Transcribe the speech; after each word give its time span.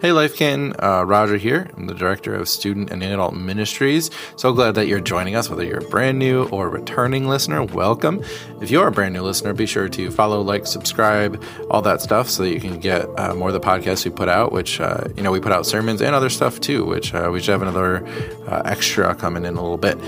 Hey, 0.00 0.12
Life 0.12 0.36
Canton, 0.36 0.76
uh, 0.78 1.02
Roger 1.02 1.38
here. 1.38 1.68
I'm 1.76 1.88
the 1.88 1.94
Director 1.94 2.32
of 2.32 2.48
Student 2.48 2.92
and 2.92 3.02
Adult 3.02 3.34
Ministries. 3.34 4.12
So 4.36 4.52
glad 4.52 4.76
that 4.76 4.86
you're 4.86 5.00
joining 5.00 5.34
us, 5.34 5.50
whether 5.50 5.64
you're 5.64 5.84
a 5.84 5.90
brand 5.90 6.20
new 6.20 6.44
or 6.50 6.68
returning 6.68 7.26
listener, 7.26 7.64
welcome. 7.64 8.22
If 8.60 8.70
you're 8.70 8.86
a 8.86 8.92
brand 8.92 9.14
new 9.14 9.22
listener, 9.22 9.54
be 9.54 9.66
sure 9.66 9.88
to 9.88 10.10
follow, 10.12 10.40
like, 10.40 10.68
subscribe, 10.68 11.42
all 11.68 11.82
that 11.82 12.00
stuff 12.00 12.30
so 12.30 12.44
that 12.44 12.50
you 12.50 12.60
can 12.60 12.78
get 12.78 13.08
uh, 13.18 13.34
more 13.34 13.48
of 13.48 13.54
the 13.54 13.60
podcasts 13.60 14.04
we 14.04 14.12
put 14.12 14.28
out, 14.28 14.52
which, 14.52 14.80
uh, 14.80 15.02
you 15.16 15.22
know, 15.24 15.32
we 15.32 15.40
put 15.40 15.50
out 15.50 15.66
sermons 15.66 16.00
and 16.00 16.14
other 16.14 16.30
stuff 16.30 16.60
too, 16.60 16.84
which 16.84 17.12
uh, 17.12 17.28
we 17.32 17.40
should 17.40 17.50
have 17.50 17.62
another 17.62 18.06
uh, 18.46 18.62
extra 18.64 19.16
coming 19.16 19.44
in 19.44 19.56
a 19.56 19.60
little 19.60 19.78
bit. 19.78 19.98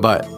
But 0.00 0.28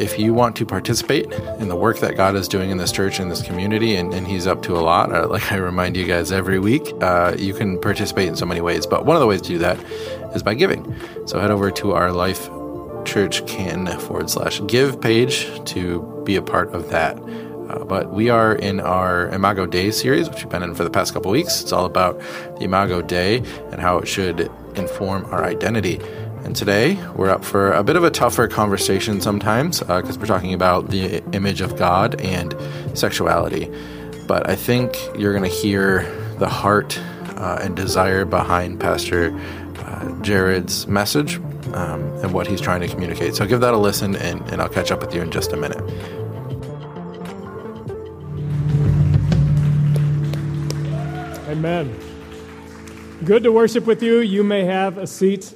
if 0.00 0.18
you 0.18 0.32
want 0.32 0.56
to 0.56 0.64
participate 0.64 1.30
in 1.30 1.68
the 1.68 1.76
work 1.76 1.98
that 1.98 2.16
God 2.16 2.34
is 2.34 2.48
doing 2.48 2.70
in 2.70 2.78
this 2.78 2.90
church 2.90 3.20
and 3.20 3.30
this 3.30 3.42
community, 3.42 3.96
and, 3.96 4.14
and 4.14 4.26
He's 4.26 4.46
up 4.46 4.62
to 4.62 4.76
a 4.76 4.80
lot, 4.80 5.14
uh, 5.14 5.28
like 5.28 5.52
I 5.52 5.56
remind 5.56 5.96
you 5.96 6.06
guys 6.06 6.32
every 6.32 6.58
week, 6.58 6.90
uh, 7.02 7.34
you 7.38 7.52
can 7.52 7.78
participate 7.78 8.26
in 8.26 8.34
so 8.34 8.46
many 8.46 8.62
ways. 8.62 8.86
But 8.86 9.04
one 9.04 9.14
of 9.14 9.20
the 9.20 9.26
ways 9.26 9.42
to 9.42 9.48
do 9.48 9.58
that 9.58 9.78
is 10.34 10.42
by 10.42 10.54
giving. 10.54 10.96
So 11.26 11.38
head 11.38 11.50
over 11.50 11.70
to 11.72 11.92
our 11.92 12.12
Life 12.12 12.48
Church 13.04 13.46
Canton 13.46 13.98
forward 14.00 14.30
slash 14.30 14.60
give 14.66 15.00
page 15.00 15.48
to 15.66 16.22
be 16.24 16.36
a 16.36 16.42
part 16.42 16.72
of 16.72 16.88
that. 16.90 17.18
Uh, 17.18 17.84
but 17.84 18.10
we 18.10 18.30
are 18.30 18.54
in 18.54 18.80
our 18.80 19.28
Imago 19.28 19.66
Dei 19.66 19.90
series, 19.90 20.28
which 20.28 20.38
we've 20.38 20.48
been 20.48 20.62
in 20.62 20.74
for 20.74 20.82
the 20.82 20.90
past 20.90 21.12
couple 21.12 21.30
weeks. 21.30 21.60
It's 21.60 21.72
all 21.72 21.84
about 21.84 22.18
the 22.58 22.64
Imago 22.64 23.02
Dei 23.02 23.36
and 23.70 23.80
how 23.80 23.98
it 23.98 24.08
should 24.08 24.50
inform 24.76 25.26
our 25.26 25.44
identity. 25.44 26.00
And 26.44 26.56
today 26.56 26.94
we're 27.14 27.30
up 27.30 27.44
for 27.44 27.72
a 27.72 27.84
bit 27.84 27.96
of 27.96 28.04
a 28.04 28.10
tougher 28.10 28.48
conversation 28.48 29.20
sometimes 29.20 29.80
because 29.80 30.16
uh, 30.16 30.20
we're 30.20 30.26
talking 30.26 30.54
about 30.54 30.88
the 30.88 31.22
image 31.32 31.60
of 31.60 31.76
God 31.76 32.20
and 32.20 32.54
sexuality. 32.94 33.70
But 34.26 34.48
I 34.48 34.56
think 34.56 34.96
you're 35.18 35.32
going 35.32 35.48
to 35.48 35.56
hear 35.56 36.02
the 36.38 36.48
heart 36.48 36.98
uh, 37.36 37.58
and 37.60 37.76
desire 37.76 38.24
behind 38.24 38.80
Pastor 38.80 39.38
uh, 39.78 40.22
Jared's 40.22 40.86
message 40.86 41.36
um, 41.74 42.02
and 42.22 42.32
what 42.32 42.46
he's 42.46 42.60
trying 42.60 42.80
to 42.80 42.88
communicate. 42.88 43.34
So 43.34 43.46
give 43.46 43.60
that 43.60 43.74
a 43.74 43.78
listen, 43.78 44.16
and, 44.16 44.40
and 44.50 44.62
I'll 44.62 44.68
catch 44.68 44.90
up 44.90 45.00
with 45.00 45.14
you 45.14 45.20
in 45.20 45.30
just 45.30 45.52
a 45.52 45.56
minute. 45.56 45.80
Amen. 51.48 51.98
Good 53.24 53.42
to 53.42 53.52
worship 53.52 53.84
with 53.84 54.02
you. 54.02 54.20
You 54.20 54.42
may 54.42 54.64
have 54.64 54.96
a 54.96 55.06
seat. 55.06 55.52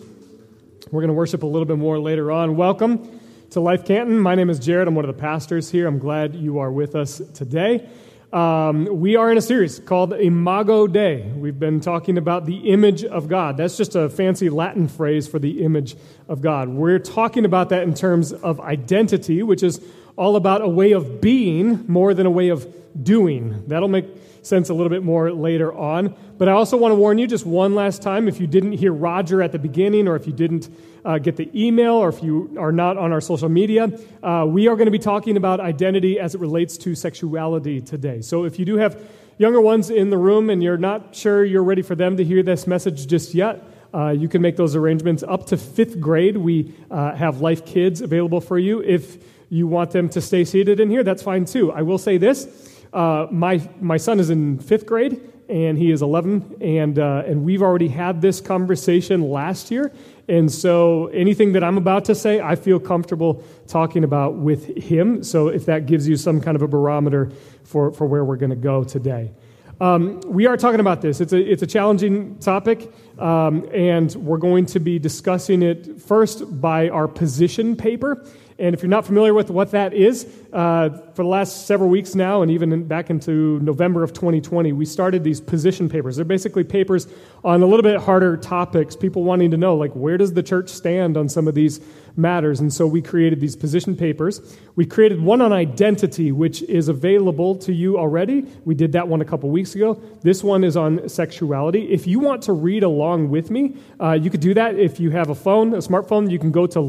We're 0.95 1.01
going 1.01 1.09
to 1.09 1.15
worship 1.15 1.43
a 1.43 1.47
little 1.47 1.67
bit 1.67 1.77
more 1.77 1.99
later 1.99 2.31
on. 2.31 2.55
Welcome 2.55 3.21
to 3.51 3.59
Life 3.59 3.85
Canton. 3.85 4.17
My 4.17 4.37
name 4.37 4.49
is 4.49 4.61
Jared. 4.61 4.87
I'm 4.87 4.95
one 4.95 5.05
of 5.05 5.13
the 5.13 5.21
pastors 5.21 5.69
here. 5.69 5.89
I'm 5.89 5.99
glad 5.99 6.37
you 6.37 6.61
are 6.61 6.71
with 6.71 6.95
us 6.95 7.21
today. 7.35 7.89
Um, 8.33 9.01
we 9.01 9.17
are 9.17 9.29
in 9.29 9.37
a 9.37 9.43
series 9.43 9.81
called 9.81 10.13
Imago 10.13 10.87
Dei. 10.87 11.33
We've 11.35 11.59
been 11.59 11.81
talking 11.81 12.17
about 12.17 12.47
the 12.47 12.71
image 12.71 13.03
of 13.03 13.27
God. 13.27 13.57
That's 13.57 13.77
just 13.77 13.97
a 13.97 14.09
fancy 14.09 14.49
Latin 14.51 14.87
phrase 14.87 15.27
for 15.27 15.41
the 15.41 15.65
image 15.65 15.97
of 16.29 16.41
God. 16.41 16.69
We're 16.69 17.01
talking 17.01 17.45
about 17.45 17.71
that 17.71 17.83
in 17.83 17.95
terms 17.95 18.33
of 18.33 18.61
identity, 18.61 19.43
which 19.43 19.65
is 19.65 19.85
all 20.17 20.37
about 20.37 20.63
a 20.63 20.69
way 20.69 20.93
of 20.93 21.21
being 21.21 21.85
more 21.89 22.15
than 22.15 22.27
a 22.27 22.31
way 22.31 22.49
of 22.49 22.67
doing. 23.03 23.65
That'll 23.67 23.89
make 23.89 24.07
sense 24.43 24.69
a 24.69 24.75
little 24.75 24.91
bit 24.91 25.03
more 25.03 25.33
later 25.33 25.73
on. 25.73 26.15
But 26.37 26.49
I 26.49 26.53
also 26.53 26.77
want 26.77 26.93
to 26.93 26.97
warn 26.97 27.19
you 27.19 27.27
just 27.27 27.47
one 27.47 27.75
last 27.75 28.03
time 28.03 28.29
if 28.29 28.41
you 28.41 28.47
didn't 28.47 28.73
hear 28.73 28.93
Roger 28.93 29.43
at 29.43 29.53
the 29.53 29.59
beginning, 29.59 30.07
or 30.07 30.17
if 30.17 30.27
you 30.27 30.33
didn't 30.33 30.69
uh, 31.05 31.19
get 31.19 31.37
the 31.37 31.51
email, 31.55 31.95
or 31.95 32.09
if 32.09 32.23
you 32.23 32.55
are 32.59 32.73
not 32.73 32.97
on 32.97 33.13
our 33.13 33.21
social 33.21 33.49
media, 33.49 33.91
uh, 34.23 34.45
we 34.47 34.69
are 34.69 34.77
going 34.77 34.87
to 34.87 34.93
be 34.93 34.99
talking 34.99 35.37
about 35.37 35.61
identity 35.61 36.19
as 36.19 36.35
it 36.35 36.41
relates 36.41 36.77
to 36.79 36.95
sexuality 36.95 37.81
today. 37.81 38.21
So 38.21 38.45
if 38.45 38.59
you 38.59 38.65
do 38.65 38.77
have 38.77 39.01
younger 39.39 39.61
ones 39.61 39.91
in 39.91 40.11
the 40.11 40.19
room 40.19 40.51
and 40.51 40.63
you're 40.63 40.77
not 40.77 41.15
sure 41.15 41.45
you're 41.45 41.65
ready 41.65 41.83
for 41.83 41.95
them 41.95 42.17
to 42.17 42.25
hear 42.25 42.43
this 42.43 42.67
message 42.67 43.07
just 43.07 43.35
yet, 43.35 43.63
uh, 43.93 44.11
you 44.11 44.29
can 44.29 44.43
make 44.43 44.57
those 44.57 44.75
arrangements 44.75 45.23
up 45.23 45.47
to 45.47 45.57
fifth 45.57 46.01
grade. 46.01 46.37
We 46.37 46.75
uh, 46.91 47.15
have 47.15 47.41
Life 47.41 47.65
Kids 47.65 48.01
available 48.01 48.41
for 48.41 48.59
you. 48.59 48.83
If 48.83 49.19
you 49.55 49.69
want 49.69 49.93
them 49.93 50.09
to 50.09 50.21
stay 50.21 50.45
seated 50.45 50.81
in 50.81 50.91
here, 50.91 51.05
that's 51.05 51.23
fine 51.23 51.45
too. 51.45 51.71
I 51.71 51.83
will 51.83 51.99
say 51.99 52.19
this 52.19 52.75
uh, 52.93 53.29
my, 53.31 53.61
my 53.81 53.97
son 53.97 54.19
is 54.19 54.31
in 54.31 54.59
fifth 54.59 54.85
grade, 54.85 55.21
and 55.49 55.79
he 55.79 55.93
is 55.93 56.03
11, 56.03 56.57
and, 56.61 56.99
uh, 56.99 57.23
and 57.27 57.45
we've 57.45 57.63
already 57.63 57.89
had 57.89 58.21
this 58.21 58.41
conversation 58.41 59.31
last 59.31 59.71
year. 59.71 59.93
And 60.29 60.51
so 60.51 61.07
anything 61.09 61.53
that 61.53 61.63
I'm 61.63 61.77
about 61.77 62.05
to 62.07 62.15
say, 62.15 62.41
I 62.41 62.57
feel 62.57 62.81
comfortable 62.81 63.45
talking 63.69 64.03
about 64.03 64.35
with 64.35 64.77
him. 64.77 65.23
So 65.23 65.49
if 65.49 65.67
that 65.67 65.87
gives 65.87 66.09
you 66.09 66.17
some 66.17 66.41
kind 66.41 66.57
of 66.57 66.63
a 66.63 66.69
barometer 66.69 67.31
for, 67.63 67.93
for 67.93 68.07
where 68.07 68.25
we're 68.25 68.37
going 68.37 68.51
to 68.51 68.57
go 68.57 68.83
today. 68.83 69.33
Um, 69.81 70.21
we 70.21 70.47
are 70.47 70.57
talking 70.57 70.81
about 70.81 71.03
this. 71.03 71.21
It's 71.21 71.33
a, 71.33 71.39
it's 71.39 71.63
a 71.63 71.67
challenging 71.67 72.39
topic, 72.39 72.93
um, 73.19 73.69
and 73.73 74.15
we're 74.15 74.39
going 74.39 74.67
to 74.67 74.81
be 74.81 74.99
discussing 74.99 75.63
it 75.63 76.01
first 76.01 76.61
by 76.61 76.89
our 76.89 77.09
position 77.09 77.77
paper. 77.77 78.25
And 78.59 78.73
if 78.73 78.83
you're 78.83 78.91
not 78.91 79.05
familiar 79.05 79.35
with 79.35 79.51
what 79.51 79.73
that 79.73 79.93
is, 79.95 80.27
uh, 80.53 80.91
for 81.15 81.25
the 81.25 81.29
last 81.29 81.67
several 81.67 81.91
weeks 81.91 82.15
now, 82.15 82.43
and 82.43 82.51
even 82.53 82.73
in, 82.73 82.85
back 82.85 83.11
into 83.11 83.59
November 83.61 84.05
of 84.05 84.13
2020, 84.13 84.73
we 84.73 84.85
started 84.85 85.25
these 85.25 85.41
position 85.41 85.89
papers. 85.89 86.15
They're 86.15 86.25
basically 86.25 86.63
papers 86.63 87.09
on 87.43 87.63
a 87.63 87.67
little 87.67 87.83
bit 87.83 88.01
harder 88.01 88.37
topics, 88.37 88.95
people 88.95 89.25
wanting 89.25 89.51
to 89.51 89.57
know, 89.57 89.75
like, 89.75 89.91
where 89.93 90.17
does 90.17 90.35
the 90.35 90.43
church 90.43 90.69
stand 90.69 91.17
on 91.17 91.29
some 91.29 91.49
of 91.49 91.57
these 91.57 91.81
matters? 92.17 92.61
And 92.61 92.73
so 92.73 92.87
we 92.87 93.03
created 93.03 93.41
these 93.41 93.57
position 93.57 93.97
papers. 93.97 94.57
We 94.77 94.87
created 94.87 95.21
one 95.21 95.41
on 95.41 95.53
identity, 95.53 96.31
which 96.31 96.63
is 96.63 96.89
available 96.89 97.57
to 97.57 97.73
you 97.73 97.99
already. 97.99 98.47
We 98.65 98.77
did 98.77 98.93
that 98.93 99.09
one 99.09 99.21
a 99.21 99.25
couple 99.25 99.51
weeks 99.51 99.75
ago. 99.75 100.01
This 100.23 100.45
one 100.45 100.63
is 100.63 100.77
on 100.77 101.09
sexuality. 101.09 101.91
If 101.91 102.07
you 102.07 102.21
want 102.21 102.43
to 102.43 102.53
read 102.53 102.85
along 102.85 103.31
with 103.31 103.51
me, 103.51 103.77
uh, 104.01 104.13
you 104.13 104.31
could 104.31 104.41
do 104.41 104.55
that. 104.55 104.79
If 104.79 105.01
you 105.01 105.11
have 105.11 105.31
a 105.31 105.35
phone, 105.35 105.75
a 105.75 105.79
smartphone, 105.79 106.31
you 106.31 106.39
can 106.39 106.53
go 106.53 106.69
to 106.69 106.81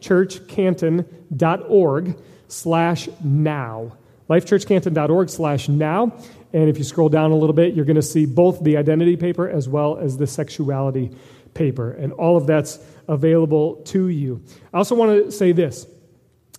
lifechurchcanton.org 0.00 2.16
slash 2.48 3.08
now. 3.22 3.96
Lifechurchcanton.org 4.28 5.28
slash 5.28 5.68
now. 5.68 6.12
And 6.52 6.68
if 6.68 6.78
you 6.78 6.84
scroll 6.84 7.08
down 7.08 7.30
a 7.30 7.36
little 7.36 7.54
bit, 7.54 7.74
you're 7.74 7.84
going 7.84 7.96
to 7.96 8.02
see 8.02 8.26
both 8.26 8.62
the 8.62 8.76
identity 8.76 9.16
paper 9.16 9.48
as 9.48 9.68
well 9.68 9.98
as 9.98 10.16
the 10.16 10.26
sexuality 10.26 11.10
paper. 11.54 11.92
And 11.92 12.12
all 12.12 12.36
of 12.36 12.46
that's 12.46 12.78
available 13.08 13.76
to 13.86 14.08
you. 14.08 14.42
I 14.72 14.78
also 14.78 14.94
want 14.94 15.26
to 15.26 15.32
say 15.32 15.52
this 15.52 15.86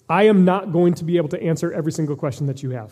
I 0.09 0.23
am 0.23 0.45
not 0.45 0.71
going 0.71 0.93
to 0.95 1.03
be 1.03 1.17
able 1.17 1.29
to 1.29 1.41
answer 1.41 1.71
every 1.71 1.91
single 1.91 2.15
question 2.15 2.47
that 2.47 2.63
you 2.63 2.71
have. 2.71 2.91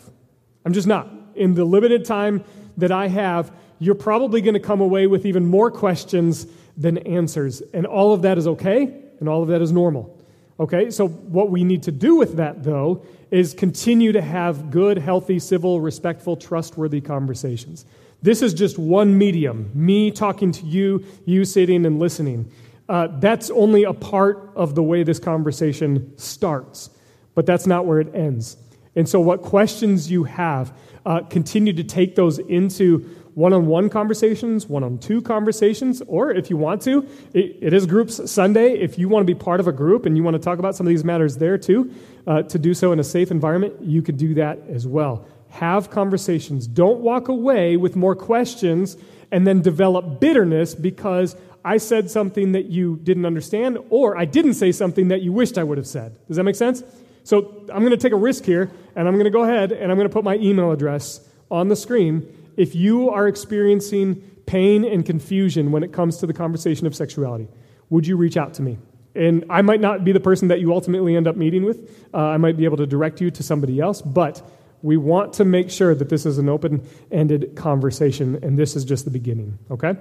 I'm 0.64 0.72
just 0.72 0.86
not. 0.86 1.10
In 1.34 1.54
the 1.54 1.64
limited 1.64 2.04
time 2.04 2.44
that 2.76 2.92
I 2.92 3.08
have, 3.08 3.52
you're 3.78 3.94
probably 3.94 4.42
going 4.42 4.54
to 4.54 4.60
come 4.60 4.80
away 4.80 5.06
with 5.06 5.24
even 5.24 5.46
more 5.46 5.70
questions 5.70 6.46
than 6.76 6.98
answers. 6.98 7.62
And 7.72 7.86
all 7.86 8.12
of 8.12 8.22
that 8.22 8.36
is 8.36 8.46
okay, 8.46 8.94
and 9.20 9.28
all 9.28 9.42
of 9.42 9.48
that 9.48 9.62
is 9.62 9.72
normal. 9.72 10.19
Okay, 10.60 10.90
so 10.90 11.08
what 11.08 11.50
we 11.50 11.64
need 11.64 11.82
to 11.84 11.90
do 11.90 12.16
with 12.16 12.36
that, 12.36 12.62
though, 12.62 13.02
is 13.30 13.54
continue 13.54 14.12
to 14.12 14.20
have 14.20 14.70
good, 14.70 14.98
healthy, 14.98 15.38
civil, 15.38 15.80
respectful, 15.80 16.36
trustworthy 16.36 17.00
conversations. 17.00 17.86
This 18.20 18.42
is 18.42 18.52
just 18.52 18.78
one 18.78 19.16
medium 19.16 19.70
me 19.72 20.10
talking 20.10 20.52
to 20.52 20.66
you, 20.66 21.02
you 21.24 21.46
sitting 21.46 21.86
and 21.86 21.98
listening. 21.98 22.52
Uh, 22.90 23.08
that's 23.20 23.48
only 23.50 23.84
a 23.84 23.94
part 23.94 24.50
of 24.54 24.74
the 24.74 24.82
way 24.82 25.02
this 25.02 25.18
conversation 25.18 26.12
starts, 26.18 26.90
but 27.34 27.46
that's 27.46 27.66
not 27.66 27.86
where 27.86 27.98
it 27.98 28.14
ends. 28.14 28.58
And 28.94 29.08
so, 29.08 29.18
what 29.18 29.40
questions 29.40 30.10
you 30.10 30.24
have, 30.24 30.76
uh, 31.06 31.20
continue 31.20 31.72
to 31.72 31.84
take 31.84 32.16
those 32.16 32.38
into 32.38 33.08
one 33.34 33.52
on 33.52 33.66
one 33.66 33.88
conversations, 33.88 34.66
one 34.66 34.82
on 34.82 34.98
two 34.98 35.22
conversations, 35.22 36.02
or 36.06 36.30
if 36.30 36.50
you 36.50 36.56
want 36.56 36.82
to, 36.82 37.06
it, 37.32 37.56
it 37.60 37.72
is 37.72 37.86
Groups 37.86 38.30
Sunday. 38.30 38.74
If 38.74 38.98
you 38.98 39.08
want 39.08 39.26
to 39.26 39.34
be 39.34 39.38
part 39.38 39.60
of 39.60 39.68
a 39.68 39.72
group 39.72 40.06
and 40.06 40.16
you 40.16 40.22
want 40.22 40.34
to 40.34 40.40
talk 40.42 40.58
about 40.58 40.74
some 40.74 40.86
of 40.86 40.88
these 40.88 41.04
matters 41.04 41.36
there 41.36 41.58
too, 41.58 41.92
uh, 42.26 42.42
to 42.42 42.58
do 42.58 42.74
so 42.74 42.92
in 42.92 42.98
a 42.98 43.04
safe 43.04 43.30
environment, 43.30 43.74
you 43.80 44.02
could 44.02 44.16
do 44.16 44.34
that 44.34 44.58
as 44.68 44.86
well. 44.86 45.26
Have 45.50 45.90
conversations. 45.90 46.66
Don't 46.66 47.00
walk 47.00 47.28
away 47.28 47.76
with 47.76 47.96
more 47.96 48.14
questions 48.14 48.96
and 49.32 49.46
then 49.46 49.62
develop 49.62 50.20
bitterness 50.20 50.74
because 50.74 51.36
I 51.64 51.76
said 51.76 52.10
something 52.10 52.52
that 52.52 52.66
you 52.66 52.98
didn't 53.02 53.26
understand, 53.26 53.78
or 53.90 54.16
I 54.16 54.24
didn't 54.24 54.54
say 54.54 54.72
something 54.72 55.08
that 55.08 55.22
you 55.22 55.32
wished 55.32 55.58
I 55.58 55.64
would 55.64 55.78
have 55.78 55.86
said. 55.86 56.16
Does 56.26 56.36
that 56.36 56.44
make 56.44 56.56
sense? 56.56 56.82
So 57.22 57.66
I'm 57.72 57.80
going 57.80 57.90
to 57.90 57.96
take 57.96 58.12
a 58.12 58.16
risk 58.16 58.44
here, 58.44 58.70
and 58.96 59.06
I'm 59.06 59.14
going 59.14 59.24
to 59.24 59.30
go 59.30 59.44
ahead 59.44 59.72
and 59.72 59.90
I'm 59.90 59.98
going 59.98 60.08
to 60.08 60.12
put 60.12 60.24
my 60.24 60.36
email 60.36 60.72
address 60.72 61.20
on 61.50 61.68
the 61.68 61.76
screen 61.76 62.26
if 62.60 62.74
you 62.74 63.08
are 63.08 63.26
experiencing 63.26 64.16
pain 64.44 64.84
and 64.84 65.06
confusion 65.06 65.72
when 65.72 65.82
it 65.82 65.94
comes 65.94 66.18
to 66.18 66.26
the 66.26 66.34
conversation 66.34 66.86
of 66.86 66.94
sexuality, 66.94 67.48
would 67.88 68.06
you 68.06 68.18
reach 68.18 68.36
out 68.36 68.52
to 68.54 68.62
me? 68.62 68.76
And 69.14 69.46
I 69.48 69.62
might 69.62 69.80
not 69.80 70.04
be 70.04 70.12
the 70.12 70.20
person 70.20 70.48
that 70.48 70.60
you 70.60 70.74
ultimately 70.74 71.16
end 71.16 71.26
up 71.26 71.36
meeting 71.36 71.64
with. 71.64 72.06
Uh, 72.12 72.18
I 72.18 72.36
might 72.36 72.58
be 72.58 72.66
able 72.66 72.76
to 72.76 72.86
direct 72.86 73.18
you 73.18 73.30
to 73.30 73.42
somebody 73.42 73.80
else, 73.80 74.02
but 74.02 74.42
we 74.82 74.98
want 74.98 75.32
to 75.34 75.44
make 75.46 75.70
sure 75.70 75.94
that 75.94 76.10
this 76.10 76.26
is 76.26 76.36
an 76.36 76.50
open 76.50 76.86
ended 77.10 77.56
conversation, 77.56 78.38
and 78.42 78.58
this 78.58 78.76
is 78.76 78.84
just 78.84 79.06
the 79.06 79.10
beginning, 79.10 79.58
okay? 79.70 79.94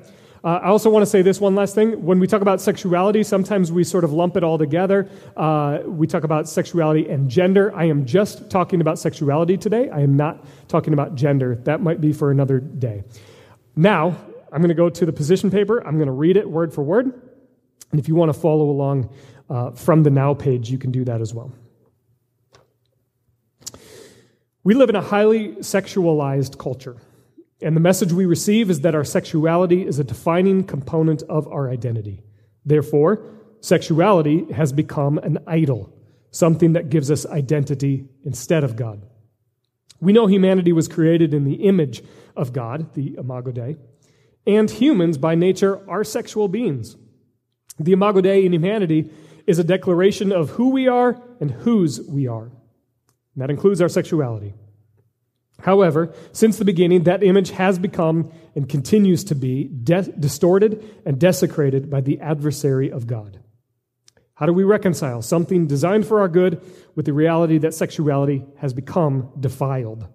Uh, 0.44 0.59
I 0.63 0.68
also 0.68 0.89
want 0.89 1.03
to 1.03 1.06
say 1.06 1.21
this 1.21 1.41
one 1.41 1.53
last 1.56 1.75
thing. 1.75 2.06
When 2.06 2.19
we 2.19 2.27
talk 2.27 2.41
about 2.41 2.62
sexuality, 2.62 3.24
sometimes 3.24 3.71
we 3.71 3.83
sort 3.83 4.06
of 4.06 4.13
lump 4.13 4.38
it 4.38 4.44
all 4.44 4.57
together. 4.57 5.09
Uh, 5.36 5.80
we 5.86 6.07
talk 6.07 6.24
about 6.24 6.47
sexuality 6.47 7.09
and 7.09 7.30
gender. 7.30 7.75
I 7.75 7.86
am 7.86 8.06
just 8.06 8.50
talking 8.50 8.80
about 8.80 8.97
sexuality 8.97 9.57
today. 9.57 9.89
I 9.89 10.00
am 10.00 10.15
not 10.15 10.45
talking 10.69 10.94
about 10.94 11.15
gender. 11.15 11.56
That 11.56 11.81
might 11.81 12.00
be 12.00 12.13
for 12.13 12.31
another 12.31 12.59
day. 12.59 13.03
Now, 13.75 14.15
I'm 14.51 14.62
going 14.62 14.69
to 14.69 14.75
go 14.75 14.89
to 14.89 15.06
the 15.06 15.13
position 15.13 15.51
paper. 15.51 15.86
I'm 15.86 15.95
going 15.95 16.07
to 16.07 16.13
read 16.13 16.38
it 16.38 16.50
word 16.50 16.74
for 16.74 16.83
word. 16.83 17.12
And 17.92 18.00
if 18.00 18.07
you 18.07 18.15
want 18.15 18.33
to 18.33 18.39
follow 18.39 18.69
along 18.69 19.09
uh, 19.50 19.71
from 19.71 20.03
the 20.03 20.09
Now 20.09 20.33
page, 20.33 20.69
you 20.69 20.77
can 20.77 20.92
do 20.92 21.03
that 21.06 21.19
as 21.19 21.33
well. 21.33 21.51
We 24.63 24.74
live 24.74 24.89
in 24.89 24.95
a 24.95 25.01
highly 25.01 25.50
sexualized 25.56 26.57
culture. 26.57 26.97
And 27.61 27.75
the 27.75 27.81
message 27.81 28.13
we 28.13 28.25
receive 28.25 28.69
is 28.69 28.81
that 28.81 28.95
our 28.95 29.03
sexuality 29.03 29.85
is 29.85 30.00
a 30.00 30.03
defining 30.03 30.63
component 30.63 31.23
of 31.23 31.47
our 31.47 31.69
identity. 31.69 32.23
Therefore, 32.65 33.25
sexuality 33.59 34.51
has 34.53 34.71
become 34.71 35.17
an 35.17 35.39
idol, 35.45 35.94
something 36.31 36.73
that 36.73 36.89
gives 36.89 37.11
us 37.11 37.25
identity 37.25 38.07
instead 38.23 38.63
of 38.63 38.75
God. 38.75 39.06
We 40.00 40.13
know 40.13 40.27
humanity 40.27 40.71
was 40.71 40.88
created 40.88 41.33
in 41.33 41.44
the 41.44 41.65
image 41.67 42.01
of 42.35 42.53
God, 42.53 42.94
the 42.94 43.15
Imago 43.17 43.51
Dei, 43.51 43.77
and 44.47 44.71
humans 44.71 45.17
by 45.17 45.35
nature 45.35 45.88
are 45.89 46.03
sexual 46.03 46.47
beings. 46.47 46.95
The 47.77 47.91
Imago 47.91 48.21
Dei 48.21 48.45
in 48.45 48.53
humanity 48.53 49.11
is 49.45 49.59
a 49.59 49.63
declaration 49.63 50.31
of 50.31 50.51
who 50.51 50.69
we 50.69 50.88
are 50.88 51.21
and 51.41 51.51
whose 51.51 52.01
we 52.01 52.27
are. 52.27 52.45
And 52.45 52.51
that 53.38 53.50
includes 53.50 53.81
our 53.81 53.89
sexuality. 53.89 54.53
However, 55.61 56.13
since 56.31 56.57
the 56.57 56.65
beginning, 56.65 57.03
that 57.03 57.23
image 57.23 57.51
has 57.51 57.77
become 57.77 58.31
and 58.56 58.67
continues 58.67 59.23
to 59.25 59.35
be 59.35 59.65
de- 59.65 60.03
distorted 60.03 60.83
and 61.06 61.19
desecrated 61.19 61.89
by 61.89 62.01
the 62.01 62.19
adversary 62.21 62.91
of 62.91 63.07
God. 63.07 63.39
How 64.35 64.45
do 64.45 64.53
we 64.53 64.63
reconcile 64.63 65.21
something 65.21 65.67
designed 65.67 66.07
for 66.07 66.21
our 66.21 66.29
good 66.29 66.61
with 66.95 67.06
the 67.06 67.13
reality 67.13 67.57
that 67.57 67.73
sexuality 67.73 68.45
has 68.57 68.73
become 68.73 69.31
defiled? 69.38 70.07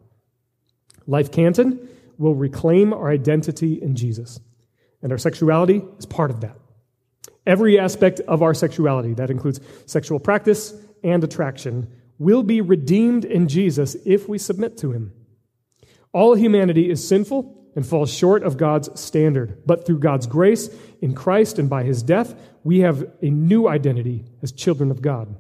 Life 1.07 1.31
Canton 1.31 1.89
will 2.17 2.35
reclaim 2.35 2.95
our 2.95 3.11
identity 3.11 3.83
in 3.83 3.97
Jesus, 3.97 4.41
and 5.03 5.13
our 5.13 5.19
sexuality 5.19 5.83
is 5.99 6.07
part 6.07 6.31
of 6.31 6.41
that. 6.41 6.57
Every 7.47 7.79
aspect 7.79 8.21
of 8.21 8.43
our 8.43 8.55
sexuality, 8.55 9.13
that 9.15 9.31
includes 9.31 9.61
sexual 9.85 10.19
practice 10.19 10.73
and 11.03 11.23
attraction, 11.23 11.93
will 12.19 12.43
be 12.43 12.63
redeemed 12.63 13.27
in 13.27 13.49
Jesus 13.49 13.95
if 14.07 14.27
we 14.27 14.39
submit 14.39 14.79
to 14.79 14.93
him. 14.93 15.13
All 16.15 16.35
humanity 16.35 16.89
is 16.89 17.07
sinful 17.07 17.55
and 17.75 17.85
falls 17.85 18.13
short 18.13 18.45
of 18.45 18.57
God's 18.57 18.89
standard. 18.99 19.59
But 19.67 19.85
through 19.85 19.99
God's 19.99 20.29
grace 20.29 20.71
in 21.03 21.15
Christ 21.15 21.59
and 21.59 21.69
by 21.69 21.83
his 21.83 22.05
death, 22.05 22.35
we 22.63 22.81
have 22.81 23.11
a 23.21 23.29
new 23.29 23.67
identity 23.69 24.25
as 24.41 24.53
children 24.53 24.93
of 24.93 25.03
God. 25.03 25.35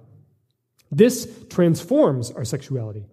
This 0.91 1.33
transforms 1.49 2.33
our 2.33 2.45
sexuality. 2.45 3.07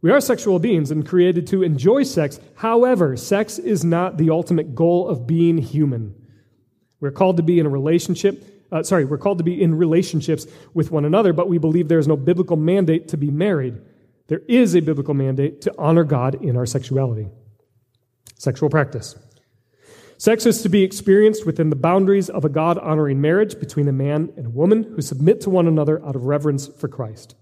We 0.00 0.12
are 0.12 0.20
sexual 0.20 0.60
beings 0.60 0.92
and 0.92 1.06
created 1.06 1.48
to 1.48 1.64
enjoy 1.64 2.04
sex. 2.04 2.38
However, 2.54 3.16
sex 3.16 3.58
is 3.58 3.84
not 3.84 4.16
the 4.16 4.30
ultimate 4.30 4.76
goal 4.76 5.08
of 5.08 5.26
being 5.26 5.58
human. 5.58 6.14
We're 7.00 7.10
called 7.10 7.38
to 7.38 7.42
be 7.42 7.58
in 7.58 7.66
a 7.66 7.70
relationship. 7.70 8.44
Uh, 8.70 8.84
sorry, 8.84 9.04
we're 9.04 9.18
called 9.18 9.38
to 9.38 9.44
be 9.44 9.60
in 9.60 9.74
relationships 9.74 10.46
with 10.74 10.92
one 10.92 11.04
another, 11.04 11.32
but 11.32 11.48
we 11.48 11.58
believe 11.58 11.88
there 11.88 11.98
is 11.98 12.06
no 12.06 12.16
biblical 12.16 12.56
mandate 12.56 13.08
to 13.08 13.16
be 13.16 13.32
married. 13.32 13.80
There 14.28 14.42
is 14.46 14.74
a 14.74 14.80
biblical 14.80 15.14
mandate 15.14 15.62
to 15.62 15.74
honor 15.78 16.04
God 16.04 16.42
in 16.42 16.56
our 16.56 16.66
sexuality. 16.66 17.28
Sexual 18.36 18.70
practice. 18.70 19.16
Sex 20.18 20.46
is 20.46 20.62
to 20.62 20.68
be 20.68 20.82
experienced 20.82 21.46
within 21.46 21.70
the 21.70 21.76
boundaries 21.76 22.28
of 22.28 22.44
a 22.44 22.48
God 22.48 22.76
honoring 22.78 23.20
marriage 23.20 23.58
between 23.58 23.88
a 23.88 23.92
man 23.92 24.32
and 24.36 24.46
a 24.46 24.50
woman 24.50 24.82
who 24.82 25.00
submit 25.00 25.40
to 25.42 25.50
one 25.50 25.66
another 25.66 26.04
out 26.04 26.16
of 26.16 26.24
reverence 26.24 26.66
for 26.66 26.88
Christ. 26.88 27.36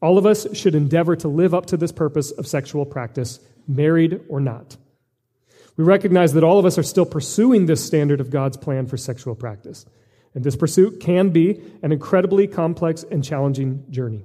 All 0.00 0.18
of 0.18 0.26
us 0.26 0.46
should 0.52 0.74
endeavor 0.74 1.14
to 1.16 1.28
live 1.28 1.54
up 1.54 1.66
to 1.66 1.76
this 1.76 1.92
purpose 1.92 2.32
of 2.32 2.46
sexual 2.46 2.84
practice, 2.84 3.38
married 3.68 4.20
or 4.28 4.40
not. 4.40 4.76
We 5.76 5.84
recognize 5.84 6.32
that 6.34 6.44
all 6.44 6.58
of 6.58 6.66
us 6.66 6.76
are 6.76 6.82
still 6.82 7.06
pursuing 7.06 7.66
this 7.66 7.84
standard 7.84 8.20
of 8.20 8.30
God's 8.30 8.56
plan 8.56 8.86
for 8.86 8.96
sexual 8.96 9.36
practice. 9.36 9.86
And 10.34 10.42
this 10.42 10.56
pursuit 10.56 11.00
can 11.00 11.30
be 11.30 11.62
an 11.82 11.92
incredibly 11.92 12.48
complex 12.48 13.04
and 13.04 13.22
challenging 13.22 13.84
journey. 13.90 14.24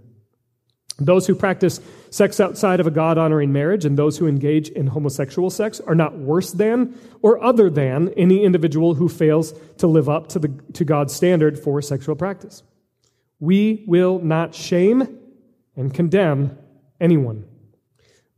Those 1.00 1.28
who 1.28 1.36
practice 1.36 1.80
sex 2.10 2.40
outside 2.40 2.80
of 2.80 2.88
a 2.88 2.92
God 2.92 3.18
honoring 3.18 3.54
marriage 3.54 3.86
and 3.86 3.98
those 3.98 4.18
who 4.18 4.28
engage 4.28 4.70
in 4.70 4.88
homosexual 4.88 5.50
sex 5.50 5.80
are 5.82 5.94
not 5.94 6.18
worse 6.18 6.52
than 6.52 6.98
or 7.22 7.44
other 7.44 7.70
than 7.70 8.10
any 8.18 8.44
individual 8.44 8.96
who 8.96 9.08
fails 9.08 9.54
to 9.78 9.86
live 9.86 10.10
up 10.10 10.30
to, 10.30 10.40
the, 10.40 10.48
to 10.74 10.84
God's 10.84 11.14
standard 11.14 11.60
for 11.60 11.82
sexual 11.82 12.16
practice. 12.16 12.64
We 13.40 13.84
will 13.88 14.20
not 14.20 14.56
shame 14.56 15.20
and 15.76 15.94
condemn 15.94 16.58
anyone, 17.00 17.46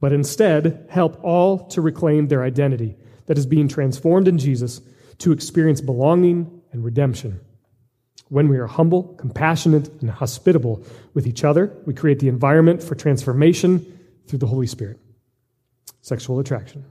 but 0.01 0.12
instead 0.12 0.85
help 0.89 1.17
all 1.23 1.67
to 1.69 1.81
reclaim 1.81 2.27
their 2.27 2.44
identity 2.44 2.97
that 3.27 3.38
is 3.38 3.45
being 3.45 3.69
transformed 3.69 4.27
in 4.27 4.38
Jesus 4.38 4.81
to 5.19 5.31
experience 5.31 5.79
belonging 5.79 6.62
and 6.73 6.83
redemption. 6.83 7.39
When 8.29 8.47
we 8.47 8.57
are 8.59 8.67
humble, 8.67 9.15
compassionate, 9.15 9.89
and 10.01 10.09
hospitable 10.09 10.83
with 11.13 11.27
each 11.27 11.43
other, 11.43 11.75
we 11.85 11.93
create 11.93 12.19
the 12.19 12.27
environment 12.27 12.81
for 12.83 12.95
transformation 12.95 13.99
through 14.27 14.39
the 14.39 14.47
Holy 14.47 14.67
Spirit. 14.67 14.99
Sexual 16.01 16.39
attraction. 16.39 16.85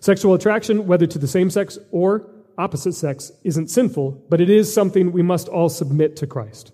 Sexual 0.00 0.34
attraction, 0.34 0.86
whether 0.86 1.06
to 1.06 1.18
the 1.18 1.26
same 1.26 1.50
sex 1.50 1.78
or 1.90 2.30
opposite 2.58 2.92
sex, 2.92 3.32
isn't 3.44 3.68
sinful, 3.68 4.22
but 4.28 4.40
it 4.40 4.50
is 4.50 4.72
something 4.72 5.12
we 5.12 5.22
must 5.22 5.48
all 5.48 5.68
submit 5.68 6.16
to 6.16 6.26
Christ. 6.26 6.72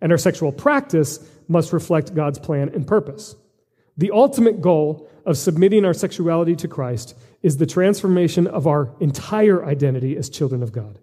And 0.00 0.10
our 0.10 0.18
sexual 0.18 0.52
practice 0.52 1.26
must 1.48 1.72
reflect 1.72 2.14
God's 2.14 2.38
plan 2.38 2.70
and 2.70 2.86
purpose. 2.86 3.36
The 3.98 4.10
ultimate 4.10 4.60
goal 4.60 5.08
of 5.24 5.38
submitting 5.38 5.84
our 5.84 5.94
sexuality 5.94 6.56
to 6.56 6.68
Christ 6.68 7.14
is 7.42 7.56
the 7.56 7.66
transformation 7.66 8.46
of 8.46 8.66
our 8.66 8.94
entire 9.00 9.64
identity 9.64 10.16
as 10.16 10.28
children 10.28 10.62
of 10.62 10.72
God. 10.72 10.98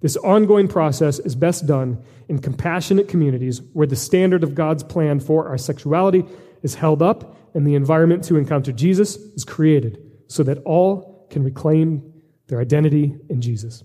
This 0.00 0.16
ongoing 0.16 0.68
process 0.68 1.18
is 1.18 1.34
best 1.34 1.66
done 1.66 2.02
in 2.28 2.38
compassionate 2.38 3.08
communities 3.08 3.62
where 3.72 3.86
the 3.86 3.96
standard 3.96 4.44
of 4.44 4.54
God's 4.54 4.82
plan 4.82 5.20
for 5.20 5.48
our 5.48 5.58
sexuality 5.58 6.24
is 6.62 6.74
held 6.74 7.02
up 7.02 7.36
and 7.54 7.66
the 7.66 7.74
environment 7.74 8.24
to 8.24 8.36
encounter 8.36 8.72
Jesus 8.72 9.16
is 9.16 9.44
created 9.44 9.98
so 10.26 10.42
that 10.42 10.58
all 10.64 11.26
can 11.30 11.42
reclaim 11.42 12.12
their 12.48 12.60
identity 12.60 13.16
in 13.28 13.40
Jesus. 13.40 13.82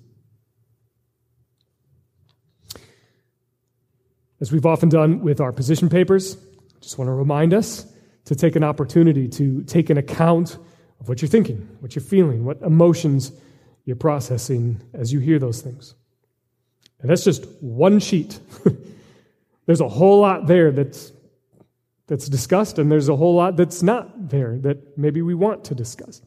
As 4.41 4.51
we've 4.51 4.65
often 4.65 4.89
done 4.89 5.21
with 5.21 5.39
our 5.39 5.51
position 5.51 5.87
papers, 5.87 6.35
I 6.35 6.79
just 6.81 6.97
want 6.97 7.07
to 7.07 7.13
remind 7.13 7.53
us 7.53 7.85
to 8.25 8.35
take 8.35 8.55
an 8.55 8.63
opportunity 8.63 9.27
to 9.27 9.63
take 9.63 9.89
an 9.89 9.97
account 9.97 10.57
of 10.99 11.07
what 11.07 11.21
you're 11.21 11.29
thinking, 11.29 11.67
what 11.79 11.95
you're 11.95 12.03
feeling, 12.03 12.43
what 12.43 12.61
emotions 12.61 13.31
you're 13.85 13.95
processing 13.95 14.81
as 14.93 15.13
you 15.13 15.19
hear 15.19 15.39
those 15.39 15.61
things. 15.61 15.95
And 17.01 17.10
that's 17.10 17.24
just 17.24 17.46
one 17.62 18.00
sheet. 18.00 18.39
there's 19.65 19.81
a 19.81 19.89
whole 19.89 20.22
lot 20.22 20.48
there 20.48 20.72
that's, 20.72 21.12
that's 22.08 22.27
discussed, 22.27 22.77
and 22.77 22.91
there's 22.91 23.10
a 23.10 23.15
whole 23.15 23.36
lot 23.36 23.58
that's 23.58 23.81
not 23.81 24.29
there 24.29 24.58
that 24.60 24.98
maybe 24.98 25.22
we 25.22 25.34
want 25.34 25.65
to 25.65 25.75
discuss. 25.75 26.22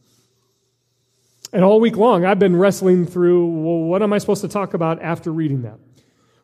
And 1.52 1.62
all 1.62 1.78
week 1.78 1.96
long, 1.96 2.24
I've 2.24 2.40
been 2.40 2.56
wrestling 2.56 3.06
through 3.06 3.46
well, 3.46 3.78
what 3.78 4.02
am 4.02 4.12
I 4.12 4.18
supposed 4.18 4.40
to 4.40 4.48
talk 4.48 4.74
about 4.74 5.00
after 5.00 5.30
reading 5.30 5.62
that? 5.62 5.78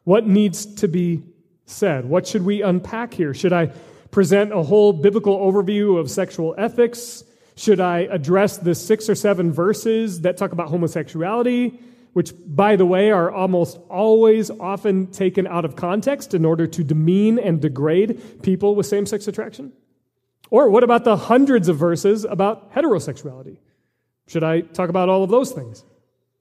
What 0.04 0.26
needs 0.26 0.66
to 0.76 0.88
be 0.88 1.22
said? 1.66 2.04
What 2.04 2.26
should 2.28 2.44
we 2.44 2.62
unpack 2.62 3.12
here? 3.12 3.34
Should 3.34 3.52
I 3.52 3.72
present 4.12 4.52
a 4.52 4.62
whole 4.62 4.92
biblical 4.92 5.36
overview 5.38 5.98
of 5.98 6.10
sexual 6.10 6.54
ethics? 6.56 7.24
Should 7.56 7.80
I 7.80 8.00
address 8.00 8.58
the 8.58 8.74
six 8.74 9.08
or 9.08 9.14
seven 9.16 9.52
verses 9.52 10.20
that 10.20 10.36
talk 10.36 10.52
about 10.52 10.68
homosexuality? 10.68 11.80
Which, 12.12 12.32
by 12.46 12.76
the 12.76 12.86
way, 12.86 13.10
are 13.10 13.30
almost 13.30 13.78
always 13.88 14.50
often 14.50 15.06
taken 15.08 15.46
out 15.46 15.64
of 15.64 15.76
context 15.76 16.34
in 16.34 16.44
order 16.44 16.66
to 16.66 16.84
demean 16.84 17.38
and 17.38 17.60
degrade 17.60 18.42
people 18.42 18.74
with 18.74 18.86
same 18.86 19.06
sex 19.06 19.28
attraction? 19.28 19.72
Or 20.50 20.68
what 20.68 20.82
about 20.82 21.04
the 21.04 21.16
hundreds 21.16 21.68
of 21.68 21.76
verses 21.76 22.24
about 22.24 22.74
heterosexuality? 22.74 23.58
Should 24.26 24.44
I 24.44 24.60
talk 24.60 24.90
about 24.90 25.08
all 25.08 25.22
of 25.22 25.30
those 25.30 25.52
things? 25.52 25.84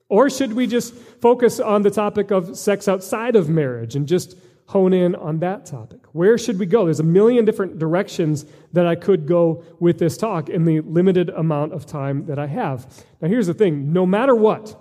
Or 0.08 0.28
should 0.28 0.54
we 0.54 0.66
just 0.66 0.94
focus 0.94 1.60
on 1.60 1.82
the 1.82 1.90
topic 1.90 2.32
of 2.32 2.56
sex 2.56 2.88
outside 2.88 3.36
of 3.36 3.48
marriage 3.48 3.94
and 3.94 4.08
just 4.08 4.36
hone 4.66 4.92
in 4.92 5.14
on 5.14 5.38
that 5.38 5.66
topic? 5.66 6.00
Where 6.12 6.36
should 6.36 6.58
we 6.58 6.66
go? 6.66 6.84
There's 6.84 7.00
a 7.00 7.04
million 7.04 7.44
different 7.44 7.78
directions 7.78 8.44
that 8.72 8.86
I 8.86 8.96
could 8.96 9.26
go 9.26 9.64
with 9.78 9.98
this 9.98 10.16
talk 10.16 10.48
in 10.48 10.64
the 10.64 10.80
limited 10.80 11.30
amount 11.30 11.72
of 11.72 11.86
time 11.86 12.26
that 12.26 12.40
I 12.40 12.48
have. 12.48 13.04
Now, 13.20 13.28
here's 13.28 13.46
the 13.46 13.54
thing 13.54 13.92
no 13.92 14.04
matter 14.04 14.34
what, 14.34 14.76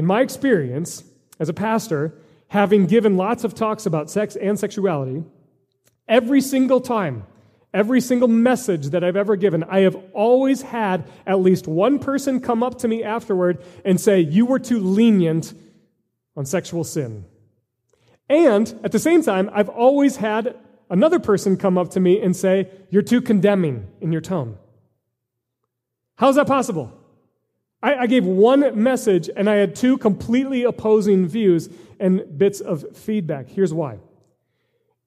in 0.00 0.06
my 0.06 0.22
experience 0.22 1.04
as 1.38 1.50
a 1.50 1.52
pastor, 1.52 2.14
having 2.48 2.86
given 2.86 3.18
lots 3.18 3.44
of 3.44 3.54
talks 3.54 3.84
about 3.84 4.10
sex 4.10 4.34
and 4.34 4.58
sexuality, 4.58 5.22
every 6.08 6.40
single 6.40 6.80
time, 6.80 7.26
every 7.74 8.00
single 8.00 8.26
message 8.26 8.86
that 8.86 9.04
I've 9.04 9.14
ever 9.14 9.36
given, 9.36 9.62
I 9.62 9.80
have 9.80 9.98
always 10.14 10.62
had 10.62 11.06
at 11.26 11.40
least 11.40 11.68
one 11.68 11.98
person 11.98 12.40
come 12.40 12.62
up 12.62 12.78
to 12.78 12.88
me 12.88 13.04
afterward 13.04 13.62
and 13.84 14.00
say, 14.00 14.20
You 14.20 14.46
were 14.46 14.58
too 14.58 14.78
lenient 14.78 15.52
on 16.34 16.46
sexual 16.46 16.82
sin. 16.82 17.26
And 18.30 18.80
at 18.82 18.92
the 18.92 18.98
same 18.98 19.22
time, 19.22 19.50
I've 19.52 19.68
always 19.68 20.16
had 20.16 20.56
another 20.88 21.18
person 21.18 21.58
come 21.58 21.76
up 21.76 21.90
to 21.90 22.00
me 22.00 22.22
and 22.22 22.34
say, 22.34 22.70
You're 22.88 23.02
too 23.02 23.20
condemning 23.20 23.86
in 24.00 24.12
your 24.12 24.22
tone. 24.22 24.56
How's 26.16 26.36
that 26.36 26.46
possible? 26.46 26.99
I, 27.82 27.94
I 27.96 28.06
gave 28.06 28.24
one 28.24 28.82
message 28.82 29.30
and 29.34 29.48
I 29.48 29.56
had 29.56 29.74
two 29.74 29.98
completely 29.98 30.64
opposing 30.64 31.26
views 31.26 31.68
and 31.98 32.38
bits 32.38 32.60
of 32.60 32.96
feedback. 32.96 33.48
Here's 33.48 33.72
why. 33.72 33.98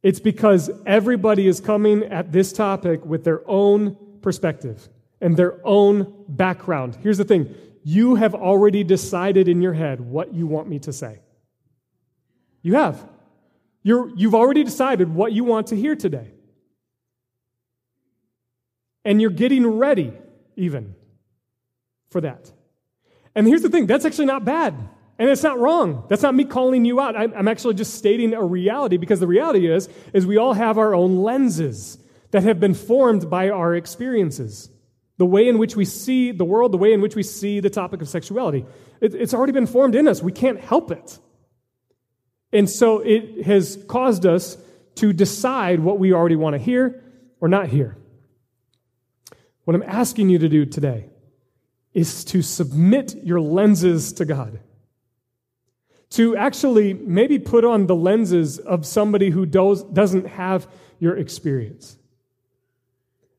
It's 0.02 0.20
because 0.20 0.70
everybody 0.86 1.48
is 1.48 1.62
coming 1.62 2.04
at 2.04 2.32
this 2.32 2.52
topic 2.52 3.06
with 3.06 3.24
their 3.24 3.42
own 3.50 3.98
perspective 4.22 4.90
and 5.22 5.38
their 5.38 5.66
own 5.66 6.26
background. 6.28 6.98
Here's 7.02 7.18
the 7.18 7.24
thing 7.24 7.56
you 7.86 8.16
have 8.16 8.34
already 8.34 8.84
decided 8.84 9.48
in 9.48 9.62
your 9.62 9.74
head 9.74 10.02
what 10.02 10.34
you 10.34 10.48
want 10.48 10.68
me 10.68 10.80
to 10.80 10.94
say. 10.94 11.20
You 12.62 12.76
have. 12.76 13.06
You're, 13.82 14.10
you've 14.16 14.36
already 14.36 14.64
decided 14.64 15.14
what 15.14 15.34
you 15.34 15.44
want 15.44 15.68
to 15.68 15.76
hear 15.76 15.96
today. 15.96 16.32
And 19.04 19.22
you're 19.22 19.32
getting 19.32 19.68
ready, 19.68 20.14
even, 20.56 20.96
for 22.10 22.22
that. 22.22 22.50
And 23.36 23.48
here's 23.48 23.62
the 23.62 23.70
thing 23.70 23.88
that's 23.88 24.06
actually 24.06 24.26
not 24.26 24.46
bad. 24.46 24.76
And 25.20 25.30
it's 25.30 25.44
not 25.44 25.60
wrong. 25.60 26.06
That's 26.10 26.24
not 26.24 26.34
me 26.34 26.44
calling 26.44 26.86
you 26.86 27.00
out. 27.00 27.16
I'm 27.16 27.48
actually 27.48 27.76
just 27.76 27.94
stating 27.94 28.34
a 28.34 28.44
reality 28.44 28.98
because 28.98 29.20
the 29.20 29.28
reality 29.28 29.72
is, 29.72 29.88
is 30.12 30.26
we 30.26 30.38
all 30.38 30.54
have 30.54 30.78
our 30.78 30.96
own 30.96 31.18
lenses 31.18 32.00
that 32.32 32.44
have 32.44 32.60
been 32.60 32.74
formed 32.74 33.30
by 33.30 33.50
our 33.50 33.76
experiences. 33.76 34.72
The 35.18 35.26
way 35.26 35.48
in 35.48 35.60
which 35.60 35.76
we 35.76 35.86
see 35.86 36.32
the 36.32 36.44
world, 36.44 36.72
the 36.72 36.78
way 36.78 36.94
in 36.94 37.00
which 37.00 37.16
we 37.16 37.22
see 37.22 37.60
the 37.60 37.70
topic 37.70 38.02
of 38.02 38.10
sexuality. 38.10 38.66
It, 39.02 39.14
it's 39.14 39.36
already 39.36 39.54
been 39.54 39.68
formed 39.68 39.94
in 39.94 40.08
us. 40.08 40.24
We 40.24 40.32
can't 40.32 40.60
help 40.60 40.90
it. 40.90 41.20
And 42.52 42.68
so 42.68 43.00
it 43.00 43.46
has 43.46 43.84
caused 43.88 44.26
us 44.26 44.58
to 44.96 45.14
decide 45.14 45.80
what 45.80 46.00
we 46.00 46.12
already 46.12 46.36
want 46.36 46.56
to 46.56 46.60
hear 46.60 47.04
or 47.40 47.48
not 47.48 47.68
hear. 47.68 47.98
What 49.66 49.76
I'm 49.76 49.84
asking 49.84 50.30
you 50.30 50.40
to 50.40 50.50
do 50.50 50.66
today 50.66 51.10
is 51.94 52.26
to 52.26 52.42
submit 52.42 53.16
your 53.24 53.40
lenses 53.40 54.14
to 54.14 54.26
God. 54.26 54.60
To 56.12 56.36
actually 56.36 56.94
maybe 56.94 57.40
put 57.40 57.66
on 57.66 57.88
the 57.88 57.96
lenses 57.96 58.60
of 58.60 58.86
somebody 58.86 59.30
who 59.30 59.46
does, 59.46 59.84
doesn't 59.84 60.28
have 60.28 60.68
your 61.00 61.18
experience. 61.18 61.98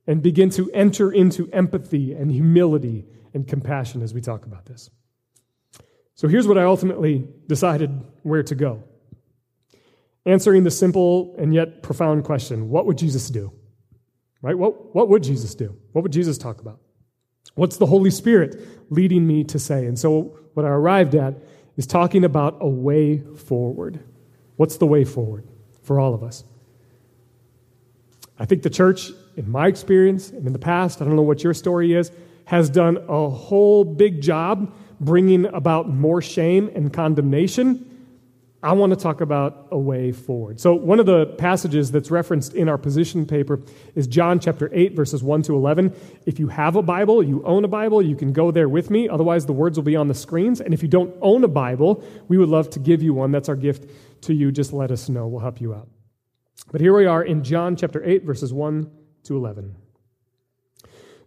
And 0.07 0.23
begin 0.23 0.51
to 0.51 0.71
enter 0.73 1.11
into 1.11 1.51
empathy 1.51 2.13
and 2.13 2.31
humility 2.31 3.07
and 3.33 3.47
compassion 3.47 4.03
as 4.03 4.13
we 4.13 4.21
talk 4.21 4.45
about 4.45 4.67
this. 4.67 4.91
So 6.15 6.29
here's 6.29 6.47
what 6.47 6.59
I 6.59 6.65
ultimately 6.65 7.27
decided 7.47 7.91
where 8.23 8.43
to 8.45 8.55
go. 8.55 8.85
Answering 10.27 10.65
the 10.65 10.71
simple 10.71 11.35
and 11.39 11.53
yet 11.53 11.83
profound 11.83 12.25
question 12.25 12.69
what 12.69 12.87
would 12.87 12.99
Jesus 12.99 13.29
do? 13.31 13.53
Right? 14.41 14.57
What, 14.57 14.95
what 14.95 15.09
would 15.09 15.23
Jesus 15.23 15.55
do? 15.55 15.77
What 15.93 16.03
would 16.03 16.13
Jesus 16.13 16.39
talk 16.39 16.61
about? 16.61 16.81
What's 17.55 17.77
the 17.77 17.87
Holy 17.87 18.11
Spirit 18.11 18.61
leading 18.91 19.27
me 19.27 19.45
to 19.45 19.59
say? 19.59 19.87
And 19.87 19.99
so, 19.99 20.39
what 20.55 20.65
I 20.67 20.71
arrived 20.71 21.15
at 21.15 21.35
is 21.77 21.87
talking 21.87 22.25
about 22.25 22.59
a 22.61 22.69
way 22.69 23.19
forward. 23.19 24.01
What's 24.57 24.77
the 24.77 24.87
way 24.87 25.05
forward 25.05 25.45
for 25.83 25.99
all 25.99 26.15
of 26.15 26.23
us? 26.23 26.45
I 28.39 28.47
think 28.47 28.63
the 28.63 28.71
church, 28.71 29.11
in 29.37 29.51
my 29.51 29.69
experience 29.69 30.31
and 30.31 30.47
in 30.47 30.53
the 30.53 30.59
past, 30.59 31.01
I 31.01 31.05
don't 31.05 31.17
know 31.17 31.23
what 31.23 31.45
your 31.45 31.55
story 31.55 31.93
is, 31.93 32.11
has 32.47 32.69
done 32.69 32.99
a 33.09 33.29
whole 33.29 33.85
big 33.85 34.21
job 34.21 34.73
bringing 35.01 35.47
about 35.47 35.89
more 35.89 36.21
shame 36.21 36.71
and 36.75 36.93
condemnation 36.93 37.94
I 38.65 38.73
want 38.73 38.95
to 38.95 38.97
talk 38.97 39.21
about 39.21 39.69
a 39.71 39.79
way 39.79 40.11
forward. 40.11 40.59
So, 40.59 40.75
one 40.75 40.99
of 40.99 41.05
the 41.05 41.27
passages 41.27 41.93
that's 41.93 42.11
referenced 42.11 42.55
in 42.55 42.67
our 42.67 42.79
position 42.79 43.27
paper 43.27 43.61
is 43.95 44.07
John 44.07 44.41
chapter 44.41 44.71
8, 44.73 44.97
verses 44.97 45.23
1 45.23 45.43
to 45.43 45.55
11. 45.55 45.95
If 46.25 46.39
you 46.39 46.49
have 46.49 46.75
a 46.75 46.83
Bible, 46.83 47.23
you 47.23 47.45
own 47.45 47.65
a 47.65 47.69
Bible, 47.69 48.01
you 48.01 48.17
can 48.17 48.33
go 48.33 48.51
there 48.51 48.69
with 48.69 48.89
me. 48.89 49.07
Otherwise, 49.07 49.45
the 49.45 49.53
words 49.53 49.77
will 49.77 49.85
be 49.85 49.97
on 49.97 50.09
the 50.09 50.15
screens. 50.15 50.63
And 50.63 50.73
if 50.73 50.83
you 50.83 50.89
don't 50.89 51.15
own 51.21 51.45
a 51.45 51.49
Bible, 51.49 52.03
we 52.29 52.39
would 52.39 52.49
love 52.49 52.71
to 52.71 52.79
give 52.79 53.03
you 53.03 53.13
one. 53.13 53.33
That's 53.33 53.51
our 53.51 53.57
gift 53.57 53.91
to 54.23 54.33
you. 54.33 54.51
Just 54.51 54.73
let 54.73 54.91
us 54.91 55.11
know. 55.11 55.29
We'll 55.29 55.43
help 55.43 55.61
you 55.61 55.75
out. 55.75 55.89
But 56.73 56.81
here 56.81 56.97
we 56.97 57.05
are 57.05 57.23
in 57.23 57.45
John 57.45 57.77
chapter 57.77 58.03
8, 58.03 58.25
verses 58.25 58.51
1 58.51 58.91
to 59.25 59.37
11. 59.37 59.77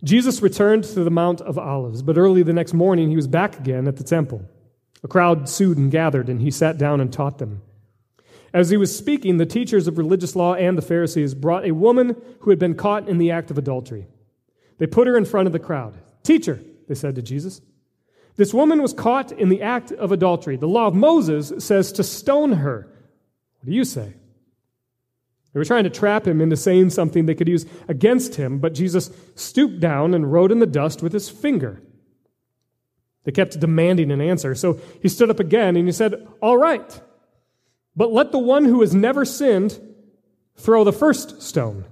Jesus 0.04 0.42
returned 0.42 0.86
to 0.86 1.04
the 1.04 1.12
Mount 1.12 1.42
of 1.42 1.60
Olives, 1.60 2.02
but 2.02 2.18
early 2.18 2.42
the 2.42 2.54
next 2.54 2.74
morning 2.74 3.10
he 3.10 3.16
was 3.16 3.28
back 3.28 3.60
again 3.60 3.88
at 3.88 3.98
the 3.98 4.04
temple. 4.04 4.44
A 5.04 5.08
crowd 5.08 5.48
sued 5.48 5.78
and 5.78 5.92
gathered, 5.92 6.30
and 6.30 6.42
he 6.42 6.52
sat 6.52 6.78
down 6.78 7.00
and 7.00 7.12
taught 7.12 7.38
them. 7.38 7.62
As 8.54 8.70
he 8.70 8.78
was 8.78 8.96
speaking, 8.96 9.38
the 9.38 9.46
teachers 9.46 9.88
of 9.88 9.98
religious 9.98 10.36
law 10.36 10.54
and 10.54 10.78
the 10.78 10.82
Pharisees 10.82 11.34
brought 11.34 11.66
a 11.66 11.72
woman 11.72 12.16
who 12.40 12.50
had 12.50 12.60
been 12.60 12.76
caught 12.76 13.08
in 13.08 13.18
the 13.18 13.32
act 13.32 13.52
of 13.52 13.58
adultery. 13.58 14.08
They 14.78 14.88
put 14.88 15.08
her 15.08 15.18
in 15.18 15.26
front 15.26 15.48
of 15.48 15.54
the 15.54 15.60
crowd. 15.60 15.96
Teacher, 16.24 16.60
they 16.88 16.96
said 16.96 17.16
to 17.16 17.22
Jesus, 17.22 17.62
this 18.38 18.54
woman 18.54 18.82
was 18.82 18.94
caught 18.94 19.32
in 19.32 19.50
the 19.50 19.64
act 19.64 19.92
of 19.92 20.12
adultery. 20.12 20.58
The 20.58 20.68
law 20.68 20.88
of 20.88 20.94
Moses 20.94 21.66
says 21.66 21.92
to 21.94 22.04
stone 22.04 22.54
her. 22.54 22.88
What 23.60 23.66
do 23.66 23.72
you 23.72 23.84
say? 23.84 24.14
They 25.54 25.60
were 25.60 25.66
trying 25.66 25.86
to 25.86 25.90
trap 25.90 26.28
him 26.28 26.40
into 26.40 26.56
saying 26.56 26.92
something 26.92 27.26
they 27.26 27.34
could 27.34 27.48
use 27.48 27.66
against 27.88 28.36
him, 28.36 28.60
but 28.60 28.76
Jesus 28.76 29.10
stooped 29.34 29.80
down 29.80 30.14
and 30.14 30.32
wrote 30.32 30.52
in 30.52 30.60
the 30.60 30.68
dust 30.68 31.02
with 31.02 31.14
his 31.14 31.30
finger. 31.30 31.82
They 33.28 33.34
kept 33.34 33.60
demanding 33.60 34.10
an 34.10 34.22
answer. 34.22 34.56
So 34.56 34.80
he 35.02 35.10
stood 35.10 35.30
up 35.30 35.42
again 35.42 35.76
and 35.76 35.86
he 35.86 35.92
said, 35.92 36.26
All 36.42 36.58
right, 36.58 37.02
but 37.94 38.14
let 38.14 38.32
the 38.32 38.40
one 38.40 38.64
who 38.64 38.80
has 38.80 38.96
never 38.96 39.26
sinned 39.26 39.78
throw 40.56 40.86
the 40.86 40.94
first 40.94 41.42
stone. 41.42 41.84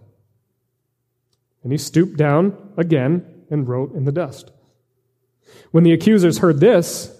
And 1.62 1.74
he 1.74 1.78
stooped 1.78 2.16
down 2.16 2.58
again 2.78 3.26
and 3.50 3.68
wrote 3.68 3.94
in 3.94 4.06
the 4.06 4.14
dust. 4.14 4.50
When 5.72 5.84
the 5.84 5.92
accusers 5.92 6.38
heard 6.38 6.62
this, 6.62 7.14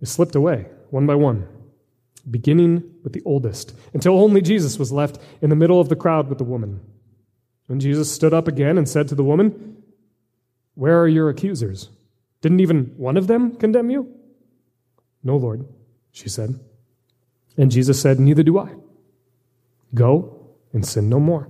they 0.00 0.06
slipped 0.06 0.34
away 0.34 0.66
one 0.90 1.06
by 1.06 1.14
one, 1.14 1.48
beginning 2.30 2.96
with 3.02 3.14
the 3.14 3.22
oldest, 3.24 3.74
until 3.94 4.20
only 4.20 4.42
Jesus 4.42 4.78
was 4.78 4.92
left 4.92 5.18
in 5.40 5.48
the 5.48 5.56
middle 5.56 5.80
of 5.80 5.88
the 5.88 5.96
crowd 5.96 6.28
with 6.28 6.36
the 6.36 6.44
woman. 6.44 6.82
And 7.70 7.80
Jesus 7.80 8.12
stood 8.12 8.34
up 8.34 8.48
again 8.48 8.76
and 8.76 8.86
said 8.86 9.08
to 9.08 9.14
the 9.14 9.24
woman, 9.24 9.82
Where 10.74 11.00
are 11.00 11.08
your 11.08 11.30
accusers? 11.30 11.88
Didn't 12.40 12.60
even 12.60 12.94
one 12.96 13.16
of 13.16 13.26
them 13.26 13.56
condemn 13.56 13.90
you? 13.90 14.14
No, 15.22 15.36
Lord, 15.36 15.66
she 16.12 16.28
said. 16.28 16.58
And 17.56 17.70
Jesus 17.70 18.00
said, 18.00 18.18
Neither 18.18 18.42
do 18.42 18.58
I. 18.58 18.74
Go 19.94 20.48
and 20.72 20.86
sin 20.86 21.08
no 21.08 21.20
more. 21.20 21.48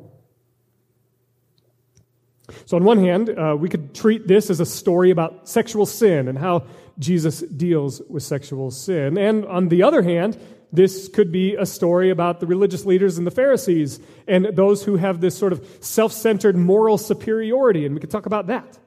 So, 2.64 2.76
on 2.76 2.84
one 2.84 2.98
hand, 2.98 3.30
uh, 3.30 3.56
we 3.58 3.68
could 3.68 3.94
treat 3.94 4.26
this 4.26 4.50
as 4.50 4.58
a 4.58 4.66
story 4.66 5.10
about 5.10 5.48
sexual 5.48 5.86
sin 5.86 6.26
and 6.26 6.36
how 6.36 6.64
Jesus 6.98 7.40
deals 7.40 8.02
with 8.08 8.22
sexual 8.22 8.70
sin. 8.70 9.16
And 9.16 9.46
on 9.46 9.68
the 9.68 9.84
other 9.84 10.02
hand, 10.02 10.38
this 10.72 11.08
could 11.08 11.32
be 11.32 11.54
a 11.56 11.66
story 11.66 12.10
about 12.10 12.40
the 12.40 12.46
religious 12.46 12.84
leaders 12.84 13.18
and 13.18 13.26
the 13.26 13.30
Pharisees 13.32 14.00
and 14.26 14.46
those 14.46 14.84
who 14.84 14.96
have 14.96 15.20
this 15.20 15.36
sort 15.36 15.52
of 15.52 15.66
self 15.80 16.12
centered 16.12 16.56
moral 16.56 16.98
superiority. 16.98 17.86
And 17.86 17.94
we 17.94 18.00
could 18.00 18.10
talk 18.10 18.26
about 18.26 18.48
that. 18.48 18.78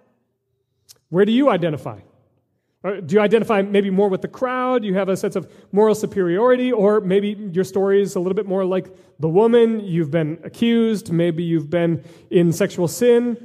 Where 1.13 1.25
do 1.25 1.31
you 1.31 1.47
identify? 1.47 1.99
Uh, 2.83 2.93
do 2.93 3.13
you 3.13 3.21
identify 3.21 3.61
maybe 3.61 3.91
more 3.91 4.09
with 4.09 4.23
the 4.23 4.27
crowd? 4.27 4.83
You 4.83 4.95
have 4.95 5.09
a 5.09 5.15
sense 5.15 5.35
of 5.35 5.47
moral 5.71 5.93
superiority, 5.93 6.71
or 6.71 7.01
maybe 7.01 7.37
your 7.51 7.65
story 7.65 8.01
is 8.01 8.15
a 8.15 8.19
little 8.19 8.33
bit 8.33 8.47
more 8.47 8.65
like 8.65 8.87
the 9.19 9.29
woman. 9.29 9.81
You've 9.81 10.09
been 10.09 10.39
accused, 10.43 11.11
maybe 11.11 11.43
you've 11.43 11.69
been 11.69 12.03
in 12.31 12.51
sexual 12.51 12.87
sin. 12.87 13.37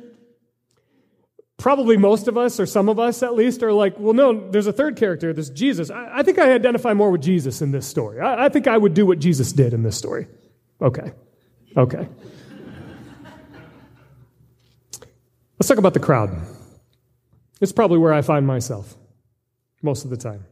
Probably 1.58 1.98
most 1.98 2.26
of 2.26 2.38
us, 2.38 2.58
or 2.58 2.64
some 2.64 2.88
of 2.88 2.98
us 2.98 3.22
at 3.22 3.34
least, 3.34 3.62
are 3.62 3.74
like, 3.74 3.98
well, 3.98 4.14
no, 4.14 4.48
there's 4.48 4.66
a 4.66 4.72
third 4.72 4.96
character, 4.96 5.34
this 5.34 5.50
Jesus. 5.50 5.90
I, 5.90 6.20
I 6.20 6.22
think 6.22 6.38
I 6.38 6.54
identify 6.54 6.94
more 6.94 7.10
with 7.10 7.20
Jesus 7.20 7.60
in 7.60 7.70
this 7.70 7.86
story. 7.86 8.18
I, 8.18 8.46
I 8.46 8.48
think 8.48 8.66
I 8.66 8.78
would 8.78 8.94
do 8.94 9.04
what 9.04 9.18
Jesus 9.18 9.52
did 9.52 9.74
in 9.74 9.82
this 9.82 9.98
story. 9.98 10.26
Okay. 10.80 11.12
Okay. 11.76 12.08
Let's 15.58 15.68
talk 15.68 15.76
about 15.76 15.92
the 15.92 16.00
crowd. 16.00 16.30
It's 17.60 17.72
probably 17.72 17.98
where 17.98 18.12
I 18.12 18.22
find 18.22 18.46
myself 18.46 18.94
most 19.82 20.04
of 20.04 20.10
the 20.10 20.16
time. 20.16 20.44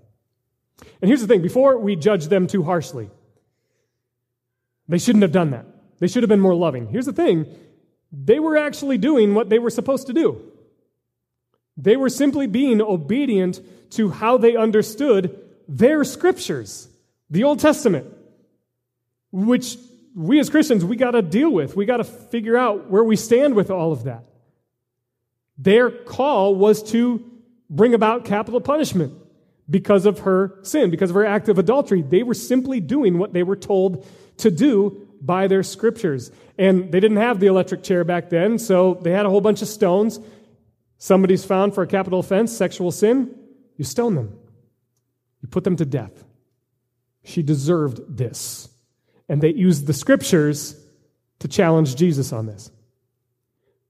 And 1.00 1.08
here's 1.08 1.20
the 1.20 1.26
thing 1.26 1.42
before 1.42 1.78
we 1.78 1.96
judge 1.96 2.26
them 2.26 2.46
too 2.46 2.62
harshly, 2.62 3.10
they 4.88 4.98
shouldn't 4.98 5.22
have 5.22 5.32
done 5.32 5.50
that. 5.50 5.66
They 5.98 6.08
should 6.08 6.22
have 6.22 6.28
been 6.28 6.40
more 6.40 6.54
loving. 6.54 6.88
Here's 6.88 7.06
the 7.06 7.12
thing 7.12 7.46
they 8.12 8.38
were 8.38 8.56
actually 8.56 8.98
doing 8.98 9.34
what 9.34 9.48
they 9.48 9.58
were 9.58 9.70
supposed 9.70 10.06
to 10.06 10.12
do. 10.12 10.40
They 11.76 11.96
were 11.96 12.08
simply 12.08 12.46
being 12.46 12.80
obedient 12.80 13.60
to 13.92 14.10
how 14.10 14.38
they 14.38 14.56
understood 14.56 15.38
their 15.68 16.04
scriptures, 16.04 16.88
the 17.28 17.44
Old 17.44 17.60
Testament, 17.60 18.06
which 19.32 19.76
we 20.14 20.40
as 20.40 20.48
Christians, 20.48 20.84
we 20.84 20.96
got 20.96 21.10
to 21.10 21.22
deal 21.22 21.50
with. 21.50 21.76
We 21.76 21.84
got 21.84 21.98
to 21.98 22.04
figure 22.04 22.56
out 22.56 22.88
where 22.88 23.04
we 23.04 23.16
stand 23.16 23.54
with 23.54 23.70
all 23.70 23.92
of 23.92 24.04
that. 24.04 24.25
Their 25.58 25.90
call 25.90 26.54
was 26.54 26.82
to 26.90 27.25
bring 27.70 27.94
about 27.94 28.25
capital 28.25 28.60
punishment 28.60 29.14
because 29.68 30.06
of 30.06 30.20
her 30.20 30.58
sin, 30.62 30.90
because 30.90 31.10
of 31.10 31.16
her 31.16 31.26
act 31.26 31.48
of 31.48 31.58
adultery. 31.58 32.02
They 32.02 32.22
were 32.22 32.34
simply 32.34 32.80
doing 32.80 33.18
what 33.18 33.32
they 33.32 33.42
were 33.42 33.56
told 33.56 34.06
to 34.38 34.50
do 34.50 35.08
by 35.20 35.48
their 35.48 35.62
scriptures. 35.62 36.30
And 36.58 36.92
they 36.92 37.00
didn't 37.00 37.16
have 37.16 37.40
the 37.40 37.46
electric 37.46 37.82
chair 37.82 38.04
back 38.04 38.30
then, 38.30 38.58
so 38.58 38.94
they 39.02 39.10
had 39.10 39.26
a 39.26 39.30
whole 39.30 39.40
bunch 39.40 39.62
of 39.62 39.68
stones. 39.68 40.20
Somebody's 40.98 41.44
found 41.44 41.75
for 41.75 41.82
a 41.82 41.86
capital 41.86 42.20
offense, 42.20 42.56
sexual 42.56 42.92
sin. 42.92 43.34
You 43.76 43.84
stone 43.84 44.14
them. 44.14 44.38
You 45.42 45.48
put 45.48 45.64
them 45.64 45.76
to 45.76 45.84
death. 45.84 46.25
She 47.25 47.42
deserved 47.42 48.16
this. 48.16 48.68
And 49.28 49.42
they 49.42 49.52
used 49.52 49.86
the 49.86 49.92
scriptures 49.92 50.80
to 51.40 51.48
challenge 51.48 51.96
Jesus 51.96 52.32
on 52.32 52.46
this. 52.46 52.70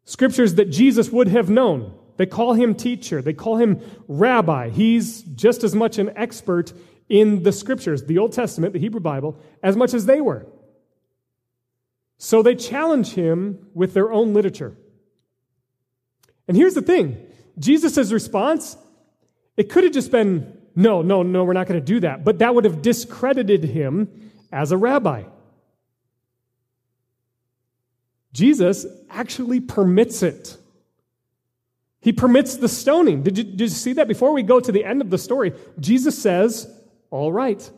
Scriptures 0.07 0.55
that 0.55 0.71
Jesus 0.71 1.11
would 1.11 1.29
have 1.29 1.51
known. 1.51 1.93
They 2.17 2.27
call 2.27 2.55
him 2.55 2.75
teacher, 2.75 3.21
they 3.21 3.35
call 3.35 3.57
him 3.57 3.81
rabbi. 4.09 4.71
He's 4.71 5.21
just 5.23 5.63
as 5.65 5.75
much 5.75 5.99
an 5.99 6.17
expert 6.17 6.73
in 7.09 7.43
the 7.43 7.53
scriptures, 7.53 8.05
the 8.05 8.19
Old 8.19 8.33
Testament, 8.33 8.73
the 8.73 8.79
Hebrew 8.79 9.01
Bible, 9.01 9.37
as 9.63 9.77
much 9.77 9.93
as 9.93 10.07
they 10.07 10.21
were. 10.21 10.47
So 12.19 12.43
they 12.43 12.55
challenge 12.55 13.13
him 13.13 13.69
with 13.75 13.93
their 13.93 14.11
own 14.11 14.33
literature. 14.33 14.75
And 16.49 16.57
here's 16.57 16.75
the 16.75 16.83
thing 16.83 17.19
Jesus' 17.59 18.11
response, 18.13 18.77
it 19.57 19.69
could 19.71 19.85
have 19.85 19.93
just 19.93 20.11
been, 20.11 20.57
no, 20.75 21.03
no, 21.03 21.23
no, 21.23 21.45
we're 21.45 21.53
not 21.53 21.67
going 21.67 21.81
to 21.81 21.85
do 21.85 22.01
that. 22.01 22.25
But 22.25 22.39
that 22.39 22.55
would 22.55 22.65
have 22.65 22.81
discredited 22.81 23.65
him 23.65 24.31
as 24.53 24.73
a 24.73 24.77
rabbi. 24.77 25.25
Jesus 28.37 28.85
actually 29.09 29.61
permits 29.61 30.23
it. 30.23 30.59
He 32.03 32.13
permits 32.13 32.57
the 32.57 32.69
stoning. 32.69 33.23
Did 33.23 33.39
you, 33.39 33.45
did 33.45 33.61
you 33.61 33.69
see 33.69 33.95
that? 33.95 34.09
Before 34.09 34.35
we 34.35 34.43
go 34.43 34.61
to 34.61 34.71
the 34.71 34.85
end 34.85 35.01
of 35.01 35.09
the 35.09 35.17
story, 35.17 35.55
Jesus 35.81 36.19
says, 36.19 36.71
All 37.11 37.33
right. 37.33 37.69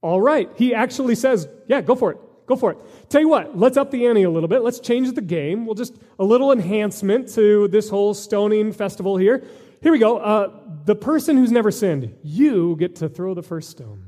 All 0.00 0.18
right. 0.18 0.48
He 0.56 0.74
actually 0.74 1.14
says, 1.14 1.46
Yeah, 1.68 1.82
go 1.82 1.94
for 1.94 2.12
it. 2.12 2.18
Go 2.46 2.56
for 2.56 2.72
it. 2.72 2.78
Tell 3.10 3.20
you 3.20 3.28
what, 3.28 3.58
let's 3.58 3.76
up 3.76 3.90
the 3.90 4.06
ante 4.06 4.22
a 4.22 4.30
little 4.30 4.48
bit. 4.48 4.62
Let's 4.62 4.80
change 4.80 5.12
the 5.12 5.20
game. 5.20 5.66
We'll 5.66 5.74
just 5.74 5.94
a 6.18 6.24
little 6.24 6.52
enhancement 6.52 7.28
to 7.34 7.68
this 7.68 7.90
whole 7.90 8.14
stoning 8.14 8.72
festival 8.72 9.18
here. 9.18 9.44
Here 9.82 9.92
we 9.92 9.98
go. 9.98 10.16
Uh, 10.16 10.58
the 10.86 10.96
person 10.96 11.36
who's 11.36 11.52
never 11.52 11.70
sinned, 11.70 12.16
you 12.22 12.76
get 12.78 12.96
to 12.96 13.10
throw 13.10 13.34
the 13.34 13.42
first 13.42 13.68
stone. 13.68 14.06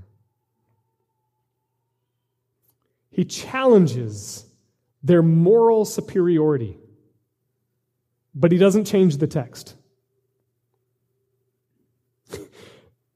He 3.11 3.27
challenges 3.27 4.48
their 5.03 5.23
moral 5.23 5.85
superiority, 5.85 6.77
but 8.35 8.53
he 8.53 8.59
doesn't 8.59 8.85
change 8.85 9.17
the 9.19 9.27
text. 9.27 9.75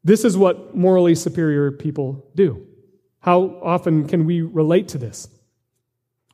this 0.04 0.24
is 0.24 0.36
what 0.36 0.76
morally 0.76 1.14
superior 1.14 1.70
people 1.70 2.26
do. 2.34 2.66
How 3.20 3.60
often 3.62 4.08
can 4.08 4.24
we 4.26 4.40
relate 4.40 4.88
to 4.88 4.98
this? 4.98 5.28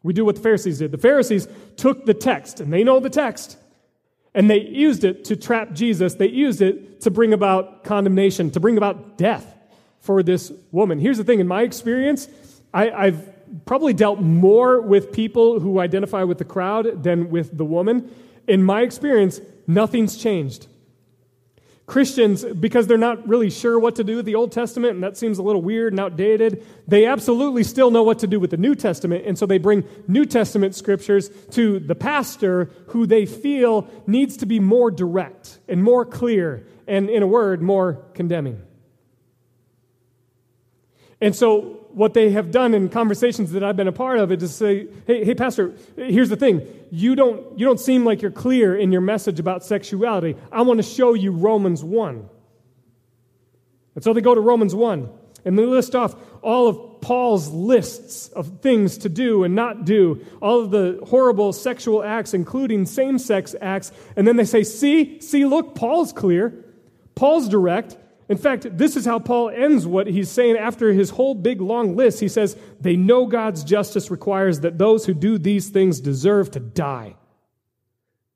We 0.03 0.13
do 0.13 0.25
what 0.25 0.37
the 0.37 0.43
Pharisees 0.43 0.79
did. 0.79 0.93
The 0.93 0.99
Pharisees 0.99 1.49
took 1.77 2.07
the 2.07 2.15
text, 2.15 2.61
and 2.61 2.73
they 2.73 2.85
know 2.85 3.01
the 3.01 3.11
text, 3.11 3.59
and 4.35 4.49
they 4.49 4.61
used 4.61 5.05
it 5.05 5.25
to 5.27 5.37
trap 5.37 5.73
Jesus. 5.73 6.15
They 6.15 6.29
used 6.29 6.63
it 6.63 7.03
to 7.03 7.11
bring 7.11 7.33
about 7.33 7.85
condemnation, 7.85 8.51
to 8.53 8.61
bring 8.61 8.77
about 8.77 9.19
death 9.19 9.55
for 10.01 10.23
this 10.23 10.53
woman. 10.71 10.99
Here's 10.99 11.19
the 11.19 11.25
thing 11.25 11.41
in 11.41 11.49
my 11.49 11.63
experience, 11.63 12.29
I, 12.73 12.91
I've 12.91 13.29
probably 13.67 13.93
dealt 13.93 14.21
more 14.21 14.81
with 14.81 15.13
people 15.13 15.61
who 15.61 15.81
identify 15.81 16.23
with 16.23 16.39
the 16.39 16.45
crowd 16.45 17.03
than 17.03 17.31
with 17.31 17.57
the 17.57 17.65
woman. 17.65 18.11
In 18.47 18.63
my 18.63 18.83
experience, 18.83 19.41
nothing's 19.67 20.17
changed. 20.17 20.67
Christians, 21.89 22.45
because 22.45 22.87
they're 22.87 22.99
not 22.99 23.27
really 23.27 23.49
sure 23.49 23.79
what 23.79 23.97
to 23.97 24.05
do 24.05 24.17
with 24.17 24.27
the 24.27 24.35
Old 24.35 24.53
Testament, 24.53 24.95
and 24.95 25.03
that 25.03 25.17
seems 25.17 25.39
a 25.39 25.43
little 25.43 25.63
weird 25.63 25.95
and 25.95 25.99
outdated, 25.99 26.63
they 26.87 27.07
absolutely 27.07 27.65
still 27.65 27.91
know 27.91 28.03
what 28.03 28.19
to 28.19 28.27
do 28.27 28.39
with 28.39 28.51
the 28.51 28.59
New 28.59 28.75
Testament, 28.75 29.25
and 29.27 29.39
so 29.39 29.47
they 29.47 29.57
bring 29.57 29.85
New 30.07 30.27
Testament 30.27 30.75
scriptures 30.75 31.31
to 31.53 31.79
the 31.79 31.95
pastor 31.95 32.71
who 32.89 33.07
they 33.07 33.25
feel 33.25 33.89
needs 34.07 34.37
to 34.37 34.45
be 34.45 34.61
more 34.61 34.91
direct 34.91 35.61
and 35.67 35.83
more 35.83 36.05
clear, 36.05 36.67
and 36.87 37.09
in 37.09 37.23
a 37.23 37.27
word, 37.27 37.63
more 37.63 38.05
condemning. 38.13 38.61
And 41.23 41.35
so 41.35 41.88
what 41.99 42.15
they 42.15 42.31
have 42.31 42.53
done 42.53 42.75
in 42.75 42.89
conversations 42.89 43.51
that 43.51 43.65
I've 43.65 43.75
been 43.75 43.89
a 43.89 43.93
part 43.93 44.21
of 44.21 44.31
is 44.31 44.39
to 44.39 44.47
say, 44.49 44.87
hey, 45.05 45.25
hey, 45.25 45.35
Pastor, 45.35 45.75
here's 45.97 46.29
the 46.29 46.37
thing. 46.37 46.65
You 46.93 47.17
don't, 47.17 47.59
you 47.59 47.67
don't 47.67 47.81
seem 47.81 48.05
like 48.05 48.23
you're 48.23 48.31
clear 48.31 48.77
in 48.77 48.93
your 48.93 49.01
message 49.01 49.41
about 49.41 49.65
sexuality. 49.65 50.37
I 50.53 50.63
want 50.63 50.79
to 50.79 50.85
show 50.85 51.15
you 51.15 51.33
Romans 51.33 51.83
1. 51.83 52.29
And 53.97 54.05
so 54.05 54.13
they 54.13 54.21
go 54.21 54.33
to 54.33 54.41
Romans 54.41 54.77
1, 54.77 55.09
and 55.45 55.59
they 55.59 55.65
list 55.65 55.97
off 55.97 56.15
all 56.41 56.69
of 56.69 57.01
Paul's 57.01 57.49
lists 57.49 58.29
of 58.29 58.61
things 58.61 58.99
to 58.99 59.09
do 59.09 59.43
and 59.43 59.57
not 59.57 59.85
do, 59.85 60.25
all 60.41 60.61
of 60.61 60.71
the 60.71 61.01
horrible 61.05 61.53
sexual 61.53 62.05
acts, 62.05 62.33
including 62.33 62.87
same 62.87 63.19
sex 63.19 63.57
acts. 63.61 63.91
And 64.15 64.25
then 64.25 64.37
they 64.37 64.45
say, 64.45 64.63
see, 64.63 65.21
see, 65.21 65.45
look, 65.45 65.75
Paul's 65.75 66.13
clear. 66.13 66.65
Paul's 67.17 67.49
direct. 67.49 67.97
In 68.29 68.37
fact, 68.37 68.77
this 68.77 68.95
is 68.95 69.07
how 69.07 69.19
Paul 69.19 69.49
ends 69.49 69.87
what 69.87 70.07
he's 70.07 70.31
saying 70.31 70.57
after 70.57 70.93
his 70.93 71.11
whole 71.11 71.35
big 71.35 71.63
long 71.63 71.97
list. 71.97 72.21
He 72.21 72.29
says, 72.29 72.57
They 72.81 72.95
know 72.95 73.27
God's 73.27 73.65
justice 73.65 74.11
requires 74.11 74.61
that 74.61 74.77
those 74.77 75.07
who 75.07 75.15
do 75.15 75.39
these 75.39 75.71
things 75.71 76.01
deserve 76.01 76.51
to 76.51 76.61
die. 76.61 77.17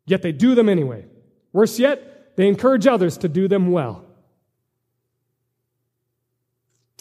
Yet 0.07 0.23
they 0.23 0.33
do 0.33 0.55
them 0.55 0.69
anyway. 0.69 1.05
Worse 1.53 1.79
yet, 1.79 2.37
they 2.37 2.49
encourage 2.49 2.87
others 2.87 3.19
to 3.19 3.29
do 3.29 3.49
them 3.49 3.71
well. 3.71 4.07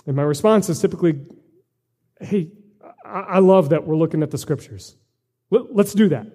And 0.06 0.16
my 0.16 0.24
response 0.24 0.68
is 0.68 0.82
typically, 0.82 1.22
Hey, 2.20 2.52
I 3.06 3.40
love 3.40 3.70
that 3.70 3.88
we're 3.88 3.96
looking 3.96 4.22
at 4.22 4.32
the 4.32 4.38
scriptures. 4.38 4.96
Let's 5.50 5.94
do 5.94 6.10
that. 6.10 6.28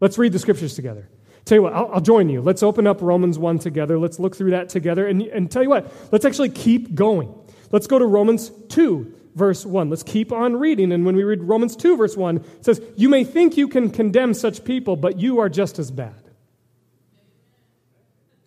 Let's 0.00 0.18
read 0.18 0.32
the 0.32 0.38
scriptures 0.38 0.74
together. 0.74 1.08
Tell 1.44 1.56
you 1.56 1.62
what, 1.62 1.74
I'll, 1.74 1.90
I'll, 1.94 2.00
join 2.00 2.30
you. 2.30 2.40
Let's 2.40 2.62
open 2.62 2.86
up 2.86 3.02
Romans 3.02 3.38
1 3.38 3.58
together. 3.58 3.98
Let's 3.98 4.18
look 4.18 4.34
through 4.34 4.52
that 4.52 4.70
together. 4.70 5.06
And, 5.06 5.22
and 5.22 5.50
tell 5.50 5.62
you 5.62 5.68
what, 5.68 5.92
let's 6.10 6.24
actually 6.24 6.48
keep 6.48 6.94
going. 6.94 7.34
Let's 7.70 7.86
go 7.86 7.98
to 7.98 8.06
Romans 8.06 8.50
2, 8.70 9.12
verse 9.34 9.66
1. 9.66 9.90
Let's 9.90 10.02
keep 10.02 10.32
on 10.32 10.56
reading. 10.56 10.90
And 10.92 11.04
when 11.04 11.16
we 11.16 11.24
read 11.24 11.42
Romans 11.42 11.76
2, 11.76 11.96
verse 11.96 12.16
1, 12.16 12.36
it 12.36 12.64
says, 12.64 12.80
You 12.96 13.10
may 13.10 13.24
think 13.24 13.56
you 13.56 13.68
can 13.68 13.90
condemn 13.90 14.32
such 14.32 14.64
people, 14.64 14.96
but 14.96 15.18
you 15.18 15.40
are 15.40 15.50
just 15.50 15.78
as 15.78 15.90
bad. 15.90 16.14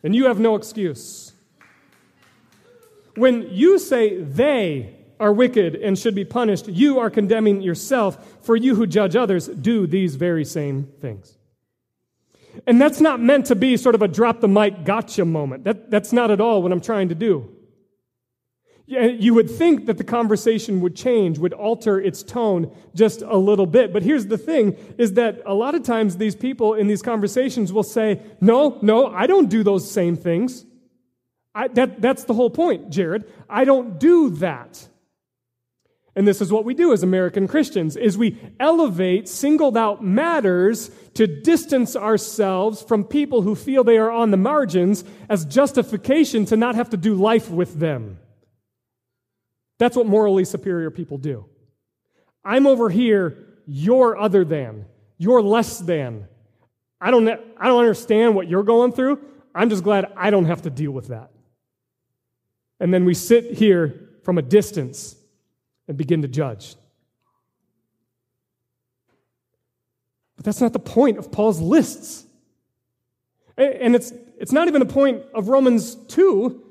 And 0.02 0.16
you 0.16 0.26
have 0.26 0.40
no 0.40 0.56
excuse. 0.56 1.34
When 3.16 3.48
you 3.52 3.78
say 3.78 4.22
they 4.22 4.96
are 5.20 5.34
wicked 5.34 5.76
and 5.76 5.98
should 5.98 6.16
be 6.16 6.26
punished, 6.26 6.68
you 6.68 7.00
are 7.00 7.10
condemning 7.10 7.62
yourself, 7.62 8.38
for 8.42 8.56
you 8.56 8.76
who 8.76 8.88
judge 8.88 9.16
others 9.16 9.48
do 9.48 9.86
these 9.86 10.16
very 10.16 10.46
same 10.46 10.86
things. 11.00 11.37
And 12.66 12.82
that's 12.82 13.00
not 13.00 13.20
meant 13.20 13.46
to 13.48 13.56
be 13.56 13.78
sort 13.78 13.96
of 13.96 14.02
a 14.02 14.08
drop 14.08 14.42
the 14.42 14.48
mic 14.48 14.86
gotcha 14.86 15.26
moment. 15.26 15.66
That, 15.66 15.92
that's 15.92 16.12
not 16.12 16.32
at 16.32 16.42
all 16.42 16.64
what 16.64 16.72
I'm 16.72 16.82
trying 16.82 17.10
to 17.10 17.16
do. 17.16 17.54
You 18.88 19.34
would 19.34 19.52
think 19.52 19.88
that 19.88 19.98
the 19.98 20.06
conversation 20.06 20.80
would 20.80 20.96
change, 20.96 21.40
would 21.40 21.52
alter 21.52 22.00
its 22.00 22.24
tone 22.24 22.74
just 22.96 23.22
a 23.22 23.36
little 23.36 23.66
bit. 23.66 23.92
But 23.92 24.02
here's 24.02 24.28
the 24.28 24.38
thing 24.38 24.78
is 24.98 25.14
that 25.14 25.42
a 25.46 25.54
lot 25.54 25.76
of 25.76 25.84
times 25.84 26.16
these 26.16 26.38
people 26.38 26.74
in 26.74 26.88
these 26.88 27.02
conversations 27.02 27.74
will 27.74 27.84
say, 27.84 28.22
No, 28.40 28.80
no, 28.82 29.08
I 29.08 29.28
don't 29.28 29.50
do 29.50 29.62
those 29.62 29.92
same 29.92 30.16
things. 30.16 30.66
I, 31.54 31.68
that, 31.70 32.02
that's 32.02 32.24
the 32.24 32.34
whole 32.34 32.50
point, 32.50 32.90
Jared. 32.90 33.26
I 33.50 33.66
don't 33.66 34.00
do 34.00 34.30
that. 34.30 34.88
And 36.16 36.28
this 36.28 36.42
is 36.42 36.52
what 36.52 36.66
we 36.66 36.74
do 36.74 36.94
as 36.94 37.04
American 37.04 37.48
Christians 37.48 37.96
is 37.96 38.18
we 38.18 38.40
elevate 38.60 39.28
singled 39.28 39.78
out 39.78 40.04
matters 40.04 40.90
to 41.18 41.26
distance 41.26 41.96
ourselves 41.96 42.84
from 42.84 43.04
people 43.04 43.42
who 43.42 43.56
feel 43.56 43.84
they 43.84 43.98
are 43.98 44.12
on 44.12 44.30
the 44.30 44.38
margins 44.38 45.04
as 45.28 45.46
justification 45.46 46.46
to 46.46 46.56
not 46.56 46.76
have 46.76 46.92
to 46.92 46.98
do 46.98 47.16
life 47.16 47.50
with 47.50 47.80
them. 47.80 48.20
That's 49.80 49.96
what 49.96 50.06
morally 50.06 50.46
superior 50.46 50.92
people 50.92 51.18
do. 51.18 51.46
I'm 52.46 52.68
over 52.68 52.88
here, 52.88 53.36
you're 53.66 54.16
other 54.16 54.46
than, 54.46 54.86
you're 55.18 55.42
less 55.42 55.80
than. 55.80 56.28
I 57.02 57.10
don't, 57.10 57.28
I 57.28 57.66
don't 57.66 57.80
understand 57.80 58.36
what 58.36 58.48
you're 58.48 58.62
going 58.62 58.92
through. 58.92 59.20
I'm 59.56 59.72
just 59.72 59.84
glad 59.84 60.14
I 60.16 60.30
don't 60.30 60.46
have 60.46 60.62
to 60.62 60.70
deal 60.70 60.92
with 60.92 61.08
that. 61.08 61.32
And 62.80 62.94
then 62.94 63.06
we 63.06 63.16
sit 63.16 63.54
here 63.54 64.08
from 64.22 64.38
a 64.38 64.44
distance 64.44 65.16
and 65.88 65.98
begin 65.98 66.22
to 66.22 66.28
judge. 66.28 66.76
But 70.38 70.46
that's 70.46 70.62
not 70.62 70.74
the 70.74 70.80
point 70.80 71.18
of 71.18 71.32
Paul's 71.32 71.60
lists. 71.60 72.26
And 73.58 73.96
it's, 73.96 74.14
it's 74.40 74.52
not 74.52 74.68
even 74.68 74.80
the 74.80 74.94
point 74.94 75.24
of 75.34 75.50
Romans 75.50 75.96
2 75.96 76.64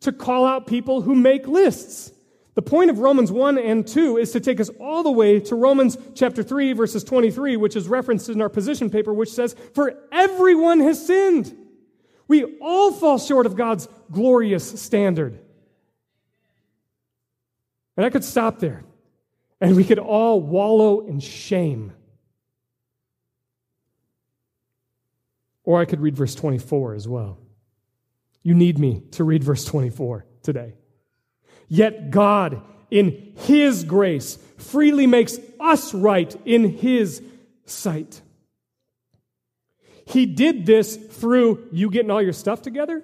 to 0.00 0.12
call 0.12 0.46
out 0.46 0.66
people 0.66 1.00
who 1.00 1.14
make 1.14 1.48
lists. 1.48 2.12
The 2.54 2.62
point 2.62 2.90
of 2.90 2.98
Romans 2.98 3.32
1 3.32 3.58
and 3.58 3.86
2 3.86 4.18
is 4.18 4.32
to 4.32 4.40
take 4.40 4.60
us 4.60 4.68
all 4.78 5.02
the 5.02 5.10
way 5.10 5.40
to 5.40 5.56
Romans 5.56 5.98
chapter 6.14 6.42
3, 6.42 6.74
verses 6.74 7.02
23, 7.02 7.56
which 7.56 7.74
is 7.74 7.88
referenced 7.88 8.28
in 8.28 8.40
our 8.40 8.48
position 8.48 8.90
paper, 8.90 9.12
which 9.12 9.32
says, 9.32 9.56
For 9.74 9.98
everyone 10.12 10.80
has 10.80 11.04
sinned. 11.04 11.56
We 12.28 12.44
all 12.60 12.92
fall 12.92 13.18
short 13.18 13.46
of 13.46 13.56
God's 13.56 13.88
glorious 14.10 14.80
standard. 14.80 15.38
And 17.96 18.06
I 18.06 18.10
could 18.10 18.24
stop 18.24 18.60
there. 18.60 18.84
And 19.60 19.76
we 19.76 19.84
could 19.84 19.98
all 19.98 20.40
wallow 20.40 21.06
in 21.06 21.20
shame. 21.20 21.92
Or 25.64 25.80
I 25.80 25.84
could 25.84 26.00
read 26.00 26.16
verse 26.16 26.34
24 26.34 26.94
as 26.94 27.08
well. 27.08 27.38
You 28.42 28.54
need 28.54 28.78
me 28.78 29.02
to 29.12 29.24
read 29.24 29.42
verse 29.42 29.64
24 29.64 30.26
today. 30.42 30.74
Yet 31.68 32.10
God, 32.10 32.60
in 32.90 33.32
His 33.36 33.84
grace, 33.84 34.38
freely 34.58 35.06
makes 35.06 35.38
us 35.58 35.94
right 35.94 36.34
in 36.44 36.76
His 36.76 37.22
sight. 37.64 38.20
He 40.06 40.26
did 40.26 40.66
this 40.66 40.96
through 40.96 41.68
you 41.72 41.90
getting 41.90 42.10
all 42.10 42.20
your 42.22 42.34
stuff 42.34 42.60
together. 42.60 43.02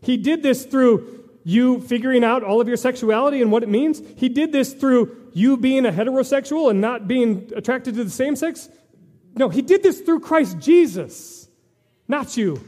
He 0.00 0.16
did 0.16 0.42
this 0.42 0.64
through 0.64 1.24
you 1.44 1.80
figuring 1.80 2.24
out 2.24 2.42
all 2.42 2.60
of 2.60 2.68
your 2.68 2.76
sexuality 2.76 3.42
and 3.42 3.50
what 3.50 3.62
it 3.62 3.68
means. 3.68 4.00
He 4.16 4.28
did 4.28 4.52
this 4.52 4.72
through 4.72 5.30
you 5.32 5.56
being 5.56 5.84
a 5.84 5.90
heterosexual 5.90 6.70
and 6.70 6.80
not 6.80 7.08
being 7.08 7.50
attracted 7.54 7.94
to 7.96 8.04
the 8.04 8.10
same 8.10 8.36
sex. 8.36 8.68
No, 9.36 9.48
he 9.48 9.62
did 9.62 9.82
this 9.82 10.00
through 10.00 10.20
Christ 10.20 10.58
Jesus, 10.58 11.48
not 12.06 12.36
you. 12.36 12.62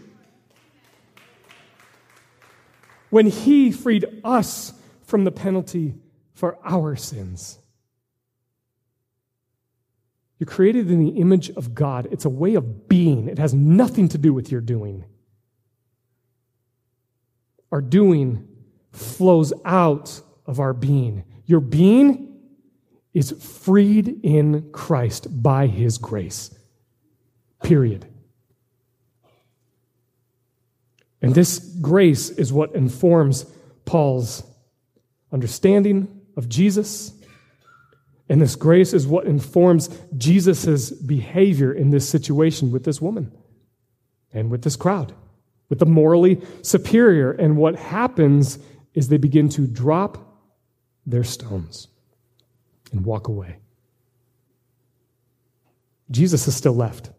When 3.10 3.26
he 3.26 3.70
freed 3.70 4.04
us 4.24 4.72
from 5.04 5.24
the 5.24 5.30
penalty 5.30 5.94
for 6.34 6.58
our 6.64 6.96
sins. 6.96 7.58
You're 10.38 10.46
created 10.46 10.90
in 10.90 11.02
the 11.02 11.20
image 11.20 11.50
of 11.50 11.74
God. 11.74 12.08
It's 12.10 12.24
a 12.24 12.30
way 12.30 12.56
of 12.56 12.88
being, 12.88 13.28
it 13.28 13.38
has 13.38 13.54
nothing 13.54 14.08
to 14.08 14.18
do 14.18 14.34
with 14.34 14.50
your 14.50 14.60
doing. 14.60 15.04
Our 17.72 17.80
doing 17.80 18.46
flows 18.92 19.52
out 19.64 20.20
of 20.46 20.60
our 20.60 20.72
being. 20.72 21.24
Your 21.46 21.60
being 21.60 22.38
is 23.14 23.32
freed 23.32 24.20
in 24.22 24.70
Christ 24.72 25.42
by 25.42 25.66
his 25.66 25.98
grace. 25.98 26.55
Period. 27.62 28.06
And 31.22 31.34
this 31.34 31.58
grace 31.80 32.30
is 32.30 32.52
what 32.52 32.74
informs 32.74 33.46
Paul's 33.84 34.42
understanding 35.32 36.20
of 36.36 36.48
Jesus. 36.48 37.12
And 38.28 38.40
this 38.40 38.56
grace 38.56 38.92
is 38.92 39.06
what 39.06 39.26
informs 39.26 39.88
Jesus' 40.16 40.90
behavior 40.90 41.72
in 41.72 41.90
this 41.90 42.08
situation 42.08 42.72
with 42.72 42.84
this 42.84 43.00
woman 43.00 43.32
and 44.32 44.50
with 44.50 44.62
this 44.62 44.76
crowd, 44.76 45.14
with 45.68 45.78
the 45.78 45.86
morally 45.86 46.42
superior. 46.62 47.32
And 47.32 47.56
what 47.56 47.76
happens 47.76 48.58
is 48.94 49.08
they 49.08 49.16
begin 49.16 49.48
to 49.50 49.66
drop 49.66 50.18
their 51.06 51.24
stones 51.24 51.88
and 52.92 53.04
walk 53.04 53.28
away. 53.28 53.56
Jesus 56.10 56.46
is 56.46 56.54
still 56.54 56.74
left. 56.74 57.10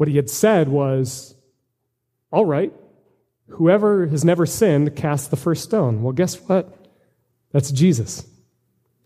What 0.00 0.08
he 0.08 0.16
had 0.16 0.30
said 0.30 0.70
was, 0.70 1.34
All 2.32 2.46
right, 2.46 2.72
whoever 3.48 4.06
has 4.06 4.24
never 4.24 4.46
sinned, 4.46 4.96
cast 4.96 5.30
the 5.30 5.36
first 5.36 5.62
stone. 5.62 6.02
Well, 6.02 6.14
guess 6.14 6.40
what? 6.40 6.74
That's 7.52 7.70
Jesus. 7.70 8.26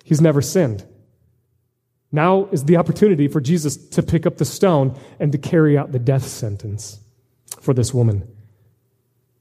He's 0.05 0.21
never 0.21 0.41
sinned. 0.41 0.87
Now 2.13 2.49
is 2.53 2.67
the 2.67 2.77
opportunity 2.77 3.27
for 3.27 3.41
Jesus 3.41 3.77
to 3.89 4.05
pick 4.05 4.25
up 4.25 4.37
the 4.37 4.45
stone 4.45 4.97
and 5.19 5.33
to 5.33 5.39
carry 5.39 5.77
out 5.77 5.91
the 5.91 5.99
death 5.99 6.29
sentence 6.29 7.01
for 7.61 7.75
this 7.75 7.93
woman. 7.93 8.29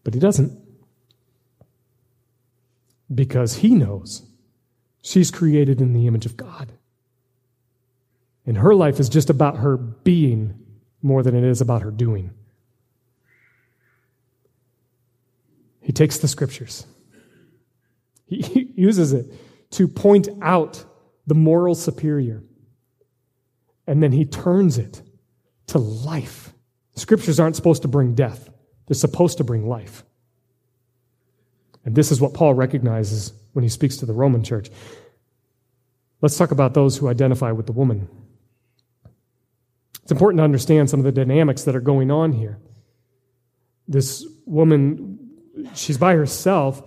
But 0.03 0.15
he 0.15 0.19
doesn't. 0.19 0.59
Because 3.13 3.57
he 3.57 3.75
knows 3.75 4.23
she's 5.03 5.29
created 5.29 5.81
in 5.81 5.93
the 5.93 6.07
image 6.07 6.25
of 6.25 6.35
God. 6.35 6.71
And 8.43 8.57
her 8.57 8.73
life 8.73 8.99
is 8.99 9.07
just 9.07 9.29
about 9.29 9.57
her 9.57 9.77
being 9.77 10.62
more 11.03 11.21
than 11.21 11.35
it 11.35 11.43
is 11.43 11.61
about 11.61 11.81
her 11.81 11.91
doing. 11.91 12.31
He 15.81 15.91
takes 15.91 16.17
the 16.17 16.27
scriptures, 16.27 16.87
he 18.25 18.71
uses 18.75 19.13
it 19.13 19.31
to 19.71 19.87
point 19.87 20.29
out 20.41 20.83
the 21.27 21.35
moral 21.35 21.75
superior, 21.75 22.43
and 23.85 24.01
then 24.01 24.11
he 24.11 24.25
turns 24.25 24.77
it 24.77 25.01
to 25.67 25.77
life. 25.77 26.53
Scriptures 26.95 27.39
aren't 27.39 27.55
supposed 27.55 27.81
to 27.81 27.87
bring 27.87 28.15
death, 28.15 28.49
they're 28.87 28.95
supposed 28.95 29.37
to 29.37 29.43
bring 29.43 29.67
life. 29.67 30.03
And 31.85 31.95
this 31.95 32.11
is 32.11 32.21
what 32.21 32.33
Paul 32.33 32.53
recognizes 32.53 33.33
when 33.51 33.63
he 33.63 33.69
speaks 33.69 33.97
to 33.97 34.05
the 34.05 34.13
Roman 34.13 34.43
church. 34.43 34.69
Let's 36.21 36.37
talk 36.37 36.51
about 36.51 36.73
those 36.73 36.97
who 36.97 37.09
identify 37.09 37.51
with 37.51 37.65
the 37.65 37.73
woman. 37.73 38.07
It's 40.03 40.11
important 40.11 40.39
to 40.39 40.43
understand 40.43 40.89
some 40.89 40.99
of 40.99 41.05
the 41.05 41.11
dynamics 41.11 41.63
that 41.63 41.75
are 41.75 41.81
going 41.81 42.11
on 42.11 42.33
here. 42.33 42.59
This 43.87 44.25
woman 44.45 45.23
she's 45.75 45.97
by 45.97 46.15
herself. 46.15 46.81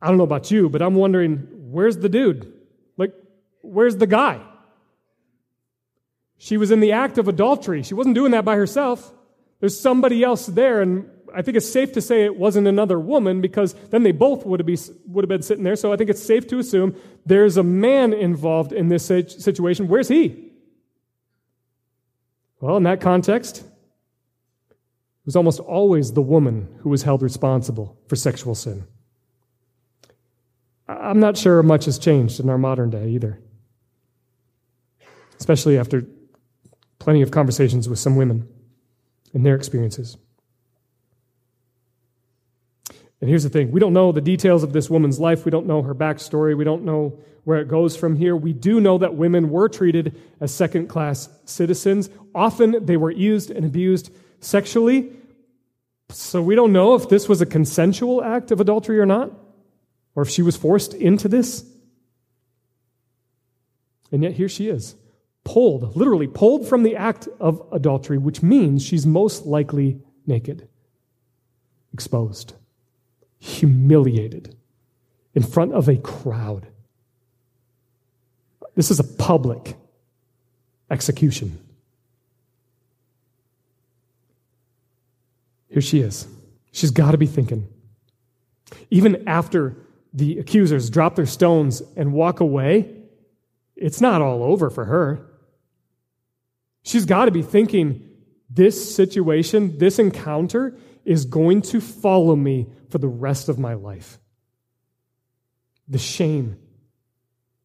I 0.00 0.08
don't 0.08 0.18
know 0.18 0.24
about 0.24 0.50
you, 0.50 0.68
but 0.68 0.82
I'm 0.82 0.94
wondering 0.94 1.48
where's 1.70 1.98
the 1.98 2.08
dude? 2.08 2.52
Like, 2.96 3.12
where's 3.62 3.96
the 3.96 4.06
guy? 4.06 4.40
She 6.38 6.56
was 6.56 6.70
in 6.70 6.80
the 6.80 6.92
act 6.92 7.18
of 7.18 7.28
adultery. 7.28 7.82
She 7.82 7.94
wasn't 7.94 8.14
doing 8.14 8.32
that 8.32 8.44
by 8.44 8.56
herself. 8.56 9.12
There's 9.60 9.78
somebody 9.78 10.22
else 10.22 10.46
there, 10.46 10.80
and 10.80 11.10
I 11.34 11.42
think 11.42 11.56
it's 11.56 11.68
safe 11.68 11.92
to 11.94 12.00
say 12.00 12.24
it 12.24 12.36
wasn't 12.36 12.68
another 12.68 12.98
woman 12.98 13.40
because 13.40 13.74
then 13.90 14.04
they 14.04 14.12
both 14.12 14.46
would 14.46 14.60
have, 14.60 14.66
be, 14.66 14.78
would 15.08 15.24
have 15.24 15.28
been 15.28 15.42
sitting 15.42 15.64
there. 15.64 15.74
So 15.74 15.92
I 15.92 15.96
think 15.96 16.10
it's 16.10 16.22
safe 16.22 16.46
to 16.48 16.58
assume 16.60 16.94
there's 17.26 17.56
a 17.56 17.64
man 17.64 18.12
involved 18.12 18.72
in 18.72 18.88
this 18.88 19.04
situation. 19.06 19.88
Where's 19.88 20.08
he? 20.08 20.47
Well, 22.60 22.76
in 22.76 22.82
that 22.84 23.00
context, 23.00 23.58
it 23.58 23.64
was 25.24 25.36
almost 25.36 25.60
always 25.60 26.12
the 26.12 26.22
woman 26.22 26.68
who 26.80 26.88
was 26.88 27.02
held 27.02 27.22
responsible 27.22 27.98
for 28.08 28.16
sexual 28.16 28.54
sin. 28.54 28.84
I'm 30.88 31.20
not 31.20 31.36
sure 31.36 31.62
much 31.62 31.84
has 31.84 31.98
changed 31.98 32.40
in 32.40 32.48
our 32.48 32.58
modern 32.58 32.90
day 32.90 33.10
either, 33.10 33.38
especially 35.38 35.78
after 35.78 36.04
plenty 36.98 37.22
of 37.22 37.30
conversations 37.30 37.88
with 37.88 37.98
some 37.98 38.16
women 38.16 38.48
and 39.34 39.44
their 39.44 39.54
experiences. 39.54 40.16
And 43.20 43.28
here's 43.28 43.42
the 43.42 43.50
thing 43.50 43.72
we 43.72 43.80
don't 43.80 43.92
know 43.92 44.12
the 44.12 44.20
details 44.20 44.62
of 44.62 44.72
this 44.72 44.88
woman's 44.88 45.18
life. 45.18 45.44
We 45.44 45.50
don't 45.50 45.66
know 45.66 45.82
her 45.82 45.94
backstory. 45.94 46.56
We 46.56 46.64
don't 46.64 46.84
know 46.84 47.18
where 47.44 47.60
it 47.60 47.68
goes 47.68 47.96
from 47.96 48.16
here. 48.16 48.36
We 48.36 48.52
do 48.52 48.80
know 48.80 48.98
that 48.98 49.14
women 49.14 49.50
were 49.50 49.68
treated 49.68 50.20
as 50.40 50.54
second 50.54 50.88
class 50.88 51.28
citizens. 51.46 52.10
Often 52.34 52.84
they 52.84 52.96
were 52.96 53.10
used 53.10 53.50
and 53.50 53.64
abused 53.64 54.12
sexually. 54.40 55.12
So 56.10 56.42
we 56.42 56.54
don't 56.54 56.72
know 56.72 56.94
if 56.94 57.08
this 57.08 57.28
was 57.28 57.40
a 57.40 57.46
consensual 57.46 58.22
act 58.22 58.50
of 58.50 58.60
adultery 58.60 58.98
or 58.98 59.06
not, 59.06 59.32
or 60.14 60.22
if 60.22 60.30
she 60.30 60.42
was 60.42 60.56
forced 60.56 60.94
into 60.94 61.28
this. 61.28 61.64
And 64.10 64.22
yet 64.22 64.32
here 64.32 64.48
she 64.48 64.68
is, 64.68 64.94
pulled, 65.44 65.96
literally 65.96 66.26
pulled 66.26 66.66
from 66.66 66.82
the 66.82 66.96
act 66.96 67.28
of 67.40 67.62
adultery, 67.72 68.18
which 68.18 68.42
means 68.42 68.82
she's 68.82 69.06
most 69.06 69.44
likely 69.44 70.00
naked, 70.26 70.68
exposed, 71.92 72.54
humiliated 73.38 74.56
in 75.34 75.42
front 75.42 75.72
of 75.72 75.88
a 75.88 75.96
crowd. 75.96 76.66
This 78.74 78.90
is 78.90 79.00
a 79.00 79.04
public 79.04 79.76
execution. 80.90 81.58
Here 85.68 85.82
she 85.82 86.00
is. 86.00 86.26
She's 86.72 86.90
got 86.90 87.12
to 87.12 87.18
be 87.18 87.26
thinking. 87.26 87.68
Even 88.90 89.28
after 89.28 89.76
the 90.12 90.38
accusers 90.38 90.90
drop 90.90 91.14
their 91.16 91.26
stones 91.26 91.82
and 91.96 92.12
walk 92.12 92.40
away, 92.40 92.94
it's 93.76 94.00
not 94.00 94.22
all 94.22 94.42
over 94.42 94.70
for 94.70 94.86
her. 94.86 95.24
She's 96.82 97.04
got 97.04 97.26
to 97.26 97.30
be 97.30 97.42
thinking 97.42 98.08
this 98.50 98.94
situation, 98.94 99.78
this 99.78 99.98
encounter, 99.98 100.74
is 101.08 101.24
going 101.24 101.62
to 101.62 101.80
follow 101.80 102.36
me 102.36 102.66
for 102.90 102.98
the 102.98 103.08
rest 103.08 103.48
of 103.48 103.58
my 103.58 103.72
life. 103.72 104.18
The 105.88 105.98
shame, 105.98 106.58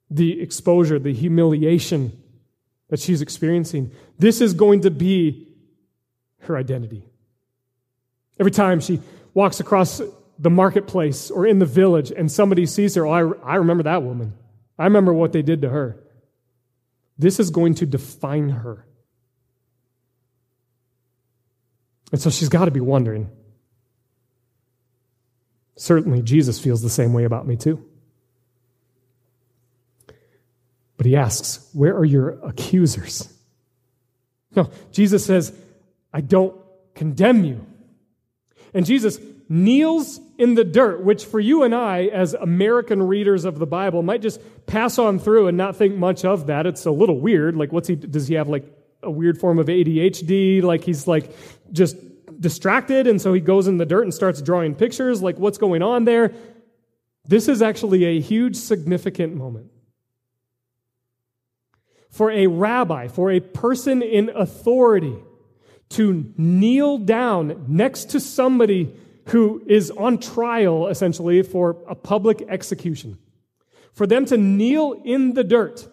the 0.10 0.42
exposure, 0.42 0.98
the 0.98 1.14
humiliation 1.14 2.18
that 2.88 3.02
she's 3.02 3.22
experiencing, 3.22 3.92
this 4.18 4.40
is 4.40 4.54
going 4.54 4.82
to 4.82 4.92
be 4.92 5.50
her 6.40 6.56
identity. 6.56 7.04
Every 8.40 8.52
time 8.52 8.80
she 8.80 9.02
walks 9.34 9.60
across 9.60 10.02
the 10.40 10.50
marketplace 10.50 11.30
or 11.30 11.46
in 11.46 11.60
the 11.60 11.66
village 11.66 12.14
and 12.16 12.32
somebody 12.32 12.66
sees 12.66 12.96
her, 12.96 13.06
oh, 13.06 13.12
I, 13.44 13.54
I 13.54 13.56
remember 13.58 13.84
that 13.84 14.04
woman. 14.04 14.34
I 14.80 14.86
remember 14.86 15.12
what 15.12 15.34
they 15.34 15.42
did 15.42 15.64
to 15.64 15.70
her. 15.70 16.02
This 17.18 17.42
is 17.42 17.50
going 17.50 17.76
to 17.76 17.86
define 17.86 18.50
her. 18.50 18.88
And 22.14 22.22
so 22.22 22.30
she's 22.30 22.48
got 22.48 22.66
to 22.66 22.72
be 22.72 22.80
wondering. 22.80 23.30
Certainly, 25.76 26.22
Jesus 26.22 26.60
feels 26.60 26.84
the 26.84 26.90
same 26.90 27.12
way 27.12 27.24
about 27.24 27.48
me, 27.48 27.58
too. 27.58 27.84
But 30.96 31.08
he 31.08 31.16
asks, 31.16 31.68
Where 31.74 31.98
are 31.98 32.06
your 32.06 32.40
accusers? 32.46 33.28
No, 34.56 34.70
Jesus 34.92 35.26
says, 35.26 35.52
I 36.14 36.22
don't 36.22 36.56
condemn 36.94 37.44
you. 37.44 37.66
And 38.76 38.86
Jesus 38.86 39.18
kneels 39.50 40.20
in 40.38 40.54
the 40.54 40.64
dirt, 40.64 41.04
which 41.04 41.26
for 41.26 41.40
you 41.40 41.64
and 41.64 41.74
I, 41.74 42.04
as 42.04 42.36
American 42.36 43.02
readers 43.02 43.44
of 43.44 43.58
the 43.58 43.66
Bible, 43.66 44.04
might 44.04 44.22
just 44.22 44.40
pass 44.68 45.00
on 45.00 45.18
through 45.18 45.48
and 45.48 45.58
not 45.58 45.78
think 45.78 45.96
much 45.96 46.24
of 46.24 46.46
that. 46.46 46.68
It's 46.68 46.86
a 46.86 46.92
little 46.92 47.20
weird. 47.20 47.56
Like, 47.56 47.72
what's 47.72 47.88
he, 47.88 47.96
does 47.96 48.28
he 48.28 48.36
have 48.36 48.48
like 48.48 48.72
a 49.04 49.12
weird 49.12 49.38
form 49.38 49.60
of 49.60 49.68
ADHD? 49.68 50.62
Like, 50.64 50.84
he's 50.84 51.08
like 51.08 51.36
just 51.72 51.98
distracted, 52.40 53.08
and 53.08 53.22
so 53.22 53.34
he 53.34 53.40
goes 53.40 53.68
in 53.68 53.78
the 53.78 53.86
dirt 53.86 54.04
and 54.04 54.14
starts 54.14 54.42
drawing 54.42 54.76
pictures. 54.76 55.22
Like, 55.22 55.38
what's 55.38 55.58
going 55.58 55.82
on 55.82 56.06
there? 56.06 56.34
This 57.26 57.48
is 57.48 57.62
actually 57.62 58.06
a 58.06 58.20
huge, 58.20 58.56
significant 58.56 59.36
moment. 59.36 59.68
For 62.10 62.30
a 62.30 62.48
rabbi, 62.48 63.08
for 63.08 63.32
a 63.32 63.40
person 63.40 64.02
in 64.02 64.30
authority, 64.30 65.16
to 65.90 66.34
kneel 66.38 66.98
down 66.98 67.66
next 67.68 68.12
to 68.12 68.20
somebody 68.20 68.94
who 69.28 69.64
is 69.68 69.90
on 69.92 70.18
trial, 70.18 70.88
essentially, 70.88 71.42
for 71.44 71.78
a 71.88 71.96
public 71.96 72.42
execution. 72.50 73.18
For 73.94 74.06
them 74.06 74.26
to 74.26 74.38
kneel 74.38 75.02
in 75.06 75.34
the 75.34 75.44
dirt 75.44 75.88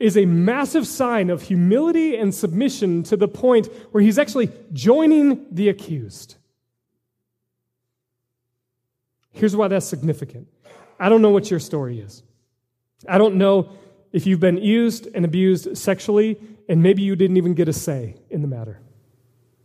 is 0.00 0.16
a 0.16 0.24
massive 0.24 0.86
sign 0.86 1.28
of 1.30 1.42
humility 1.42 2.16
and 2.16 2.34
submission 2.34 3.02
to 3.04 3.16
the 3.16 3.28
point 3.28 3.68
where 3.92 4.02
he's 4.02 4.18
actually 4.18 4.50
joining 4.72 5.46
the 5.52 5.68
accused. 5.68 6.36
Here's 9.32 9.54
why 9.54 9.68
that's 9.68 9.86
significant. 9.86 10.48
I 10.98 11.08
don't 11.08 11.22
know 11.22 11.30
what 11.30 11.50
your 11.50 11.60
story 11.60 12.00
is. 12.00 12.22
I 13.08 13.18
don't 13.18 13.36
know 13.36 13.72
if 14.12 14.26
you've 14.26 14.40
been 14.40 14.56
used 14.56 15.06
and 15.14 15.24
abused 15.24 15.76
sexually, 15.76 16.40
and 16.68 16.82
maybe 16.82 17.02
you 17.02 17.14
didn't 17.14 17.36
even 17.36 17.54
get 17.54 17.68
a 17.68 17.72
say 17.72 18.16
in 18.30 18.42
the 18.42 18.48
matter. 18.48 18.80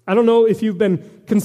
I 0.07 0.13
don't 0.13 0.27
know 0.27 0.45
if 0.45 0.61
you've 0.61 0.77
been 0.77 0.99
uh, 0.99 1.41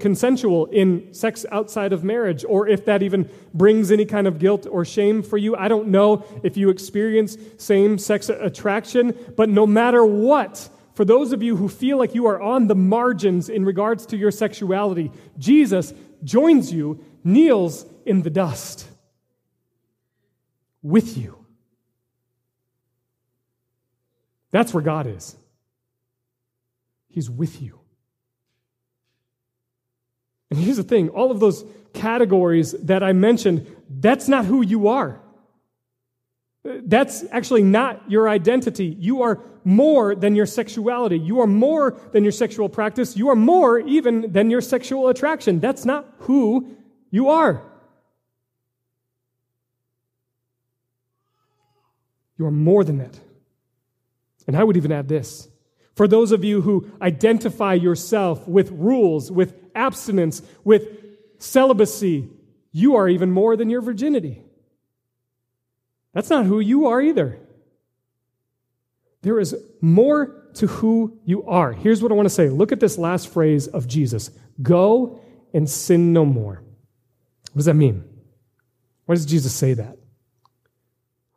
consensual 0.00 0.66
in 0.66 1.12
sex 1.12 1.44
outside 1.52 1.92
of 1.92 2.02
marriage 2.02 2.44
or 2.48 2.66
if 2.66 2.86
that 2.86 3.02
even 3.02 3.28
brings 3.52 3.90
any 3.90 4.06
kind 4.06 4.26
of 4.26 4.38
guilt 4.38 4.66
or 4.70 4.86
shame 4.86 5.22
for 5.22 5.36
you. 5.36 5.54
I 5.54 5.68
don't 5.68 5.88
know 5.88 6.24
if 6.42 6.56
you 6.56 6.70
experience 6.70 7.36
same 7.58 7.98
sex 7.98 8.30
attraction, 8.30 9.14
but 9.36 9.50
no 9.50 9.66
matter 9.66 10.04
what, 10.04 10.70
for 10.94 11.04
those 11.04 11.32
of 11.32 11.42
you 11.42 11.56
who 11.56 11.68
feel 11.68 11.98
like 11.98 12.14
you 12.14 12.26
are 12.26 12.40
on 12.40 12.68
the 12.68 12.74
margins 12.74 13.50
in 13.50 13.66
regards 13.66 14.06
to 14.06 14.16
your 14.16 14.30
sexuality, 14.30 15.10
Jesus 15.38 15.92
joins 16.24 16.72
you, 16.72 17.04
kneels 17.22 17.84
in 18.06 18.22
the 18.22 18.30
dust 18.30 18.86
with 20.82 21.18
you. 21.18 21.36
That's 24.50 24.72
where 24.72 24.82
God 24.82 25.06
is. 25.06 25.36
He's 27.08 27.28
with 27.28 27.60
you. 27.60 27.79
And 30.50 30.58
here's 30.58 30.76
the 30.76 30.82
thing 30.82 31.10
all 31.10 31.30
of 31.30 31.40
those 31.40 31.64
categories 31.92 32.72
that 32.72 33.02
I 33.02 33.12
mentioned, 33.12 33.66
that's 33.88 34.28
not 34.28 34.44
who 34.44 34.62
you 34.62 34.88
are. 34.88 35.20
That's 36.62 37.24
actually 37.30 37.62
not 37.62 38.10
your 38.10 38.28
identity. 38.28 38.96
You 38.98 39.22
are 39.22 39.40
more 39.64 40.14
than 40.14 40.34
your 40.34 40.46
sexuality. 40.46 41.18
You 41.18 41.40
are 41.40 41.46
more 41.46 41.98
than 42.12 42.22
your 42.22 42.32
sexual 42.32 42.68
practice. 42.68 43.16
You 43.16 43.30
are 43.30 43.36
more 43.36 43.78
even 43.78 44.32
than 44.32 44.50
your 44.50 44.60
sexual 44.60 45.08
attraction. 45.08 45.60
That's 45.60 45.84
not 45.84 46.06
who 46.20 46.76
you 47.10 47.30
are. 47.30 47.62
You 52.38 52.46
are 52.46 52.50
more 52.50 52.84
than 52.84 52.98
that. 52.98 53.18
And 54.46 54.56
I 54.56 54.64
would 54.64 54.76
even 54.76 54.92
add 54.92 55.08
this 55.08 55.48
for 55.94 56.08
those 56.08 56.32
of 56.32 56.42
you 56.44 56.62
who 56.62 56.90
identify 57.02 57.74
yourself 57.74 58.48
with 58.48 58.70
rules, 58.70 59.30
with 59.30 59.54
abstinence, 59.74 60.42
with 60.64 60.88
celibacy, 61.38 62.28
you 62.72 62.96
are 62.96 63.08
even 63.08 63.30
more 63.30 63.56
than 63.56 63.70
your 63.70 63.80
virginity. 63.80 64.42
That's 66.12 66.30
not 66.30 66.46
who 66.46 66.60
you 66.60 66.86
are 66.86 67.00
either. 67.00 67.38
There 69.22 69.38
is 69.38 69.54
more 69.80 70.48
to 70.54 70.66
who 70.66 71.18
you 71.24 71.44
are. 71.44 71.72
Here's 71.72 72.02
what 72.02 72.10
I 72.10 72.14
want 72.14 72.26
to 72.26 72.34
say. 72.34 72.48
Look 72.48 72.72
at 72.72 72.80
this 72.80 72.98
last 72.98 73.32
phrase 73.32 73.66
of 73.68 73.86
Jesus 73.86 74.30
go 74.62 75.20
and 75.52 75.68
sin 75.68 76.12
no 76.12 76.24
more. 76.24 76.62
What 77.52 77.56
does 77.56 77.64
that 77.66 77.74
mean? 77.74 78.04
Why 79.06 79.14
does 79.14 79.26
Jesus 79.26 79.52
say 79.52 79.74
that? 79.74 79.98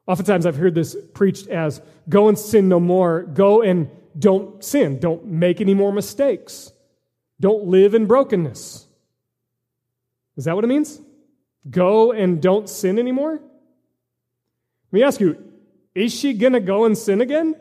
Oftentimes 0.06 0.46
I've 0.46 0.58
heard 0.58 0.76
this 0.76 0.96
preached 1.14 1.48
as 1.48 1.82
go 2.10 2.28
and 2.28 2.38
sin 2.38 2.68
no 2.68 2.80
more, 2.80 3.24
go 3.24 3.62
and 3.62 3.90
don't 4.18 4.64
sin, 4.64 5.00
don't 5.00 5.26
make 5.26 5.62
any 5.62 5.74
more 5.74 5.92
mistakes. 5.92 6.72
Don't 7.44 7.66
live 7.66 7.94
in 7.94 8.06
brokenness. 8.06 8.88
Is 10.38 10.46
that 10.46 10.56
what 10.56 10.64
it 10.64 10.68
means? 10.68 11.02
Go 11.70 12.14
and 12.14 12.42
don't 12.42 12.70
sin 12.70 12.98
anymore? 12.98 13.34
Let 13.34 13.42
me 14.94 15.04
ask 15.04 15.20
you, 15.20 15.36
is 15.94 16.14
she 16.14 16.32
going 16.36 16.54
to 16.54 16.62
go 16.62 16.86
and 16.86 16.98
sin 16.98 17.20
again? 17.20 17.58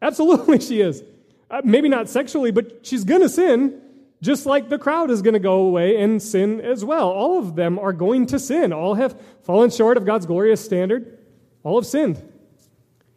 Absolutely, 0.00 0.60
she 0.60 0.80
is. 0.80 1.02
Uh, 1.50 1.62
maybe 1.64 1.88
not 1.88 2.08
sexually, 2.08 2.52
but 2.52 2.86
she's 2.86 3.02
going 3.02 3.22
to 3.22 3.28
sin, 3.28 3.80
just 4.20 4.46
like 4.46 4.68
the 4.68 4.78
crowd 4.78 5.10
is 5.10 5.22
going 5.22 5.34
to 5.34 5.40
go 5.40 5.62
away 5.62 6.00
and 6.00 6.22
sin 6.22 6.60
as 6.60 6.84
well. 6.84 7.10
All 7.10 7.40
of 7.40 7.56
them 7.56 7.80
are 7.80 7.92
going 7.92 8.26
to 8.26 8.38
sin. 8.38 8.72
All 8.72 8.94
have 8.94 9.20
fallen 9.42 9.70
short 9.70 9.96
of 9.96 10.06
God's 10.06 10.26
glorious 10.26 10.64
standard. 10.64 11.18
All 11.64 11.80
have 11.80 11.86
sinned. 11.86 12.22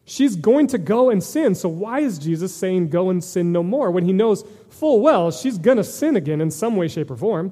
She's 0.05 0.35
going 0.35 0.67
to 0.67 0.77
go 0.77 1.09
and 1.09 1.23
sin. 1.23 1.55
So, 1.55 1.67
why 1.67 1.99
is 1.99 2.19
Jesus 2.19 2.53
saying, 2.53 2.89
Go 2.89 3.09
and 3.09 3.23
sin 3.23 3.51
no 3.51 3.63
more, 3.63 3.89
when 3.89 4.05
he 4.05 4.13
knows 4.13 4.45
full 4.69 5.01
well 5.01 5.31
she's 5.31 5.57
going 5.57 5.77
to 5.77 5.83
sin 5.83 6.15
again 6.15 6.41
in 6.41 6.51
some 6.51 6.75
way, 6.75 6.87
shape, 6.87 7.09
or 7.09 7.17
form? 7.17 7.51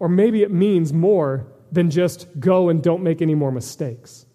Or 0.00 0.08
maybe 0.08 0.42
it 0.42 0.50
means 0.50 0.92
more 0.92 1.46
than 1.70 1.90
just 1.90 2.26
go 2.40 2.68
and 2.68 2.82
don't 2.82 3.02
make 3.02 3.22
any 3.22 3.34
more 3.34 3.52
mistakes. 3.52 4.26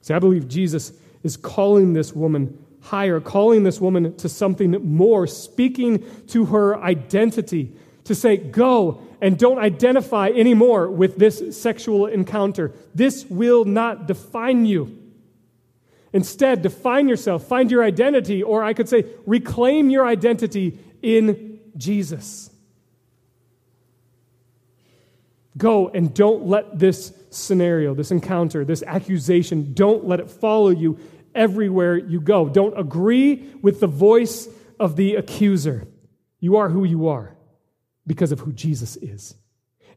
See, 0.00 0.14
I 0.14 0.18
believe 0.18 0.48
Jesus 0.48 0.92
is 1.22 1.36
calling 1.36 1.92
this 1.92 2.12
woman 2.12 2.64
higher, 2.80 3.20
calling 3.20 3.62
this 3.62 3.80
woman 3.80 4.16
to 4.16 4.28
something 4.28 4.70
more, 4.70 5.26
speaking 5.26 6.04
to 6.28 6.46
her 6.46 6.76
identity, 6.78 7.72
to 8.04 8.14
say, 8.14 8.36
Go 8.36 9.02
and 9.20 9.38
don't 9.38 9.58
identify 9.58 10.28
anymore 10.28 10.88
with 10.88 11.16
this 11.16 11.60
sexual 11.60 12.06
encounter. 12.06 12.72
This 12.94 13.24
will 13.26 13.64
not 13.64 14.06
define 14.06 14.66
you. 14.66 14.96
Instead, 16.12 16.62
define 16.62 17.08
yourself, 17.08 17.46
find 17.46 17.70
your 17.70 17.84
identity, 17.84 18.42
or 18.42 18.64
I 18.64 18.72
could 18.72 18.88
say, 18.88 19.04
reclaim 19.26 19.90
your 19.90 20.06
identity 20.06 20.78
in 21.02 21.60
Jesus. 21.76 22.50
Go 25.56 25.88
and 25.88 26.14
don't 26.14 26.46
let 26.46 26.78
this 26.78 27.12
scenario, 27.30 27.94
this 27.94 28.10
encounter, 28.10 28.64
this 28.64 28.82
accusation, 28.84 29.74
don't 29.74 30.06
let 30.06 30.20
it 30.20 30.30
follow 30.30 30.70
you 30.70 30.98
everywhere 31.34 31.96
you 31.96 32.20
go. 32.20 32.48
Don't 32.48 32.78
agree 32.78 33.54
with 33.60 33.80
the 33.80 33.86
voice 33.86 34.48
of 34.80 34.96
the 34.96 35.16
accuser. 35.16 35.86
You 36.40 36.56
are 36.56 36.68
who 36.68 36.84
you 36.84 37.08
are 37.08 37.37
because 38.08 38.32
of 38.32 38.40
who 38.40 38.52
Jesus 38.52 38.96
is. 38.96 39.36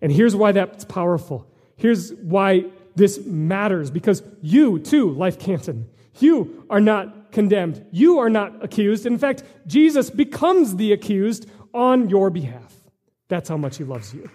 And 0.01 0.11
here's 0.11 0.35
why 0.35 0.51
that's 0.51 0.85
powerful. 0.85 1.51
Here's 1.77 2.13
why 2.13 2.65
this 2.95 3.25
matters 3.25 3.89
because 3.89 4.21
you, 4.41 4.77
too, 4.77 5.09
Life 5.11 5.39
Canton, 5.39 5.89
you 6.19 6.65
are 6.69 6.81
not 6.81 7.31
condemned. 7.31 7.85
You 7.91 8.19
are 8.19 8.29
not 8.29 8.63
accused. 8.63 9.05
In 9.05 9.17
fact, 9.17 9.43
Jesus 9.65 10.09
becomes 10.09 10.75
the 10.75 10.91
accused 10.91 11.49
on 11.73 12.09
your 12.09 12.29
behalf. 12.29 12.75
That's 13.29 13.47
how 13.47 13.57
much 13.57 13.77
he 13.77 13.83
loves 13.83 14.13
you. 14.13 14.29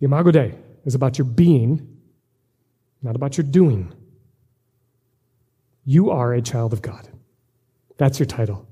The 0.00 0.06
Imago 0.06 0.30
Dei 0.30 0.54
is 0.84 0.94
about 0.94 1.18
your 1.18 1.26
being, 1.26 1.98
not 3.02 3.14
about 3.14 3.36
your 3.36 3.46
doing. 3.46 3.92
You 5.84 6.10
are 6.10 6.32
a 6.32 6.42
child 6.42 6.72
of 6.72 6.82
God. 6.82 7.09
That's 8.00 8.18
your 8.18 8.24
title. 8.24 8.66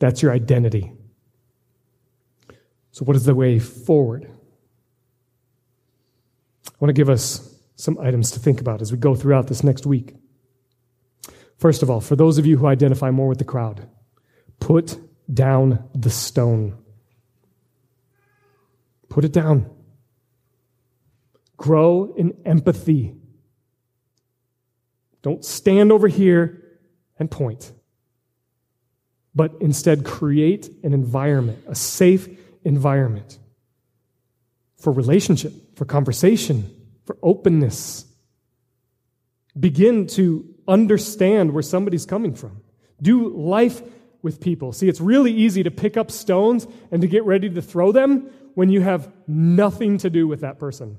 That's 0.00 0.20
your 0.20 0.32
identity. 0.32 0.90
So, 2.90 3.04
what 3.04 3.14
is 3.14 3.24
the 3.24 3.36
way 3.36 3.60
forward? 3.60 4.28
I 6.66 6.72
want 6.80 6.88
to 6.88 6.92
give 6.92 7.08
us 7.08 7.54
some 7.76 8.00
items 8.00 8.32
to 8.32 8.40
think 8.40 8.60
about 8.60 8.82
as 8.82 8.90
we 8.90 8.98
go 8.98 9.14
throughout 9.14 9.46
this 9.46 9.62
next 9.62 9.86
week. 9.86 10.16
First 11.56 11.84
of 11.84 11.88
all, 11.88 12.00
for 12.00 12.16
those 12.16 12.36
of 12.36 12.46
you 12.46 12.56
who 12.56 12.66
identify 12.66 13.12
more 13.12 13.28
with 13.28 13.38
the 13.38 13.44
crowd, 13.44 13.88
put 14.58 14.98
down 15.32 15.88
the 15.94 16.10
stone. 16.10 16.76
Put 19.08 19.24
it 19.24 19.32
down. 19.32 19.70
Grow 21.56 22.12
in 22.16 22.34
empathy. 22.44 23.14
Don't 25.22 25.44
stand 25.44 25.92
over 25.92 26.08
here 26.08 26.61
and 27.22 27.30
point, 27.30 27.70
but 29.32 29.54
instead 29.60 30.04
create 30.04 30.68
an 30.82 30.92
environment, 30.92 31.60
a 31.68 31.74
safe 31.74 32.28
environment 32.64 33.38
for 34.76 34.92
relationship, 34.92 35.52
for 35.76 35.84
conversation, 35.84 36.68
for 37.04 37.16
openness. 37.22 38.04
Begin 39.58 40.08
to 40.08 40.44
understand 40.66 41.52
where 41.52 41.62
somebody's 41.62 42.06
coming 42.06 42.34
from. 42.34 42.60
Do 43.00 43.28
life 43.28 43.80
with 44.20 44.40
people. 44.40 44.72
See, 44.72 44.88
it's 44.88 45.00
really 45.00 45.32
easy 45.32 45.62
to 45.62 45.70
pick 45.70 45.96
up 45.96 46.10
stones 46.10 46.66
and 46.90 47.02
to 47.02 47.06
get 47.06 47.24
ready 47.24 47.48
to 47.50 47.62
throw 47.62 47.92
them 47.92 48.30
when 48.54 48.68
you 48.68 48.80
have 48.80 49.12
nothing 49.28 49.98
to 49.98 50.10
do 50.10 50.26
with 50.26 50.40
that 50.40 50.58
person. 50.58 50.98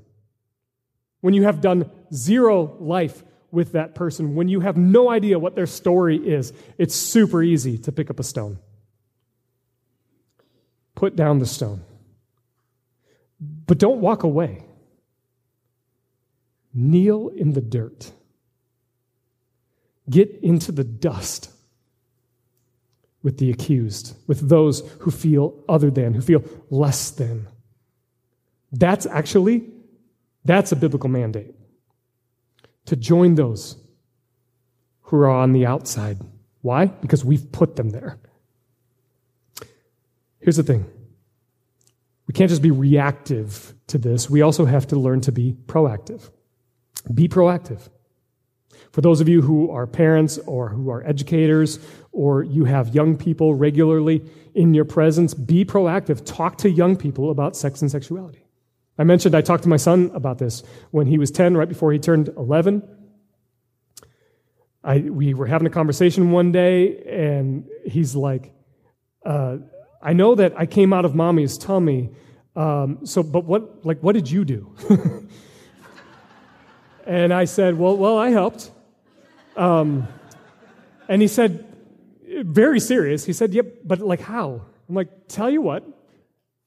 When 1.20 1.34
you 1.34 1.42
have 1.44 1.60
done 1.60 1.90
zero 2.12 2.76
life 2.80 3.22
with 3.54 3.72
that 3.72 3.94
person, 3.94 4.34
when 4.34 4.48
you 4.48 4.60
have 4.60 4.76
no 4.76 5.10
idea 5.10 5.38
what 5.38 5.54
their 5.54 5.66
story 5.66 6.16
is, 6.16 6.52
it's 6.76 6.94
super 6.94 7.42
easy 7.42 7.78
to 7.78 7.92
pick 7.92 8.10
up 8.10 8.20
a 8.20 8.22
stone. 8.22 8.58
Put 10.94 11.16
down 11.16 11.38
the 11.38 11.46
stone. 11.46 11.82
But 13.40 13.78
don't 13.78 14.00
walk 14.00 14.22
away. 14.22 14.64
Kneel 16.72 17.28
in 17.28 17.52
the 17.52 17.60
dirt. 17.60 18.10
Get 20.10 20.40
into 20.42 20.72
the 20.72 20.84
dust 20.84 21.50
with 23.22 23.38
the 23.38 23.50
accused, 23.50 24.14
with 24.26 24.48
those 24.48 24.80
who 25.00 25.10
feel 25.10 25.64
other 25.68 25.90
than, 25.90 26.12
who 26.12 26.20
feel 26.20 26.44
less 26.68 27.10
than. 27.10 27.46
That's 28.70 29.06
actually 29.06 29.70
that's 30.44 30.72
a 30.72 30.76
biblical 30.76 31.08
mandate. 31.08 31.54
To 32.86 32.96
join 32.96 33.34
those 33.34 33.76
who 35.02 35.16
are 35.16 35.30
on 35.30 35.52
the 35.52 35.66
outside. 35.66 36.18
Why? 36.60 36.86
Because 36.86 37.24
we've 37.24 37.50
put 37.52 37.76
them 37.76 37.90
there. 37.90 38.18
Here's 40.40 40.56
the 40.56 40.62
thing. 40.62 40.84
We 42.26 42.34
can't 42.34 42.50
just 42.50 42.62
be 42.62 42.70
reactive 42.70 43.74
to 43.88 43.98
this. 43.98 44.28
We 44.28 44.42
also 44.42 44.64
have 44.64 44.86
to 44.88 44.96
learn 44.96 45.20
to 45.22 45.32
be 45.32 45.56
proactive. 45.66 46.30
Be 47.12 47.28
proactive. 47.28 47.88
For 48.92 49.00
those 49.00 49.20
of 49.20 49.28
you 49.28 49.42
who 49.42 49.70
are 49.70 49.86
parents 49.86 50.38
or 50.46 50.68
who 50.68 50.90
are 50.90 51.06
educators 51.06 51.78
or 52.12 52.42
you 52.42 52.64
have 52.64 52.94
young 52.94 53.16
people 53.16 53.54
regularly 53.54 54.24
in 54.54 54.72
your 54.72 54.84
presence, 54.84 55.34
be 55.34 55.64
proactive. 55.64 56.24
Talk 56.24 56.58
to 56.58 56.70
young 56.70 56.96
people 56.96 57.30
about 57.30 57.56
sex 57.56 57.82
and 57.82 57.90
sexuality. 57.90 58.43
I 58.98 59.04
mentioned 59.04 59.34
I 59.34 59.40
talked 59.40 59.64
to 59.64 59.68
my 59.68 59.76
son 59.76 60.10
about 60.14 60.38
this 60.38 60.62
when 60.90 61.06
he 61.06 61.18
was 61.18 61.30
10, 61.30 61.56
right 61.56 61.68
before 61.68 61.92
he 61.92 61.98
turned 61.98 62.28
11. 62.28 62.82
I, 64.82 64.98
we 64.98 65.34
were 65.34 65.46
having 65.46 65.66
a 65.66 65.70
conversation 65.70 66.30
one 66.30 66.52
day, 66.52 67.02
and 67.04 67.66
he's 67.84 68.14
like, 68.14 68.52
uh, 69.24 69.58
I 70.02 70.12
know 70.12 70.34
that 70.34 70.52
I 70.56 70.66
came 70.66 70.92
out 70.92 71.04
of 71.04 71.14
mommy's 71.14 71.56
tummy, 71.56 72.10
um, 72.54 73.04
so, 73.04 73.22
but 73.22 73.44
what, 73.44 73.84
like, 73.84 74.00
what 74.00 74.12
did 74.12 74.30
you 74.30 74.44
do? 74.44 74.76
and 77.06 77.32
I 77.32 77.46
said, 77.46 77.76
well, 77.76 77.96
well, 77.96 78.18
I 78.18 78.30
helped. 78.30 78.70
Um, 79.56 80.06
and 81.08 81.20
he 81.20 81.28
said, 81.28 81.74
very 82.42 82.80
serious, 82.80 83.24
he 83.24 83.32
said, 83.32 83.54
Yep, 83.54 83.66
but 83.84 84.00
like 84.00 84.20
how? 84.20 84.62
I'm 84.88 84.94
like, 84.94 85.28
Tell 85.28 85.50
you 85.50 85.62
what, 85.62 85.84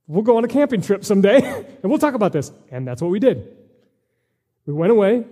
we'll 0.08 0.24
go 0.24 0.38
on 0.38 0.43
a 0.43 0.48
camping 0.48 0.82
trip 0.82 1.04
someday 1.06 1.41
and 1.84 1.91
we'll 1.91 2.00
talk 2.00 2.13
about 2.13 2.34
this. 2.34 2.52
And 2.72 2.88
that's 2.88 3.02
what 3.02 3.12
we 3.12 3.20
did. 3.20 3.56
We 4.65 4.74
went 4.74 4.91
away. 4.91 5.26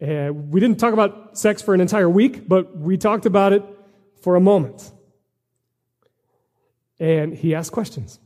And 0.00 0.50
we 0.50 0.60
didn't 0.60 0.80
talk 0.80 0.94
about 0.94 1.36
sex 1.36 1.60
for 1.60 1.74
an 1.74 1.80
entire 1.80 2.08
week, 2.08 2.48
but 2.48 2.76
we 2.76 2.96
talked 2.96 3.26
about 3.26 3.52
it 3.52 3.62
for 4.22 4.34
a 4.36 4.40
moment. 4.40 4.90
And 6.98 7.34
he 7.34 7.54
asked 7.54 7.72
questions. 7.72 8.18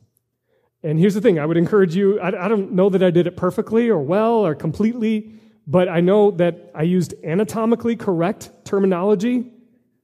And 0.85 0.99
here's 0.99 1.15
the 1.15 1.21
thing 1.21 1.39
I 1.39 1.47
would 1.47 1.57
encourage 1.57 1.97
you, 1.97 2.21
I, 2.21 2.45
I 2.45 2.49
don't 2.49 2.73
know 2.73 2.91
that 2.91 3.03
I 3.03 3.11
did 3.11 3.27
it 3.27 3.37
perfectly 3.37 3.89
or 3.89 3.99
well 3.99 4.47
or 4.47 4.55
completely, 4.55 5.33
but 5.67 5.89
I 5.89 6.01
know 6.01 6.31
that 6.33 6.71
I 6.75 6.83
used 6.83 7.15
anatomically 7.25 7.97
correct 7.97 8.51
terminology, 8.65 9.51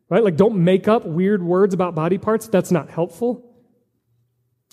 right? 0.09 0.25
Like, 0.25 0.37
don't 0.37 0.65
make 0.65 0.89
up 0.89 1.05
weird 1.05 1.43
words 1.43 1.75
about 1.75 1.95
body 1.95 2.19
parts. 2.19 2.49
That's 2.49 2.73
not 2.73 2.89
helpful. 2.91 3.50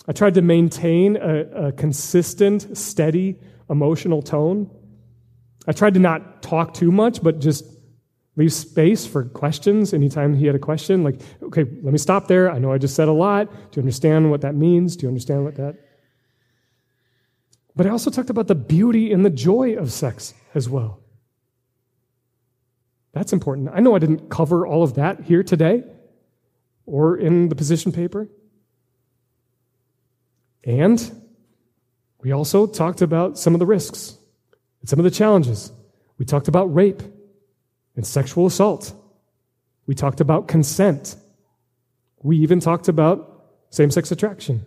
I 0.08 0.12
tried 0.12 0.34
to 0.34 0.42
maintain 0.42 1.16
a, 1.16 1.66
a 1.68 1.72
consistent, 1.72 2.76
steady 2.76 3.38
emotional 3.70 4.22
tone. 4.22 4.70
I 5.66 5.72
tried 5.72 5.94
to 5.94 6.00
not 6.00 6.42
talk 6.42 6.74
too 6.74 6.90
much, 6.90 7.22
but 7.22 7.38
just 7.38 7.64
leave 8.34 8.52
space 8.52 9.06
for 9.06 9.24
questions 9.24 9.92
anytime 9.92 10.34
he 10.34 10.46
had 10.46 10.54
a 10.56 10.58
question. 10.58 11.04
Like, 11.04 11.20
okay, 11.42 11.64
let 11.64 11.92
me 11.92 11.98
stop 11.98 12.26
there. 12.26 12.50
I 12.50 12.58
know 12.58 12.72
I 12.72 12.78
just 12.78 12.96
said 12.96 13.08
a 13.08 13.12
lot. 13.12 13.52
Do 13.52 13.78
you 13.78 13.82
understand 13.82 14.30
what 14.30 14.40
that 14.40 14.54
means? 14.54 14.96
Do 14.96 15.04
you 15.04 15.08
understand 15.08 15.44
what 15.44 15.56
that 15.56 15.76
but 17.78 17.86
I 17.86 17.90
also 17.90 18.10
talked 18.10 18.28
about 18.28 18.48
the 18.48 18.56
beauty 18.56 19.12
and 19.12 19.24
the 19.24 19.30
joy 19.30 19.76
of 19.76 19.92
sex 19.92 20.34
as 20.52 20.68
well. 20.68 20.98
That's 23.12 23.32
important. 23.32 23.70
I 23.72 23.78
know 23.78 23.94
I 23.94 24.00
didn't 24.00 24.30
cover 24.30 24.66
all 24.66 24.82
of 24.82 24.94
that 24.94 25.20
here 25.20 25.44
today 25.44 25.84
or 26.86 27.16
in 27.16 27.48
the 27.48 27.54
position 27.54 27.92
paper. 27.92 28.26
And 30.64 31.22
we 32.22 32.32
also 32.32 32.66
talked 32.66 33.02
about 33.02 33.38
some 33.38 33.54
of 33.54 33.60
the 33.60 33.66
risks 33.66 34.16
and 34.80 34.88
some 34.88 34.98
of 34.98 35.04
the 35.04 35.10
challenges. 35.10 35.72
We 36.18 36.24
talked 36.24 36.48
about 36.48 36.74
rape 36.74 37.02
and 37.96 38.06
sexual 38.06 38.46
assault. 38.46 38.92
We 39.86 39.94
talked 39.94 40.20
about 40.20 40.48
consent. 40.48 41.16
We 42.22 42.38
even 42.38 42.60
talked 42.60 42.88
about 42.88 43.46
same 43.70 43.90
sex 43.90 44.10
attraction. 44.10 44.64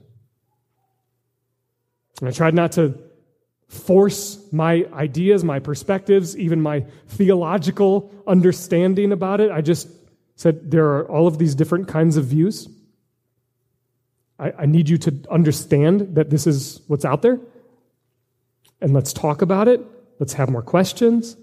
And 2.20 2.30
I 2.30 2.32
tried 2.32 2.54
not 2.54 2.74
to 2.74 2.98
force 3.68 4.38
my 4.52 4.86
ideas, 4.94 5.44
my 5.44 5.60
perspectives, 5.60 6.38
even 6.38 6.62
my 6.62 6.86
theological 7.08 8.12
understanding 8.28 9.12
about 9.12 9.40
it. 9.40 9.50
I 9.50 9.62
just 9.62 9.88
said 10.36 10.72
there 10.72 10.88
are 10.88 11.10
all 11.10 11.28
of 11.28 11.38
these 11.38 11.56
different 11.56 11.88
kinds 11.88 12.18
of 12.18 12.26
views. 12.26 12.68
I, 14.42 14.54
I, 14.60 14.66
need 14.66 14.90
you 14.90 14.98
to 14.98 15.24
understand 15.30 16.16
that 16.16 16.32
this 16.32 16.48
is 16.48 16.82
what's 16.88 17.06
out 17.06 17.22
there. 17.22 17.40
And 18.82 18.94
let's 18.94 19.14
talk 19.14 19.42
about 19.42 19.68
it. 19.68 19.82
Let's 20.20 20.34
have 20.34 20.50
more 20.50 20.64
questions. 20.64 21.38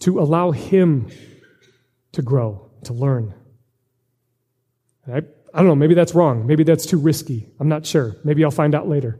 To 0.00 0.18
allow 0.18 0.50
him 0.50 1.10
to 2.12 2.22
grow, 2.22 2.70
to 2.84 2.94
learn. 2.94 3.34
I 5.06 5.22
I 5.52 5.58
don't 5.58 5.66
know, 5.66 5.74
maybe 5.74 5.94
that's 5.94 6.14
wrong. 6.14 6.46
Maybe 6.46 6.62
that's 6.62 6.86
too 6.86 6.98
risky. 6.98 7.48
I'm 7.58 7.68
not 7.68 7.84
sure. 7.84 8.16
Maybe 8.24 8.44
I'll 8.44 8.50
find 8.50 8.74
out 8.74 8.88
later. 8.88 9.18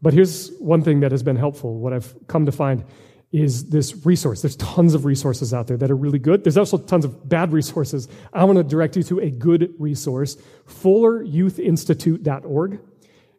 But 0.00 0.14
here's 0.14 0.50
one 0.58 0.82
thing 0.82 1.00
that 1.00 1.10
has 1.10 1.22
been 1.22 1.36
helpful. 1.36 1.78
What 1.78 1.92
I've 1.92 2.14
come 2.28 2.46
to 2.46 2.52
find 2.52 2.84
is 3.32 3.70
this 3.70 4.04
resource. 4.04 4.42
There's 4.42 4.56
tons 4.56 4.92
of 4.94 5.04
resources 5.04 5.54
out 5.54 5.68
there 5.68 5.76
that 5.76 5.88
are 5.90 5.96
really 5.96 6.18
good. 6.18 6.42
There's 6.42 6.56
also 6.56 6.78
tons 6.78 7.04
of 7.04 7.28
bad 7.28 7.52
resources. 7.52 8.08
I 8.32 8.42
want 8.44 8.56
to 8.58 8.64
direct 8.64 8.96
you 8.96 9.02
to 9.04 9.20
a 9.20 9.30
good 9.30 9.72
resource, 9.78 10.36
fulleryouthinstitute.org. 10.68 12.80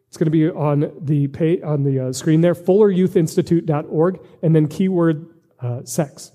It's 0.08 0.16
going 0.16 0.26
to 0.26 0.30
be 0.30 0.48
on 0.50 0.92
the 1.00 1.28
pay, 1.28 1.62
on 1.62 1.84
the 1.84 2.08
uh, 2.08 2.12
screen 2.12 2.40
there, 2.42 2.54
fulleryouthinstitute.org, 2.54 4.20
and 4.42 4.54
then 4.54 4.68
keyword 4.68 5.26
uh, 5.60 5.82
sex. 5.84 6.32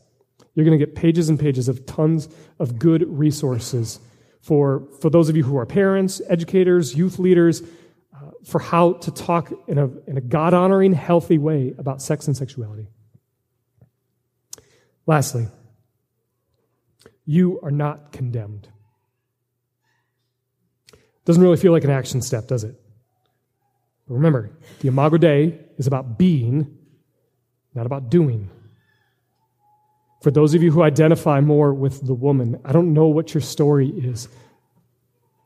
You're 0.55 0.65
going 0.65 0.79
to 0.79 0.83
get 0.83 0.95
pages 0.95 1.29
and 1.29 1.39
pages 1.39 1.67
of 1.67 1.85
tons 1.85 2.27
of 2.57 2.79
good 2.79 3.07
resources 3.07 3.99
for, 4.41 4.87
for 5.01 5.11
those 5.11 5.29
of 5.29 5.37
you 5.37 5.43
who 5.43 5.57
are 5.57 5.67
parents, 5.67 6.19
educators, 6.27 6.95
youth 6.95 7.19
leaders, 7.19 7.61
uh, 7.61 8.31
for 8.43 8.57
how 8.59 8.93
to 8.93 9.11
talk 9.11 9.51
in 9.67 9.77
a, 9.77 9.85
in 10.07 10.17
a 10.17 10.21
God 10.21 10.55
honoring, 10.55 10.93
healthy 10.93 11.37
way 11.37 11.75
about 11.77 12.01
sex 12.01 12.25
and 12.25 12.35
sexuality. 12.35 12.87
Lastly, 15.07 15.47
you 17.25 17.59
are 17.63 17.71
not 17.71 18.11
condemned. 18.11 18.67
Doesn't 21.25 21.41
really 21.41 21.57
feel 21.57 21.71
like 21.71 21.83
an 21.83 21.89
action 21.89 22.21
step, 22.21 22.47
does 22.47 22.63
it? 22.63 22.79
But 24.07 24.13
remember, 24.13 24.51
the 24.79 24.89
Imago 24.89 25.17
Dei 25.17 25.59
is 25.77 25.87
about 25.87 26.17
being, 26.17 26.77
not 27.73 27.85
about 27.85 28.09
doing. 28.09 28.49
For 30.21 30.31
those 30.31 30.53
of 30.53 30.63
you 30.63 30.71
who 30.71 30.83
identify 30.83 31.41
more 31.41 31.73
with 31.73 32.05
the 32.05 32.13
woman, 32.13 32.59
I 32.63 32.71
don't 32.71 32.93
know 32.93 33.07
what 33.07 33.33
your 33.33 33.41
story 33.41 33.89
is, 33.89 34.29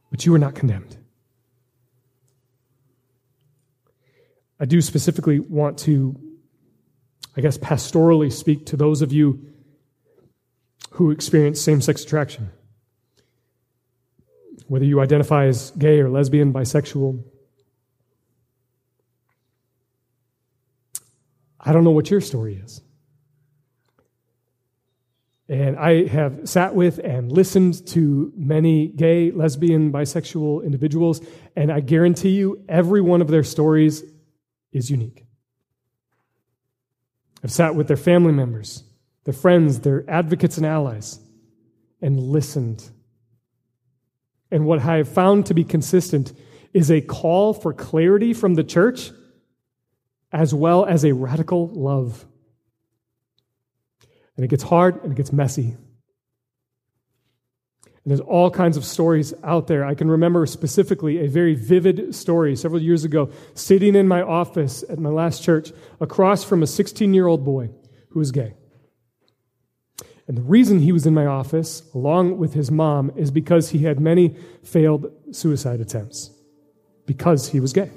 but 0.09 0.25
you 0.25 0.33
are 0.35 0.39
not 0.39 0.55
condemned. 0.55 0.97
I 4.59 4.65
do 4.65 4.81
specifically 4.81 5.39
want 5.39 5.79
to, 5.79 6.19
I 7.35 7.41
guess, 7.41 7.57
pastorally 7.57 8.31
speak 8.31 8.65
to 8.67 8.77
those 8.77 9.01
of 9.01 9.13
you 9.13 9.47
who 10.91 11.11
experience 11.11 11.61
same 11.61 11.81
sex 11.81 12.03
attraction. 12.03 12.51
Whether 14.67 14.85
you 14.85 14.99
identify 14.99 15.45
as 15.45 15.71
gay 15.71 15.99
or 15.99 16.09
lesbian, 16.09 16.51
bisexual, 16.53 17.23
I 21.59 21.73
don't 21.73 21.83
know 21.83 21.91
what 21.91 22.09
your 22.09 22.21
story 22.21 22.55
is. 22.55 22.81
And 25.47 25.77
I 25.77 26.07
have 26.07 26.47
sat 26.47 26.75
with 26.75 26.99
and 26.99 27.31
listened 27.31 27.85
to 27.87 28.31
many 28.37 28.87
gay, 28.87 29.31
lesbian, 29.31 29.91
bisexual 29.91 30.63
individuals, 30.63 31.21
and 31.55 31.71
I 31.71 31.81
guarantee 31.81 32.29
you 32.29 32.63
every 32.69 33.01
one 33.01 33.21
of 33.21 33.27
their 33.27 33.43
stories 33.43 34.03
is 34.71 34.89
unique. 34.89 35.25
I've 37.43 37.51
sat 37.51 37.75
with 37.75 37.87
their 37.87 37.97
family 37.97 38.33
members 38.33 38.83
their 39.23 39.33
friends, 39.33 39.81
their 39.81 40.03
advocates 40.09 40.57
and 40.57 40.65
allies, 40.65 41.19
and 42.01 42.19
listened. 42.19 42.89
And 44.49 44.65
what 44.65 44.79
I 44.79 44.97
have 44.97 45.09
found 45.09 45.45
to 45.45 45.53
be 45.53 45.63
consistent 45.63 46.33
is 46.73 46.89
a 46.89 47.01
call 47.01 47.53
for 47.53 47.71
clarity 47.71 48.33
from 48.33 48.55
the 48.55 48.63
church 48.63 49.11
as 50.31 50.53
well 50.53 50.85
as 50.85 51.05
a 51.05 51.13
radical 51.13 51.67
love. 51.67 52.25
And 54.35 54.45
it 54.45 54.47
gets 54.47 54.63
hard 54.63 55.03
and 55.03 55.11
it 55.11 55.15
gets 55.15 55.31
messy. 55.31 55.77
And 58.03 58.09
there's 58.11 58.21
all 58.21 58.49
kinds 58.49 58.77
of 58.77 58.85
stories 58.85 59.33
out 59.43 59.67
there. 59.67 59.85
I 59.85 59.93
can 59.93 60.09
remember 60.09 60.45
specifically 60.47 61.19
a 61.19 61.27
very 61.27 61.53
vivid 61.53 62.15
story 62.15 62.55
several 62.55 62.81
years 62.81 63.03
ago, 63.03 63.29
sitting 63.53 63.95
in 63.95 64.07
my 64.07 64.21
office 64.21 64.83
at 64.89 64.97
my 64.97 65.09
last 65.09 65.43
church 65.43 65.71
across 65.99 66.43
from 66.43 66.63
a 66.63 66.67
16 66.67 67.13
year 67.13 67.27
old 67.27 67.45
boy 67.45 67.69
who 68.09 68.19
was 68.19 68.31
gay. 68.31 68.55
And 70.27 70.37
the 70.37 70.41
reason 70.43 70.79
he 70.79 70.91
was 70.91 71.05
in 71.05 71.13
my 71.13 71.25
office, 71.25 71.83
along 71.93 72.37
with 72.37 72.53
his 72.53 72.71
mom, 72.71 73.11
is 73.15 73.31
because 73.31 73.69
he 73.69 73.79
had 73.79 73.99
many 73.99 74.35
failed 74.63 75.11
suicide 75.31 75.81
attempts, 75.81 76.31
because 77.05 77.49
he 77.49 77.59
was 77.59 77.73
gay. 77.73 77.91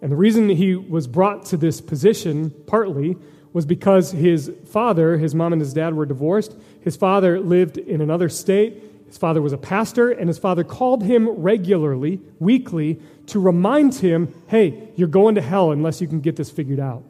And 0.00 0.10
the 0.10 0.16
reason 0.16 0.48
he 0.48 0.74
was 0.74 1.06
brought 1.06 1.44
to 1.46 1.56
this 1.56 1.80
position, 1.80 2.50
partly, 2.66 3.16
was 3.52 3.66
because 3.66 4.12
his 4.12 4.50
father, 4.66 5.18
his 5.18 5.34
mom 5.34 5.52
and 5.52 5.60
his 5.60 5.74
dad 5.74 5.94
were 5.94 6.06
divorced. 6.06 6.56
His 6.80 6.96
father 6.96 7.38
lived 7.38 7.76
in 7.76 8.00
another 8.00 8.28
state. 8.28 8.82
His 9.06 9.18
father 9.18 9.42
was 9.42 9.52
a 9.52 9.58
pastor, 9.58 10.10
and 10.10 10.26
his 10.26 10.38
father 10.38 10.64
called 10.64 11.02
him 11.02 11.28
regularly, 11.28 12.20
weekly, 12.38 12.98
to 13.26 13.38
remind 13.38 13.94
him 13.94 14.32
hey, 14.46 14.88
you're 14.96 15.08
going 15.08 15.34
to 15.34 15.42
hell 15.42 15.70
unless 15.70 16.00
you 16.00 16.08
can 16.08 16.20
get 16.20 16.36
this 16.36 16.50
figured 16.50 16.80
out. 16.80 17.04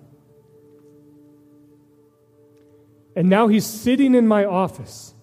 And 3.14 3.28
now 3.28 3.46
he's 3.48 3.66
sitting 3.66 4.14
in 4.14 4.26
my 4.26 4.44
office, 4.44 5.14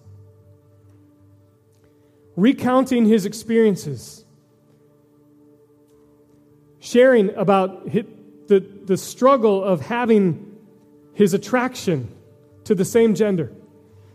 recounting 2.36 3.04
his 3.04 3.26
experiences, 3.26 4.24
sharing 6.78 7.34
about 7.34 7.84
the, 7.90 8.60
the 8.84 8.96
struggle 8.96 9.62
of 9.62 9.80
having 9.82 10.49
his 11.20 11.34
attraction 11.34 12.08
to 12.64 12.74
the 12.74 12.84
same 12.84 13.14
gender 13.14 13.52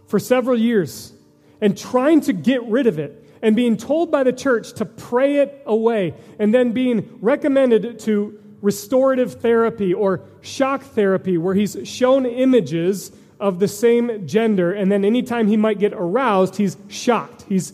for 0.08 0.18
several 0.18 0.58
years 0.58 1.14
and 1.62 1.78
trying 1.78 2.20
to 2.20 2.34
get 2.34 2.64
rid 2.64 2.88
of 2.88 2.98
it 2.98 3.24
and 3.44 3.56
being 3.56 3.78
told 3.78 4.10
by 4.10 4.24
the 4.24 4.34
church 4.34 4.74
to 4.74 4.86
pray 4.86 5.36
it 5.36 5.62
away 5.68 6.16
and 6.40 6.52
then 6.52 6.72
being 6.72 7.20
recommended 7.22 8.00
to 8.00 8.42
restorative 8.64 9.40
therapy 9.40 9.94
or 9.94 10.22
shock 10.42 10.82
therapy 10.82 11.38
where 11.38 11.54
he's 11.54 11.78
shown 11.84 12.26
images 12.26 13.12
of 13.40 13.60
the 13.60 13.68
same 13.68 14.26
gender 14.26 14.74
and 14.74 14.92
then 14.92 15.06
anytime 15.06 15.48
he 15.48 15.58
might 15.58 15.78
get 15.78 15.94
aroused 15.94 16.56
he's 16.56 16.76
shocked. 16.88 17.46
He's 17.48 17.72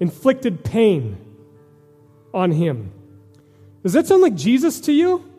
inflicted 0.00 0.64
pain 0.64 1.16
on 2.34 2.50
him. 2.50 2.90
Does 3.84 3.92
that 3.92 4.08
sound 4.08 4.22
like 4.22 4.34
jesus 4.34 4.80
to 4.80 4.92
you 4.92 5.31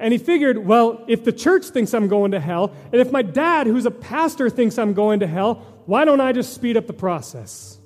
And 0.00 0.12
he 0.12 0.18
figured, 0.18 0.58
well, 0.58 1.04
if 1.08 1.24
the 1.24 1.32
church 1.32 1.66
thinks 1.66 1.92
I'm 1.92 2.08
going 2.08 2.30
to 2.30 2.40
hell, 2.40 2.72
and 2.90 3.02
if 3.02 3.12
my 3.12 3.20
dad, 3.20 3.66
who's 3.66 3.84
a 3.84 3.90
pastor, 3.90 4.48
thinks 4.48 4.78
I'm 4.78 4.94
going 4.94 5.20
to 5.20 5.26
hell, 5.26 5.56
why 5.84 6.06
don't 6.06 6.22
I 6.22 6.32
just 6.32 6.54
speed 6.54 6.78
up 6.78 6.86
the 6.86 6.94
process? 6.94 7.78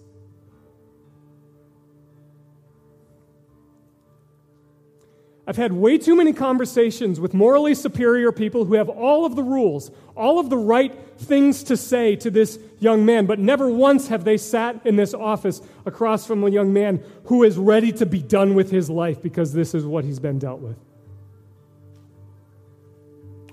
I've 5.47 5.57
had 5.57 5.73
way 5.73 5.99
too 5.99 6.15
many 6.15 6.33
conversations 6.33 7.19
with 7.19 7.35
morally 7.35 7.75
superior 7.75 8.31
people 8.31 8.65
who 8.65 8.75
have 8.75 8.89
all 8.89 9.27
of 9.27 9.35
the 9.35 9.43
rules, 9.43 9.91
all 10.17 10.39
of 10.39 10.49
the 10.49 10.57
right 10.57 10.95
things 11.19 11.65
to 11.65 11.77
say 11.77 12.15
to 12.17 12.31
this 12.31 12.59
young 12.79 13.05
man, 13.05 13.27
but 13.27 13.41
never 13.41 13.69
once 13.69 14.09
have 14.09 14.25
they 14.25 14.39
sat 14.39 14.87
in 14.87 14.95
this 14.97 15.13
office 15.13 15.61
across 15.85 16.27
from 16.27 16.45
a 16.45 16.49
young 16.49 16.73
man 16.73 17.03
who 17.25 17.43
is 17.43 17.59
ready 17.59 17.91
to 17.93 18.07
be 18.07 18.23
done 18.23 18.55
with 18.55 18.71
his 18.71 18.89
life 18.89 19.21
because 19.21 19.53
this 19.53 19.75
is 19.75 19.85
what 19.85 20.05
he's 20.05 20.21
been 20.21 20.39
dealt 20.39 20.61
with. 20.61 20.79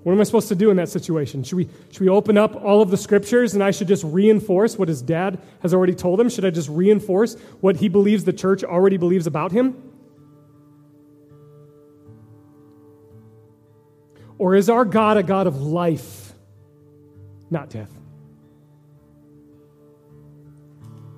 What 0.03 0.13
am 0.13 0.19
I 0.19 0.23
supposed 0.23 0.47
to 0.47 0.55
do 0.55 0.71
in 0.71 0.77
that 0.77 0.89
situation? 0.89 1.43
Should 1.43 1.57
we, 1.57 1.69
should 1.91 2.01
we 2.01 2.09
open 2.09 2.37
up 2.37 2.55
all 2.55 2.81
of 2.81 2.89
the 2.89 2.97
scriptures 2.97 3.53
and 3.53 3.63
I 3.63 3.69
should 3.69 3.87
just 3.87 4.03
reinforce 4.03 4.77
what 4.77 4.87
his 4.87 5.01
dad 5.01 5.39
has 5.61 5.73
already 5.73 5.93
told 5.93 6.19
him? 6.19 6.27
Should 6.27 6.43
I 6.43 6.49
just 6.49 6.69
reinforce 6.69 7.35
what 7.59 7.75
he 7.75 7.87
believes 7.87 8.23
the 8.23 8.33
church 8.33 8.63
already 8.63 8.97
believes 8.97 9.27
about 9.27 9.51
him? 9.51 9.91
Or 14.39 14.55
is 14.55 14.71
our 14.71 14.85
God 14.85 15.17
a 15.17 15.23
God 15.23 15.45
of 15.45 15.61
life, 15.61 16.33
not 17.51 17.69
death? 17.69 17.91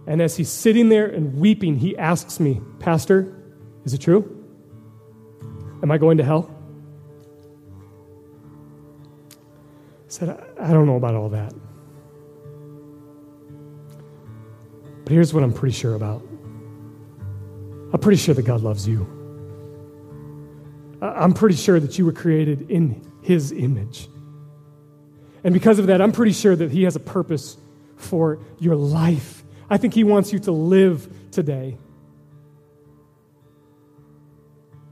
And 0.06 0.22
as 0.22 0.36
he's 0.36 0.50
sitting 0.50 0.90
there 0.90 1.06
and 1.06 1.40
weeping, 1.40 1.78
he 1.78 1.98
asks 1.98 2.38
me, 2.42 2.60
Pastor, 2.80 3.34
is 3.86 3.94
it 3.94 4.00
true? 4.00 4.46
Am 5.82 5.90
I 5.90 5.98
going 5.98 6.18
to 6.18 6.26
hell? 6.26 6.54
Said, 10.14 10.30
I 10.59 10.72
don't 10.72 10.86
know 10.86 10.95
about 10.95 11.16
all 11.16 11.30
that. 11.30 11.51
But 15.03 15.11
here's 15.11 15.34
what 15.34 15.43
I'm 15.43 15.53
pretty 15.53 15.74
sure 15.74 15.95
about 15.95 16.22
I'm 17.91 17.99
pretty 17.99 18.18
sure 18.18 18.36
that 18.36 18.43
God 18.43 18.61
loves 18.61 18.88
you. 18.88 19.07
I'm 21.01 21.34
pretty 21.34 21.55
sure 21.55 21.80
that 21.80 21.97
you 21.97 22.05
were 22.05 22.11
created 22.11 22.70
in 22.70 23.03
His 23.24 23.51
image. 23.51 24.07
And 25.43 25.53
because 25.53 25.80
of 25.80 25.88
that, 25.88 25.99
I'm 25.99 26.11
pretty 26.11 26.32
sure 26.32 26.55
that 26.55 26.72
He 26.72 26.84
has 26.84 26.95
a 26.95 26.99
purpose 26.99 27.57
for 27.95 28.39
your 28.59 28.76
life. 28.76 29.43
I 29.70 29.78
think 29.78 29.95
He 29.95 30.03
wants 30.03 30.32
you 30.32 30.39
to 30.39 30.51
live 30.51 31.11
today. 31.32 31.78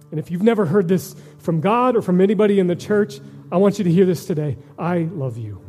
And 0.09 0.19
if 0.19 0.31
you've 0.31 0.43
never 0.43 0.65
heard 0.65 0.87
this 0.87 1.15
from 1.37 1.61
God 1.61 1.95
or 1.95 2.01
from 2.01 2.21
anybody 2.21 2.59
in 2.59 2.67
the 2.67 2.75
church, 2.75 3.19
I 3.51 3.57
want 3.57 3.77
you 3.77 3.83
to 3.83 3.91
hear 3.91 4.05
this 4.05 4.25
today. 4.25 4.57
I 4.79 5.09
love 5.11 5.37
you. 5.37 5.61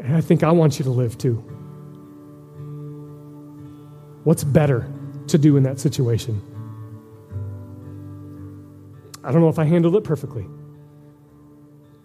And 0.00 0.16
I 0.16 0.20
think 0.20 0.42
I 0.42 0.50
want 0.50 0.78
you 0.78 0.84
to 0.84 0.90
live 0.90 1.18
too. 1.18 1.34
What's 4.24 4.44
better 4.44 4.90
to 5.28 5.38
do 5.38 5.56
in 5.56 5.64
that 5.64 5.78
situation? 5.80 6.40
I 9.24 9.30
don't 9.30 9.40
know 9.40 9.48
if 9.48 9.58
I 9.58 9.64
handled 9.64 9.96
it 9.96 10.04
perfectly. 10.04 10.46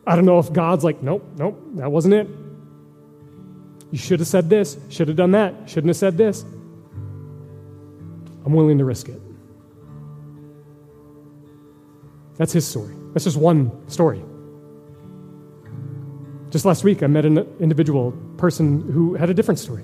I 0.06 0.16
don't 0.16 0.26
know 0.26 0.39
if 0.39 0.52
God's 0.54 0.84
like, 0.84 1.02
nope, 1.02 1.26
nope, 1.38 1.60
that 1.76 1.91
wasn't 1.91 2.14
it. 2.14 2.28
You 3.91 3.98
should 3.98 4.20
have 4.20 4.28
said 4.28 4.50
this, 4.50 4.78
should 4.89 5.08
have 5.08 5.18
done 5.18 5.32
that, 5.32 5.70
shouldn't 5.70 5.88
have 5.88 5.98
said 5.98 6.18
this. 6.18 6.43
I'm 8.45 8.54
willing 8.54 8.78
to 8.78 8.86
risk 8.86 9.10
it. 9.10 9.22
That's 12.38 12.54
his 12.54 12.68
story. 12.68 12.96
That's 13.14 13.26
just 13.26 13.38
one 13.38 13.90
story. 13.90 14.24
Just 16.50 16.66
last 16.66 16.84
week, 16.84 17.04
I 17.04 17.08
met 17.08 17.26
an 17.26 17.40
individual 17.60 18.12
person 18.38 18.90
who 18.92 19.16
had 19.16 19.30
a 19.30 19.34
different 19.34 19.60
story. 19.60 19.84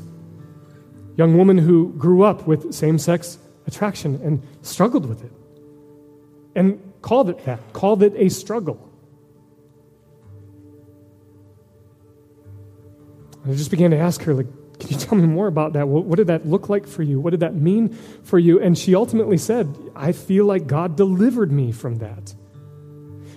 Young 1.18 1.38
woman 1.38 1.58
who 1.58 1.94
grew 1.94 2.24
up 2.24 2.48
with 2.48 2.74
same 2.74 2.98
sex 2.98 3.38
attraction 3.68 4.20
and 4.24 4.42
struggled 4.62 5.06
with 5.06 5.24
it 5.24 5.32
and 6.56 6.94
called 7.02 7.30
it 7.30 7.44
that, 7.46 7.60
called 7.74 8.04
it 8.04 8.14
a 8.16 8.30
struggle. 8.30 8.90
And 13.44 13.52
I 13.52 13.56
just 13.56 13.72
began 13.72 13.92
to 13.92 13.98
ask 13.98 14.22
her, 14.24 14.34
like, 14.34 14.48
can 14.80 14.90
you 14.90 14.98
tell 14.98 15.18
me 15.18 15.28
more 15.28 15.48
about 15.48 15.74
that? 15.74 15.88
What, 15.88 16.06
what, 16.06 16.18
did 16.18 16.28
that 16.28 16.48
look 16.48 16.70
like 16.70 16.88
for 16.88 17.04
you? 17.04 17.20
What 17.20 17.32
did 17.32 17.42
that 17.42 17.56
mean 17.56 17.90
for 18.24 18.40
you? 18.40 18.60
And 18.60 18.78
she 18.78 18.96
ultimately 18.96 19.38
said, 19.38 19.76
I 19.96 20.12
feel 20.12 20.46
like 20.46 20.68
God 20.68 20.96
delivered 20.96 21.52
me 21.52 21.72
from 21.72 22.00
that. 22.00 22.34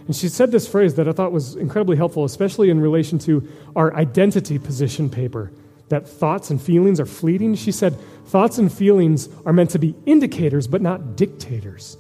And 0.07 0.15
she 0.15 0.29
said 0.29 0.53
this 0.53 0.69
phrase 0.69 0.95
that 0.95 1.09
I 1.09 1.13
thought 1.13 1.33
was 1.33 1.57
incredibly 1.57 1.97
helpful, 1.97 2.25
especially 2.25 2.71
in 2.71 2.81
relation 2.81 3.19
to 3.21 3.47
our 3.75 3.95
identity 3.95 4.59
position 4.59 5.11
paper 5.11 5.53
that 5.89 6.09
thoughts 6.09 6.51
and 6.51 6.61
feelings 6.61 7.01
are 7.01 7.07
fleeting. 7.07 7.55
She 7.55 7.73
said, 7.73 7.97
Thoughts 8.27 8.59
and 8.59 8.73
feelings 8.73 9.29
are 9.45 9.53
meant 9.53 9.71
to 9.71 9.79
be 9.79 9.95
indicators, 10.05 10.67
but 10.67 10.83
not 10.83 11.17
dictators. 11.17 11.97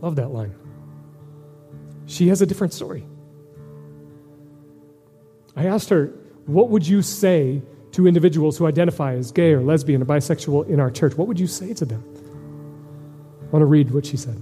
I 0.00 0.04
love 0.04 0.16
that 0.16 0.28
line. 0.28 0.54
She 2.06 2.28
has 2.28 2.40
a 2.40 2.46
different 2.46 2.72
story. 2.72 3.04
I 5.56 5.66
asked 5.66 5.88
her, 5.88 6.12
What 6.46 6.70
would 6.70 6.86
you 6.86 7.02
say 7.02 7.62
to 7.92 8.06
individuals 8.06 8.58
who 8.58 8.66
identify 8.66 9.14
as 9.14 9.32
gay 9.32 9.52
or 9.52 9.60
lesbian 9.60 10.02
or 10.02 10.04
bisexual 10.04 10.68
in 10.68 10.78
our 10.78 10.90
church? 10.90 11.16
What 11.16 11.26
would 11.28 11.40
you 11.40 11.46
say 11.46 11.74
to 11.74 11.84
them? 11.84 12.04
I 13.42 13.50
want 13.50 13.62
to 13.62 13.66
read 13.66 13.90
what 13.90 14.06
she 14.06 14.16
said. 14.16 14.40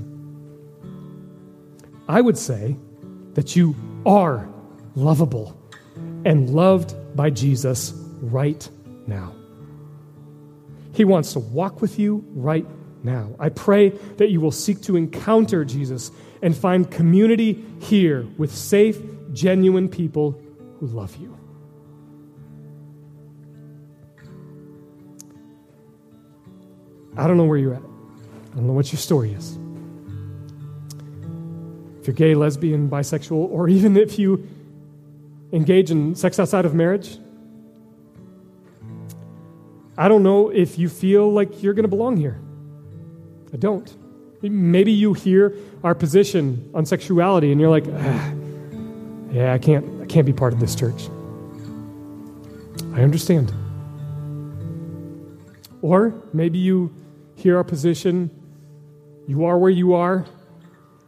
I 2.09 2.21
would 2.21 2.37
say, 2.37 2.77
that 3.35 3.57
you 3.57 3.75
are 4.07 4.49
lovable 4.95 5.57
and 6.25 6.51
loved 6.51 6.95
by 7.17 7.31
Jesus 7.31 7.93
right 8.21 8.69
now. 9.07 9.35
He 10.93 11.05
wants 11.05 11.33
to 11.33 11.41
walk 11.41 11.81
with 11.81 11.99
you 11.99 12.25
right 12.31 12.67
now. 13.03 13.35
I 13.39 13.49
pray 13.49 13.91
that 13.91 14.31
you 14.31 14.41
will 14.41 14.53
seek 14.53 14.81
to 14.83 14.97
encounter 14.97 15.65
Jesus 15.65 16.11
and 16.41 16.57
find 16.57 16.91
community 16.91 17.65
here 17.81 18.27
with 18.39 18.55
safe, 18.55 18.99
genuine 19.33 19.89
people 19.89 20.41
who 20.79 20.87
love 20.87 21.17
you. 21.17 21.37
I 27.17 27.27
don't 27.27 27.37
know 27.37 27.45
where 27.45 27.59
you're 27.59 27.75
at. 27.75 27.83
I 27.83 28.57
don't 28.57 28.67
know 28.67 28.73
what 28.73 28.93
your 28.93 28.99
story 28.99 29.33
is. 29.33 29.59
If 32.05 32.09
you're 32.09 32.17
gay, 32.17 32.35
lesbian, 32.35 32.91
bisexual, 32.91 33.49
or 33.51 33.67
even 33.67 33.97
if 33.97 34.19
you 34.19 34.47
engage 35.55 35.91
in 35.91 36.15
sex 36.15 36.39
outside 36.39 36.67
of 36.67 36.75
marriage, 36.75 37.17
I 39.97 40.09
don't 40.09 40.23
know 40.23 40.51
if 40.51 40.79
you 40.79 40.91
feel 40.91 41.33
like 41.33 41.63
you're 41.63 41.73
going 41.73 41.85
to 41.85 41.89
belong 41.89 42.19
here. 42.19 42.39
I 43.55 43.57
don't. 43.57 43.91
Maybe 44.43 44.93
you 44.93 45.15
hear 45.15 45.57
our 45.83 45.95
position 45.95 46.71
on 46.75 46.85
sexuality 46.85 47.53
and 47.53 47.59
you're 47.59 47.71
like, 47.71 47.87
ah, 47.91 48.33
yeah, 49.33 49.55
I 49.55 49.59
can't, 49.59 50.03
I 50.03 50.05
can't 50.05 50.27
be 50.27 50.35
part 50.35 50.53
of 50.53 50.61
this 50.61 50.75
church. 50.75 51.09
I 52.93 53.01
understand. 53.01 53.51
Or 55.81 56.13
maybe 56.35 56.59
you 56.59 56.95
hear 57.37 57.57
our 57.57 57.65
position, 57.65 58.29
you 59.27 59.47
are 59.47 59.57
where 59.57 59.71
you 59.71 59.95
are, 59.95 60.27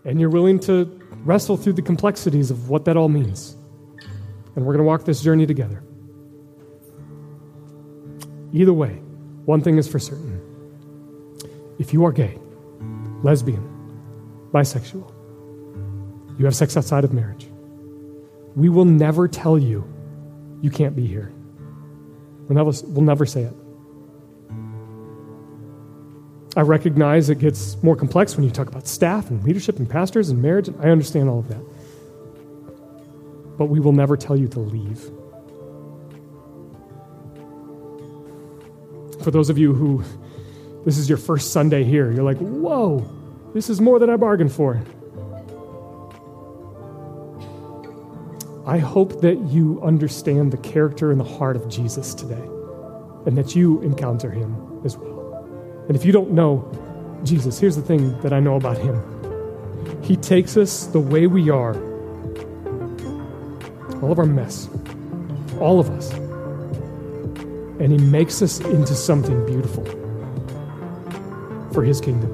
and 0.07 0.21
you're 0.21 0.31
willing 0.31 0.61
to 0.61 0.85
wrestle 1.25 1.57
through 1.57 1.73
the 1.73 1.83
complexities 1.83 2.53
of 2.53 2.71
what 2.71 2.85
that 2.85 2.97
all 2.97 3.09
means. 3.09 3.57
And 4.55 4.65
we're 4.65 4.73
going 4.73 4.79
to 4.79 4.85
walk 4.85 5.05
this 5.05 5.21
journey 5.21 5.47
together. 5.47 5.83
Either 8.53 8.73
way, 8.73 9.01
one 9.45 9.61
thing 9.61 9.77
is 9.79 9.89
for 9.89 9.99
certain. 9.99 10.41
If 11.81 11.93
you 11.93 12.07
are 12.07 12.13
gay, 12.13 12.39
lesbian, 13.23 13.69
bisexual, 14.53 15.13
you 16.39 16.45
have 16.45 16.55
sex 16.55 16.77
outside 16.77 17.03
of 17.03 17.13
marriage, 17.13 17.49
we 18.55 18.69
will 18.69 18.85
never 18.85 19.27
tell 19.27 19.59
you 19.59 19.85
you 20.63 20.71
can't 20.71 20.95
be 20.95 21.07
here. 21.07 21.33
We'll 22.49 22.65
never, 22.65 22.71
we'll 22.87 23.05
never 23.05 23.27
say 23.27 23.43
it. 23.43 23.55
I 26.57 26.63
recognize 26.63 27.29
it 27.29 27.39
gets 27.39 27.81
more 27.83 27.95
complex 27.95 28.35
when 28.35 28.43
you 28.43 28.51
talk 28.51 28.69
about 28.69 28.87
staff 28.87 29.29
and 29.29 29.45
leadership 29.45 29.79
and 29.79 29.89
pastors 29.89 30.31
and 30.31 30.41
marriage, 30.41 30.69
and 30.69 30.81
I 30.81 30.89
understand 30.89 31.29
all 31.29 31.41
of 31.41 31.49
that. 31.49 31.61
But 33.59 33.67
we 33.67 33.79
will 33.79 33.93
never 33.93 34.17
tell 34.17 34.39
you 34.39 34.49
to 34.49 34.61
leave. 34.61 34.99
For 39.23 39.31
those 39.31 39.51
of 39.51 39.59
you 39.59 39.75
who 39.75 40.03
this 40.87 40.97
is 40.97 41.09
your 41.09 41.19
first 41.19 41.53
Sunday 41.53 41.85
here, 41.85 42.11
you're 42.11 42.25
like, 42.25 42.39
whoa, 42.39 43.07
this 43.53 43.69
is 43.69 43.81
more 43.81 43.99
than 43.99 44.09
I 44.09 44.17
bargained 44.17 44.53
for. 44.53 44.83
I 48.67 48.79
hope 48.79 49.21
that 49.21 49.39
you 49.49 49.81
understand 49.83 50.53
the 50.53 50.57
character 50.59 51.11
and 51.11 51.21
the 51.21 51.25
heart 51.25 51.57
of 51.57 51.69
Jesus 51.69 52.15
today 52.15 52.49
and 53.27 53.37
that 53.37 53.55
you 53.55 53.83
encounter 53.83 54.31
him 54.31 54.81
as 54.85 54.97
well. 54.97 55.16
And 55.89 55.97
if 55.97 56.05
you 56.05 56.13
don't 56.13 56.33
know 56.33 56.71
Jesus, 57.23 57.59
here's 57.59 57.77
the 57.77 57.83
thing 57.83 58.19
that 58.21 58.33
I 58.33 58.41
know 58.41 58.57
about 58.57 58.79
him. 58.79 59.03
He 60.03 60.17
takes 60.17 60.57
us 60.57 60.87
the 60.87 61.01
way 61.01 61.27
we 61.27 61.51
are, 61.51 61.75
all 64.01 64.13
of 64.13 64.19
our 64.19 64.27
mess, 64.27 64.69
all 65.61 65.81
of 65.81 65.91
us, 65.91 66.13
and 67.81 67.93
He 67.93 67.99
makes 67.99 68.41
us 68.41 68.61
into 68.61 68.95
something 68.95 69.45
beautiful 69.47 69.85
for 71.73 71.83
His 71.83 72.01
kingdom. 72.01 72.33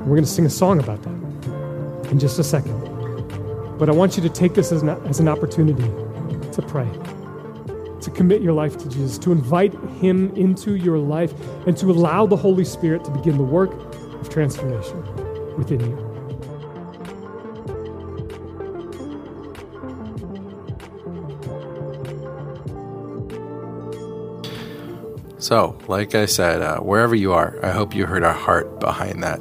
We're 0.00 0.16
going 0.16 0.24
to 0.24 0.30
sing 0.30 0.46
a 0.46 0.50
song 0.50 0.80
about 0.80 1.02
that 1.02 2.10
in 2.10 2.18
just 2.18 2.38
a 2.38 2.44
second. 2.44 2.78
But 3.78 3.88
I 3.88 3.92
want 3.92 4.16
you 4.16 4.22
to 4.22 4.30
take 4.30 4.54
this 4.54 4.72
as 4.72 4.82
an, 4.82 4.88
as 4.88 5.20
an 5.20 5.28
opportunity 5.28 5.82
to 5.82 6.62
pray 6.66 6.88
commit 8.20 8.42
your 8.42 8.52
life 8.52 8.76
to 8.76 8.86
Jesus, 8.90 9.16
to 9.16 9.32
invite 9.32 9.72
Him 9.98 10.30
into 10.36 10.74
your 10.74 10.98
life, 10.98 11.32
and 11.66 11.74
to 11.78 11.90
allow 11.90 12.26
the 12.26 12.36
Holy 12.36 12.66
Spirit 12.66 13.02
to 13.04 13.10
begin 13.10 13.38
the 13.38 13.42
work 13.42 13.72
of 14.20 14.28
transformation 14.28 15.02
within 15.56 15.80
you. 15.80 15.96
So, 25.38 25.78
like 25.88 26.14
I 26.14 26.26
said, 26.26 26.60
uh, 26.60 26.80
wherever 26.80 27.14
you 27.14 27.32
are, 27.32 27.58
I 27.64 27.70
hope 27.70 27.94
you 27.94 28.04
heard 28.04 28.22
our 28.22 28.34
heart 28.34 28.80
behind 28.80 29.22
that. 29.22 29.40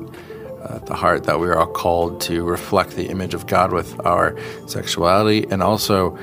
Uh, 0.63 0.77
the 0.79 0.93
heart 0.93 1.23
that 1.25 1.39
we 1.39 1.47
are 1.47 1.57
all 1.57 1.67
called 1.67 2.21
to 2.21 2.43
reflect 2.43 2.91
the 2.91 3.07
image 3.07 3.33
of 3.33 3.47
God 3.47 3.73
with 3.73 3.99
our 4.05 4.37
sexuality 4.67 5.45
and 5.49 5.63
also 5.63 6.17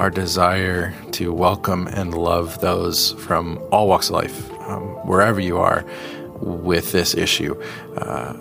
our 0.00 0.08
desire 0.08 0.94
to 1.12 1.30
welcome 1.30 1.86
and 1.88 2.14
love 2.14 2.58
those 2.62 3.12
from 3.12 3.62
all 3.70 3.86
walks 3.86 4.08
of 4.08 4.14
life, 4.14 4.50
um, 4.62 4.82
wherever 5.06 5.38
you 5.38 5.58
are 5.58 5.84
with 6.40 6.90
this 6.90 7.14
issue. 7.14 7.54
Uh, 7.98 8.32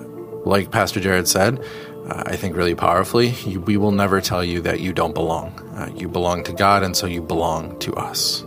like 0.45 0.71
Pastor 0.71 1.01
Jared 1.01 1.27
said, 1.27 1.59
uh, 2.07 2.23
I 2.25 2.37
think 2.37 2.55
really 2.55 2.75
powerfully, 2.75 3.31
you, 3.45 3.59
we 3.59 3.75
will 3.75 3.91
never 3.91 4.21
tell 4.21 4.41
you 4.41 4.61
that 4.61 4.79
you 4.79 4.93
don't 4.93 5.13
belong. 5.13 5.49
Uh, 5.75 5.91
you 5.93 6.07
belong 6.07 6.45
to 6.45 6.53
God, 6.53 6.81
and 6.81 6.95
so 6.95 7.07
you 7.07 7.21
belong 7.21 7.77
to 7.79 7.93
us. 7.95 8.45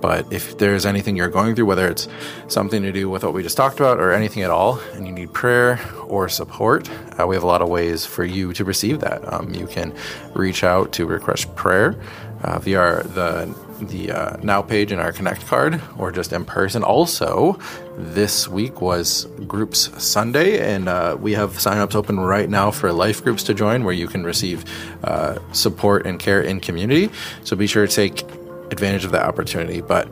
But 0.00 0.32
if 0.32 0.58
there's 0.58 0.86
anything 0.86 1.16
you're 1.16 1.30
going 1.30 1.56
through, 1.56 1.66
whether 1.66 1.88
it's 1.88 2.06
something 2.46 2.82
to 2.82 2.92
do 2.92 3.10
with 3.10 3.24
what 3.24 3.34
we 3.34 3.42
just 3.42 3.56
talked 3.56 3.80
about 3.80 3.98
or 3.98 4.12
anything 4.12 4.44
at 4.44 4.50
all, 4.50 4.78
and 4.92 5.08
you 5.08 5.12
need 5.12 5.32
prayer 5.32 5.80
or 6.06 6.28
support, 6.28 6.88
uh, 7.18 7.26
we 7.26 7.34
have 7.34 7.42
a 7.42 7.48
lot 7.48 7.62
of 7.62 7.68
ways 7.68 8.06
for 8.06 8.24
you 8.24 8.52
to 8.52 8.64
receive 8.64 9.00
that. 9.00 9.32
Um, 9.32 9.52
you 9.54 9.66
can 9.66 9.92
reach 10.34 10.62
out 10.62 10.92
to 10.92 11.06
request 11.06 11.56
prayer 11.56 11.98
uh, 12.44 12.58
via 12.58 13.02
the 13.02 13.54
the 13.80 14.12
uh, 14.12 14.36
now 14.42 14.62
page 14.62 14.92
in 14.92 15.00
our 15.00 15.12
connect 15.12 15.44
card 15.46 15.80
or 15.98 16.12
just 16.12 16.32
in 16.32 16.44
person 16.44 16.84
also 16.84 17.58
this 17.96 18.46
week 18.46 18.80
was 18.80 19.24
groups 19.48 19.90
sunday 20.02 20.74
and 20.74 20.88
uh, 20.88 21.16
we 21.18 21.32
have 21.32 21.54
signups 21.54 21.96
open 21.96 22.20
right 22.20 22.48
now 22.48 22.70
for 22.70 22.92
life 22.92 23.24
groups 23.24 23.42
to 23.42 23.52
join 23.52 23.82
where 23.82 23.92
you 23.92 24.06
can 24.06 24.22
receive 24.22 24.64
uh, 25.02 25.36
support 25.52 26.06
and 26.06 26.20
care 26.20 26.40
in 26.40 26.60
community 26.60 27.10
so 27.42 27.56
be 27.56 27.66
sure 27.66 27.86
to 27.86 27.92
take 27.92 28.22
advantage 28.70 29.04
of 29.04 29.12
that 29.12 29.24
opportunity. 29.24 29.80
But 29.80 30.08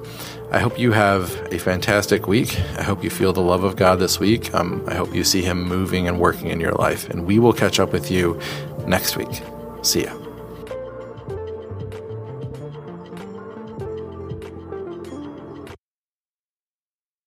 I 0.51 0.59
hope 0.59 0.79
you 0.79 0.93
have 0.93 1.31
a 1.53 1.59
fantastic 1.59 2.27
week. 2.27 2.59
I 2.79 2.83
hope 2.83 3.05
you 3.05 3.11
feel 3.11 3.33
the 3.33 3.43
love 3.43 3.65
of 3.65 3.77
God 3.77 3.99
this 3.99 4.19
week. 4.19 4.55
Um, 4.55 4.85
I 4.87 4.95
hope 4.95 5.15
you 5.15 5.25
see 5.25 5.43
Him 5.43 5.63
moving 5.63 6.09
and 6.09 6.19
working 6.19 6.49
in 6.49 6.61
your 6.61 6.73
life. 6.73 7.09
And 7.11 7.27
we 7.27 7.39
will 7.39 7.53
catch 7.53 7.81
up 7.81 7.93
with 7.93 8.11
you 8.11 8.41
next 8.87 9.17
week. 9.17 9.43
See 9.83 10.05
ya. 10.05 10.22